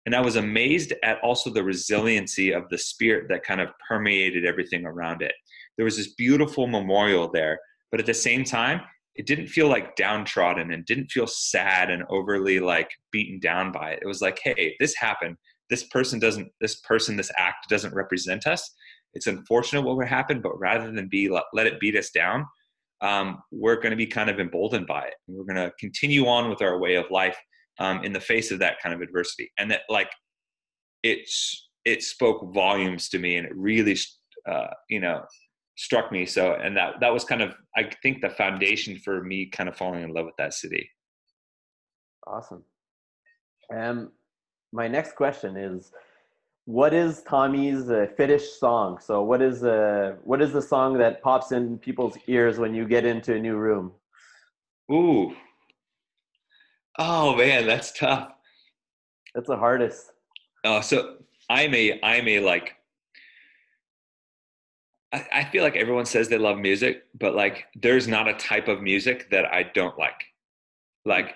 And 0.06 0.16
i 0.16 0.22
was 0.22 0.36
amazed 0.36 0.94
at 1.04 1.20
also 1.22 1.50
the 1.50 1.64
resiliency 1.64 2.54
of 2.54 2.70
the 2.70 2.78
spirit 2.78 3.28
that 3.30 3.44
kind 3.44 3.62
of 3.62 3.70
permeated 3.88 4.46
everything 4.46 4.86
around 4.86 5.22
it. 5.22 5.34
There 5.78 5.86
was 5.86 5.98
this 5.98 6.14
beautiful 6.14 6.68
memorial 6.68 7.30
there 7.32 7.60
but 7.92 8.00
at 8.00 8.06
the 8.06 8.14
same 8.14 8.44
time 8.44 8.82
it 9.16 9.26
didn't 9.26 9.48
feel 9.48 9.70
like 9.70 9.96
downtrodden 9.96 10.74
and 10.74 10.86
didn't 10.86 11.12
feel 11.12 11.28
sad 11.28 11.90
and 11.90 12.04
overly 12.10 12.60
like 12.60 12.90
beaten 13.12 13.40
down 13.40 13.72
by 13.72 13.92
it. 13.92 14.00
It 14.02 14.08
was 14.08 14.22
like 14.22 14.40
hey 14.44 14.76
this 14.80 14.96
happened. 14.96 15.38
This 15.70 15.86
person 15.86 16.20
doesn't 16.20 16.50
this 16.62 16.82
person 16.82 17.16
this 17.16 17.32
act 17.38 17.70
doesn't 17.70 17.96
represent 17.96 18.46
us. 18.46 18.70
It's 19.14 19.28
unfortunate 19.28 19.84
what 19.84 19.96
would 19.98 20.08
happen 20.08 20.42
but 20.42 20.60
rather 20.60 20.92
than 20.92 21.08
be 21.08 21.30
let 21.30 21.68
it 21.68 21.80
beat 21.80 21.96
us 21.96 22.10
down 22.12 22.46
um, 23.06 23.44
we're 23.52 23.76
going 23.76 23.92
to 23.92 23.96
be 23.96 24.08
kind 24.08 24.32
of 24.32 24.40
emboldened 24.40 24.88
by 24.88 25.04
it. 25.04 25.14
We're 25.28 25.46
going 25.46 25.64
to 25.64 25.72
continue 25.80 26.26
on 26.26 26.50
with 26.50 26.62
our 26.64 26.80
way 26.80 26.96
of 26.96 27.06
life 27.12 27.38
um, 27.80 28.04
in 28.04 28.14
the 28.14 28.20
face 28.20 28.50
of 28.50 28.60
that 28.60 28.78
kind 28.82 28.96
of 28.96 29.02
adversity. 29.02 29.52
And 29.60 29.70
that 29.70 29.82
like 29.90 30.10
it's 31.04 31.70
it 31.86 32.02
spoke 32.02 32.52
volumes 32.52 33.10
to 33.10 33.20
me 33.20 33.36
and 33.36 33.46
it 33.46 33.56
really 33.56 33.96
uh, 34.50 34.68
you 34.90 35.00
know 35.00 35.22
struck 35.78 36.12
me. 36.12 36.26
So 36.26 36.54
and 36.56 36.76
that 36.78 36.96
that 37.00 37.14
was 37.14 37.24
kind 37.24 37.44
of 37.44 37.54
i 37.78 37.90
think 38.02 38.22
the 38.22 38.30
foundation 38.30 38.98
for 38.98 39.24
me 39.24 39.46
kind 39.46 39.70
of 39.70 39.78
falling 39.78 40.04
in 40.04 40.12
love 40.12 40.26
with 40.26 40.38
that 40.38 40.54
city. 40.54 40.90
Awesome. 42.26 42.64
Um 43.72 44.12
my 44.74 44.88
next 44.88 45.16
question 45.16 45.56
is 45.56 45.92
what 46.66 46.94
is 46.94 47.22
Tommy's 47.22 47.90
uh, 47.90 48.08
fetish 48.18 48.54
song? 48.54 49.00
So 49.00 49.22
what 49.22 49.42
is 49.42 49.64
uh, 49.64 50.16
what 50.24 50.42
is 50.42 50.52
the 50.52 50.62
song 50.62 50.98
that 50.98 51.22
pops 51.22 51.52
in 51.52 51.78
people's 51.78 52.18
ears 52.28 52.58
when 52.58 52.74
you 52.74 52.88
get 52.88 53.06
into 53.06 53.36
a 53.36 53.40
new 53.40 53.56
room? 53.56 53.92
Ooh. 54.92 55.34
Oh 56.98 57.36
man, 57.36 57.68
that's 57.68 57.92
tough. 57.92 58.32
That's 59.36 59.48
the 59.48 59.58
hardest. 59.58 60.12
Oh, 60.64 60.82
so 60.82 61.18
I'm 61.50 61.74
a 61.76 62.00
I'm 62.02 62.28
a 62.28 62.40
like 62.40 62.76
I, 65.14 65.28
I 65.32 65.44
feel 65.46 65.64
like 65.64 65.76
everyone 65.76 66.06
says 66.06 66.30
they 66.30 66.38
love 66.40 66.58
music, 66.58 67.04
but 67.20 67.36
like 67.36 67.68
there's 67.76 68.08
not 68.08 68.28
a 68.28 68.34
type 68.34 68.68
of 68.68 68.82
music 68.82 69.30
that 69.30 69.46
I 69.46 69.64
don't 69.64 69.98
like. 70.00 70.26
Like 71.06 71.36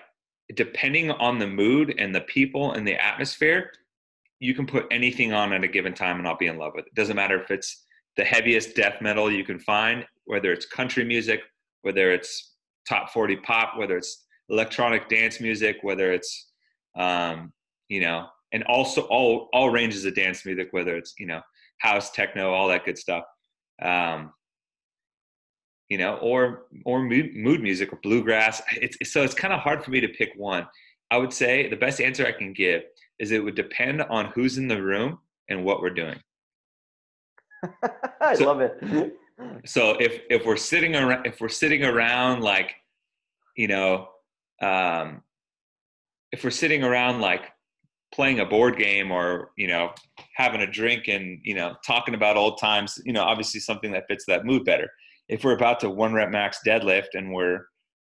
depending 0.56 1.12
on 1.12 1.38
the 1.38 1.46
mood 1.46 1.94
and 1.98 2.12
the 2.12 2.22
people 2.22 2.72
and 2.72 2.86
the 2.86 2.96
atmosphere, 2.96 3.70
you 4.40 4.54
can 4.54 4.66
put 4.66 4.86
anything 4.90 5.32
on 5.32 5.52
at 5.52 5.62
a 5.62 5.68
given 5.68 5.94
time 5.94 6.18
and 6.18 6.26
I'll 6.26 6.36
be 6.36 6.46
in 6.46 6.56
love 6.56 6.72
with 6.74 6.86
it. 6.86 6.94
Doesn't 6.94 7.16
matter 7.16 7.40
if 7.40 7.50
it's 7.50 7.84
the 8.16 8.24
heaviest 8.24 8.74
death 8.74 9.00
metal 9.00 9.30
you 9.30 9.44
can 9.44 9.60
find, 9.60 10.04
whether 10.24 10.50
it's 10.50 10.66
country 10.66 11.04
music, 11.04 11.40
whether 11.82 12.10
it's 12.10 12.54
top 12.88 13.10
40 13.10 13.36
pop, 13.36 13.76
whether 13.76 13.98
it's 13.98 14.24
electronic 14.48 15.08
dance 15.08 15.40
music, 15.40 15.76
whether 15.82 16.12
it's, 16.12 16.50
um, 16.96 17.52
you 17.88 18.00
know, 18.00 18.26
and 18.52 18.64
also 18.64 19.02
all, 19.02 19.48
all 19.52 19.70
ranges 19.70 20.04
of 20.06 20.14
dance 20.14 20.44
music, 20.44 20.68
whether 20.72 20.96
it's, 20.96 21.14
you 21.18 21.26
know, 21.26 21.40
house, 21.78 22.10
techno, 22.10 22.52
all 22.52 22.68
that 22.68 22.84
good 22.84 22.98
stuff. 22.98 23.24
Um, 23.82 24.32
you 25.88 25.98
know, 25.98 26.16
or 26.18 26.66
or 26.84 27.02
mood, 27.02 27.34
mood 27.34 27.60
music 27.60 27.92
or 27.92 27.98
bluegrass. 28.02 28.62
It's, 28.76 29.12
so 29.12 29.22
it's 29.22 29.34
kind 29.34 29.52
of 29.52 29.58
hard 29.58 29.84
for 29.84 29.90
me 29.90 30.00
to 30.00 30.08
pick 30.08 30.30
one. 30.36 30.66
I 31.10 31.16
would 31.16 31.32
say 31.32 31.68
the 31.68 31.76
best 31.76 32.00
answer 32.00 32.24
I 32.24 32.32
can 32.32 32.52
give 32.52 32.82
is 33.20 33.30
it 33.30 33.44
would 33.44 33.54
depend 33.54 34.02
on 34.02 34.26
who's 34.34 34.58
in 34.58 34.66
the 34.66 34.82
room 34.82 35.18
and 35.48 35.64
what 35.64 35.80
we're 35.80 35.90
doing. 35.90 36.18
I 38.20 38.34
So- 38.34 38.46
love 38.46 38.60
it. 38.60 39.16
so 39.64 39.96
if 39.98 40.20
if 40.28 40.44
we're 40.44 40.56
sitting 40.56 40.94
around 40.94 41.26
if 41.26 41.40
we're 41.40 41.48
sitting 41.48 41.82
around 41.82 42.42
like 42.42 42.74
you 43.56 43.66
know 43.68 44.06
um 44.60 45.22
if 46.30 46.44
we're 46.44 46.50
sitting 46.50 46.84
around 46.84 47.22
like 47.22 47.44
playing 48.12 48.40
a 48.40 48.44
board 48.44 48.76
game 48.76 49.10
or 49.10 49.50
you 49.56 49.66
know 49.66 49.92
having 50.36 50.60
a 50.60 50.70
drink 50.70 51.08
and 51.08 51.38
you 51.42 51.54
know 51.54 51.74
talking 51.86 52.14
about 52.14 52.36
old 52.36 52.58
times 52.60 52.98
you 53.06 53.14
know 53.14 53.22
obviously 53.22 53.60
something 53.60 53.90
that 53.92 54.04
fits 54.08 54.26
that 54.26 54.44
mood 54.44 54.62
better 54.66 54.90
if 55.30 55.42
we're 55.42 55.56
about 55.56 55.80
to 55.80 55.88
one 55.88 56.12
rep 56.12 56.28
max 56.28 56.58
deadlift 56.66 57.08
and 57.14 57.32
we're 57.32 57.64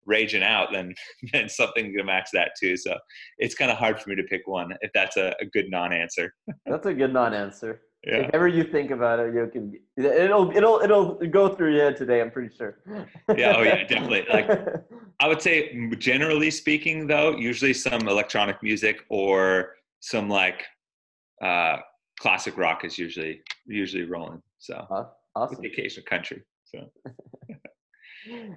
raging 0.06 0.42
out 0.42 0.68
then 0.72 0.94
then 1.32 1.48
something 1.48 1.92
to 1.96 2.04
match 2.04 2.28
that 2.32 2.52
too 2.58 2.76
so 2.76 2.96
it's 3.38 3.54
kind 3.54 3.70
of 3.70 3.76
hard 3.76 4.00
for 4.00 4.10
me 4.10 4.16
to 4.16 4.24
pick 4.24 4.42
one 4.46 4.72
if 4.80 4.90
that's 4.92 5.16
a, 5.16 5.34
a 5.40 5.46
good 5.46 5.70
non-answer 5.70 6.32
That's 6.66 6.86
a 6.86 6.94
good 6.94 7.12
non-answer. 7.12 7.80
yeah 8.06 8.16
If 8.16 8.30
ever 8.34 8.48
you 8.48 8.64
think 8.64 8.90
about 8.90 9.20
it, 9.20 9.34
you 9.34 9.48
can. 9.52 9.78
It'll 9.96 10.50
it'll 10.56 10.80
it'll 10.80 11.14
go 11.30 11.48
through 11.54 11.74
your 11.74 11.84
head 11.84 11.96
today. 11.96 12.20
I'm 12.20 12.30
pretty 12.30 12.54
sure. 12.54 12.78
Yeah, 13.36 13.54
oh 13.56 13.62
yeah, 13.62 13.84
definitely. 13.84 14.24
Like 14.32 14.48
I 15.20 15.28
would 15.28 15.42
say, 15.42 15.56
generally 15.98 16.50
speaking, 16.50 17.06
though, 17.06 17.36
usually 17.36 17.74
some 17.74 18.08
electronic 18.08 18.62
music 18.62 19.04
or 19.08 19.74
some 20.00 20.28
like 20.28 20.64
uh, 21.42 21.76
classic 22.18 22.56
rock 22.56 22.84
is 22.84 22.98
usually 22.98 23.42
usually 23.66 24.04
rolling. 24.04 24.42
So 24.58 24.86
with 24.90 25.06
awesome. 25.36 25.62
the 25.62 25.68
occasional 25.68 26.04
country. 26.06 26.42
So 26.64 26.90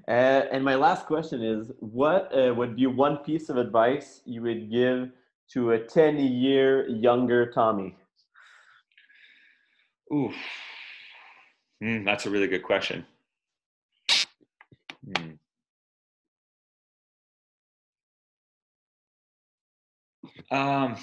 Uh, 0.07 0.11
and 0.51 0.63
my 0.63 0.76
last 0.76 1.05
question 1.07 1.41
is, 1.41 1.72
what 1.80 2.32
uh, 2.38 2.53
would 2.53 2.76
be 2.76 2.86
one 2.86 3.18
piece 3.18 3.49
of 3.49 3.57
advice 3.57 4.22
you 4.26 4.41
would 4.41 4.70
give 4.70 5.09
to 5.49 5.72
a 5.72 5.80
10 5.80 6.18
year 6.18 6.88
younger 6.88 7.51
Tommy? 7.51 7.95
ooh, 10.13 10.32
mm, 11.84 12.05
that's 12.05 12.26
a 12.26 12.30
really 12.30 12.47
good 12.47 12.63
question. 12.63 13.05
Hmm. 15.05 15.32
Um, 20.51 20.95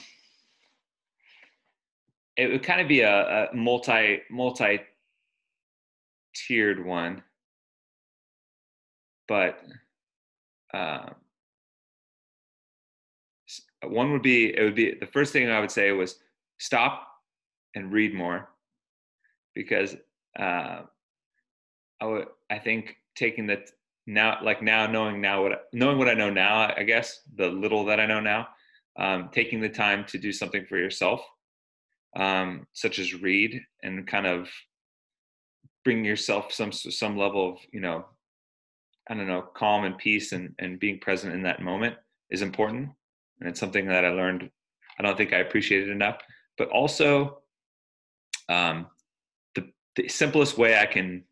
it 2.36 2.50
would 2.50 2.62
kind 2.62 2.80
of 2.80 2.88
be 2.88 3.00
a, 3.00 3.48
a 3.50 3.54
multi 3.54 4.22
multi 4.30 4.80
tiered 6.34 6.84
one, 6.84 7.22
but 9.32 9.64
uh, 10.74 11.08
one 13.82 14.12
would 14.12 14.20
be 14.20 14.54
it 14.54 14.62
would 14.62 14.74
be 14.74 14.94
the 15.00 15.06
first 15.06 15.32
thing 15.32 15.48
I 15.48 15.58
would 15.58 15.70
say 15.70 15.90
was 15.92 16.18
stop 16.58 17.08
and 17.74 17.90
read 17.90 18.12
more 18.12 18.50
because 19.54 19.96
uh, 20.38 20.82
I 22.02 22.04
would 22.04 22.26
I 22.50 22.58
think 22.58 22.96
taking 23.16 23.46
the 23.46 23.64
now 24.06 24.38
like 24.42 24.60
now 24.62 24.86
knowing 24.86 25.22
now 25.22 25.42
what 25.42 25.64
knowing 25.72 25.96
what 25.96 26.10
I 26.10 26.14
know 26.14 26.28
now 26.28 26.70
I 26.76 26.82
guess 26.82 27.22
the 27.34 27.46
little 27.46 27.86
that 27.86 28.00
I 28.00 28.04
know 28.04 28.20
now 28.20 28.48
um, 28.98 29.30
taking 29.32 29.62
the 29.62 29.70
time 29.70 30.04
to 30.08 30.18
do 30.18 30.30
something 30.30 30.66
for 30.66 30.76
yourself 30.76 31.22
um, 32.16 32.66
such 32.74 32.98
as 32.98 33.22
read 33.22 33.58
and 33.82 34.06
kind 34.06 34.26
of 34.26 34.50
bring 35.86 36.04
yourself 36.04 36.52
some 36.52 36.70
some 36.70 37.16
level 37.16 37.52
of 37.52 37.58
you 37.72 37.80
know 37.80 38.04
I 39.12 39.14
don't 39.14 39.26
know 39.26 39.42
calm 39.42 39.84
and 39.84 39.98
peace 39.98 40.32
and 40.32 40.54
and 40.58 40.80
being 40.80 40.98
present 40.98 41.34
in 41.34 41.42
that 41.42 41.60
moment 41.60 41.96
is 42.30 42.40
important. 42.40 42.88
And 43.40 43.48
it's 43.50 43.60
something 43.60 43.86
that 43.88 44.06
I 44.06 44.08
learned 44.08 44.48
I 44.98 45.02
don't 45.02 45.18
think 45.18 45.34
I 45.34 45.40
appreciated 45.40 45.90
enough. 45.90 46.16
But 46.56 46.70
also 46.70 47.42
um, 48.48 48.86
the 49.54 49.70
the 49.96 50.08
simplest 50.08 50.56
way 50.56 50.78
I 50.78 50.86
can 50.86 51.24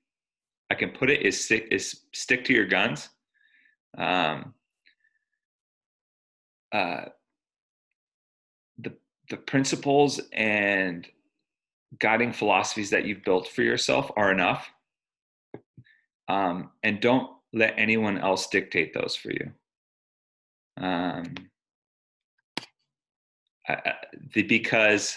I 0.69 0.75
can 0.75 0.91
put 0.91 1.09
it 1.09 1.23
is 1.23 1.43
stick 1.43 1.69
is 1.71 2.03
stick 2.13 2.45
to 2.45 2.53
your 2.53 2.67
guns. 2.67 3.09
Um, 3.97 4.53
uh, 6.73 7.07
the 8.77 8.93
the 9.31 9.39
principles 9.39 10.21
and 10.35 11.09
guiding 11.99 12.35
philosophies 12.35 12.91
that 12.91 13.07
you've 13.07 13.25
built 13.25 13.49
for 13.49 13.63
yourself 13.63 14.11
are 14.19 14.31
enough, 14.31 14.71
um, 16.29 16.73
and 16.83 17.01
don't 17.01 17.40
let 17.53 17.75
anyone 17.77 18.19
else 18.19 18.47
dictate 18.49 18.95
those 18.95 19.17
for 19.17 19.31
you. 19.31 19.51
Um, 20.81 21.35
I, 23.69 23.95
the, 24.35 24.43
because 24.43 25.17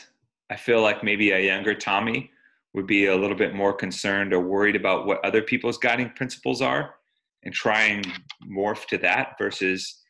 I 0.50 0.56
feel 0.56 0.82
like 0.82 1.04
maybe 1.04 1.32
a 1.32 1.40
younger 1.40 1.74
Tommy 1.74 2.32
would 2.74 2.88
be 2.88 3.06
a 3.06 3.16
little 3.16 3.38
bit 3.38 3.54
more 3.54 3.74
concerned 3.74 4.34
or 4.34 4.40
worried 4.40 4.76
about 4.76 5.06
what 5.06 5.24
other 5.24 5.42
people's 5.42 5.78
guiding 5.78 6.10
principles 6.12 6.62
are 6.62 6.96
and 7.44 7.54
try 7.54 7.84
and 7.84 8.08
morph 8.46 8.86
to 8.88 8.98
that 8.98 9.36
versus 9.38 10.02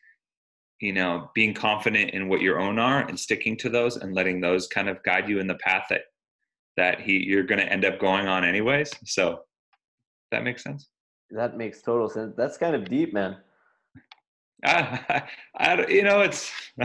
you 0.80 0.92
know 0.92 1.30
being 1.34 1.54
confident 1.54 2.10
in 2.10 2.28
what 2.28 2.40
your 2.40 2.58
own 2.58 2.78
are 2.78 3.06
and 3.06 3.18
sticking 3.18 3.56
to 3.56 3.68
those 3.68 3.96
and 3.96 4.14
letting 4.14 4.40
those 4.40 4.66
kind 4.66 4.88
of 4.88 5.02
guide 5.02 5.28
you 5.28 5.38
in 5.40 5.46
the 5.46 5.54
path 5.56 5.86
that 5.90 6.02
that 6.76 7.00
he 7.00 7.18
you're 7.24 7.44
going 7.44 7.60
to 7.60 7.72
end 7.72 7.84
up 7.84 7.98
going 7.98 8.26
on 8.26 8.44
anyways 8.44 8.92
so 9.04 9.40
that 10.30 10.42
makes 10.42 10.62
sense 10.62 10.88
That 11.30 11.56
makes 11.56 11.82
total 11.82 12.08
sense. 12.08 12.34
That's 12.36 12.56
kind 12.58 12.74
of 12.76 12.84
deep, 12.88 13.12
man. 13.12 13.36
I, 14.64 15.24
I, 15.56 15.86
you 15.88 16.02
know 16.04 16.22
it's 16.22 16.50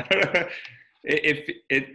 if 1.03 1.49
it 1.69 1.85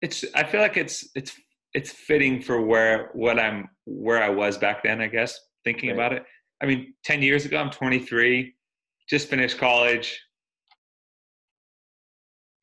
it's 0.00 0.24
i 0.34 0.44
feel 0.44 0.60
like 0.60 0.76
it's 0.76 1.08
it's 1.16 1.32
it's 1.74 1.90
fitting 1.90 2.40
for 2.40 2.60
where 2.64 3.10
what 3.14 3.36
i'm 3.40 3.68
where 3.84 4.22
i 4.22 4.28
was 4.28 4.56
back 4.58 4.84
then 4.84 5.00
i 5.00 5.08
guess 5.08 5.40
thinking 5.64 5.88
Right. 5.88 5.94
about 5.94 6.12
it 6.12 6.24
i 6.62 6.66
mean 6.66 6.94
10 7.04 7.20
years 7.22 7.44
ago 7.46 7.56
i'm 7.58 7.70
23 7.70 8.54
just 9.10 9.28
finished 9.28 9.58
college 9.58 10.20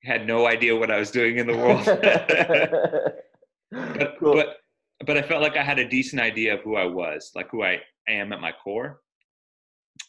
had 0.05 0.25
no 0.25 0.47
idea 0.47 0.73
what 0.77 0.91
i 0.91 0.97
was 0.99 1.11
doing 1.11 1.39
in 1.39 1.47
the 1.47 1.57
world 1.57 1.83
but, 3.71 4.15
cool. 4.19 4.33
but 4.35 4.57
but 5.05 5.17
i 5.17 5.21
felt 5.21 5.41
like 5.41 5.57
i 5.57 5.63
had 5.63 5.79
a 5.79 5.89
decent 5.89 6.21
idea 6.21 6.53
of 6.53 6.61
who 6.61 6.77
i 6.77 6.85
was 6.85 7.31
like 7.35 7.49
who 7.51 7.63
i 7.63 7.79
am 8.07 8.33
at 8.33 8.41
my 8.41 8.51
core 8.51 9.01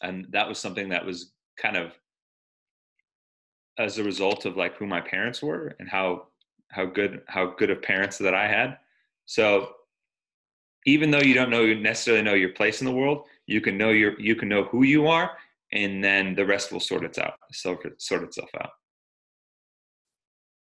and 0.03 0.27
that 0.31 0.49
was 0.49 0.59
something 0.59 0.89
that 0.89 1.05
was 1.05 1.33
kind 1.61 1.77
of 1.77 1.93
as 3.79 3.99
a 3.99 4.05
result 4.05 4.45
of 4.45 4.57
like 4.57 4.77
who 4.77 4.87
my 4.87 5.01
parents 5.01 5.43
were 5.43 5.75
and 5.79 5.89
how 5.89 6.27
how 6.71 6.85
good 6.85 7.23
how 7.29 7.47
good 7.47 7.71
of 7.71 7.83
parents 7.83 8.19
that 8.19 8.35
i 8.35 8.47
had 8.47 8.79
so 9.27 9.71
even 10.87 11.11
though 11.11 11.21
you 11.21 11.35
don't 11.35 11.51
know 11.51 11.63
you 11.63 11.75
necessarily 11.79 12.23
know 12.23 12.35
your 12.35 12.51
place 12.51 12.81
in 12.81 12.87
the 12.87 12.93
world 12.93 13.27
you 13.47 13.61
can 13.61 13.77
know 13.77 13.91
your 13.91 14.19
you 14.21 14.35
can 14.35 14.49
know 14.49 14.65
who 14.65 14.83
you 14.83 15.07
are 15.07 15.33
and 15.73 16.03
then 16.03 16.35
the 16.35 16.45
rest 16.45 16.71
will 16.73 16.81
sort 16.81 17.05
it 17.05 17.19
out 17.19 17.35
sort, 17.53 18.01
sort 18.01 18.23
itself 18.23 18.51
out 18.61 18.71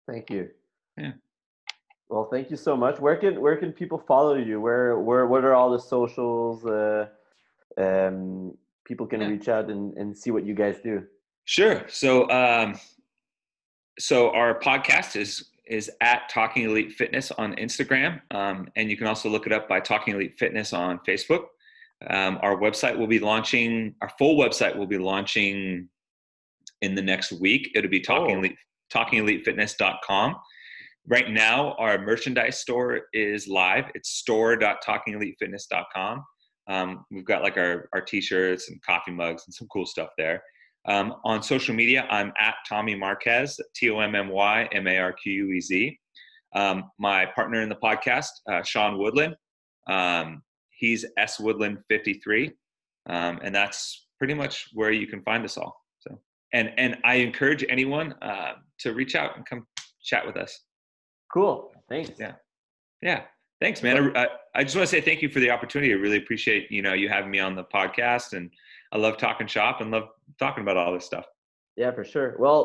Thank 0.09 0.29
you. 0.31 0.49
Yeah. 0.97 1.11
Well, 2.09 2.27
thank 2.31 2.49
you 2.49 2.57
so 2.57 2.75
much. 2.75 2.99
Where 2.99 3.15
can 3.17 3.39
where 3.39 3.55
can 3.57 3.71
people 3.71 3.99
follow 3.99 4.35
you? 4.35 4.59
Where 4.59 4.97
where 4.99 5.27
what 5.27 5.43
are 5.45 5.53
all 5.53 5.69
the 5.71 5.79
socials? 5.79 6.65
Uh, 6.65 7.07
um, 7.77 8.57
people 8.85 9.05
can 9.05 9.21
Yeah. 9.21 9.27
reach 9.27 9.47
out 9.47 9.69
and, 9.69 9.95
and 9.95 10.17
see 10.17 10.31
what 10.31 10.43
you 10.45 10.55
guys 10.55 10.79
do. 10.83 11.03
Sure. 11.45 11.83
So, 11.87 12.29
um, 12.31 12.75
so 13.99 14.31
our 14.31 14.59
podcast 14.59 15.15
is 15.15 15.51
is 15.65 15.91
at 16.01 16.27
Talking 16.29 16.63
Elite 16.63 16.93
Fitness 16.93 17.29
on 17.31 17.53
Instagram, 17.57 18.21
um, 18.31 18.67
and 18.75 18.89
you 18.89 18.97
can 18.97 19.05
also 19.05 19.29
look 19.29 19.45
it 19.45 19.53
up 19.53 19.69
by 19.69 19.79
Talking 19.79 20.15
Elite 20.15 20.33
Fitness 20.39 20.73
on 20.73 20.99
Facebook. 21.07 21.45
Um, 22.07 22.39
our 22.41 22.55
website 22.57 22.97
will 22.97 23.07
be 23.07 23.19
launching. 23.19 23.93
Our 24.01 24.09
full 24.17 24.35
website 24.35 24.75
will 24.75 24.87
be 24.87 24.97
launching 24.97 25.87
in 26.81 26.95
the 26.95 27.01
next 27.03 27.33
week. 27.33 27.71
It'll 27.75 27.89
be 27.91 27.99
Talking 27.99 28.37
Oh. 28.37 28.39
Elite 28.39 28.57
TalkingEliteFitness.com. 28.91 30.35
Right 31.07 31.29
now, 31.29 31.73
our 31.73 31.97
merchandise 31.97 32.59
store 32.59 33.01
is 33.13 33.47
live. 33.47 33.85
It's 33.95 34.09
store.talkingelitefitness.com. 34.09 36.23
Um, 36.67 37.05
we've 37.09 37.25
got 37.25 37.41
like 37.41 37.57
our, 37.57 37.89
our 37.93 38.01
t-shirts 38.01 38.69
and 38.69 38.79
coffee 38.83 39.09
mugs 39.11 39.45
and 39.47 39.53
some 39.53 39.67
cool 39.71 39.87
stuff 39.87 40.09
there. 40.17 40.43
Um, 40.87 41.15
on 41.25 41.43
social 41.43 41.75
media, 41.75 42.07
I'm 42.09 42.31
at 42.39 42.55
Tommy 42.67 42.95
Marquez, 42.95 43.59
T 43.75 43.89
O 43.89 43.99
M 43.99 44.15
M 44.15 44.29
Y 44.29 44.69
M 44.71 44.87
A 44.87 44.97
R 44.97 45.13
Q 45.13 45.47
U 45.47 45.53
E 45.53 45.61
Z. 45.61 45.99
Um, 46.55 46.85
my 46.97 47.27
partner 47.35 47.61
in 47.61 47.69
the 47.69 47.75
podcast, 47.75 48.29
uh, 48.51 48.63
Sean 48.63 48.97
Woodland, 48.97 49.35
um, 49.87 50.41
he's 50.71 51.05
S 51.17 51.39
Woodland 51.39 51.77
53, 51.89 52.51
um, 53.09 53.39
and 53.43 53.53
that's 53.53 54.07
pretty 54.17 54.33
much 54.33 54.69
where 54.73 54.91
you 54.91 55.05
can 55.05 55.21
find 55.23 55.45
us 55.45 55.57
all. 55.57 55.75
So, 55.99 56.19
and 56.53 56.71
and 56.77 56.97
I 57.03 57.15
encourage 57.15 57.65
anyone 57.69 58.13
uh, 58.21 58.53
to 58.79 58.93
reach 58.93 59.15
out 59.15 59.35
and 59.35 59.45
come 59.45 59.67
chat 60.03 60.25
with 60.25 60.37
us. 60.37 60.59
Cool. 61.31 61.71
Thanks. 61.87 62.11
Yeah. 62.19 62.33
Yeah. 63.01 63.23
Thanks, 63.61 63.83
man. 63.83 64.15
I, 64.15 64.27
I, 64.55 64.63
just 64.63 64.75
want 64.75 64.87
to 64.87 64.95
say 64.95 65.01
thank 65.01 65.21
you 65.21 65.29
for 65.29 65.39
the 65.39 65.51
opportunity. 65.51 65.91
I 65.91 65.97
really 65.97 66.17
appreciate 66.17 66.71
you 66.71 66.81
know 66.81 66.93
you 66.93 67.09
having 67.09 67.29
me 67.29 67.39
on 67.39 67.55
the 67.55 67.63
podcast, 67.65 68.33
and 68.33 68.49
I 68.93 68.97
love 68.97 69.17
talking 69.17 69.47
shop 69.47 69.81
and 69.81 69.91
love 69.91 70.09
talking 70.39 70.63
about 70.63 70.77
all 70.77 70.93
this 70.93 71.05
stuff. 71.05 71.25
Yeah, 71.75 71.91
for 71.91 72.05
sure. 72.05 72.35
Well, 72.39 72.55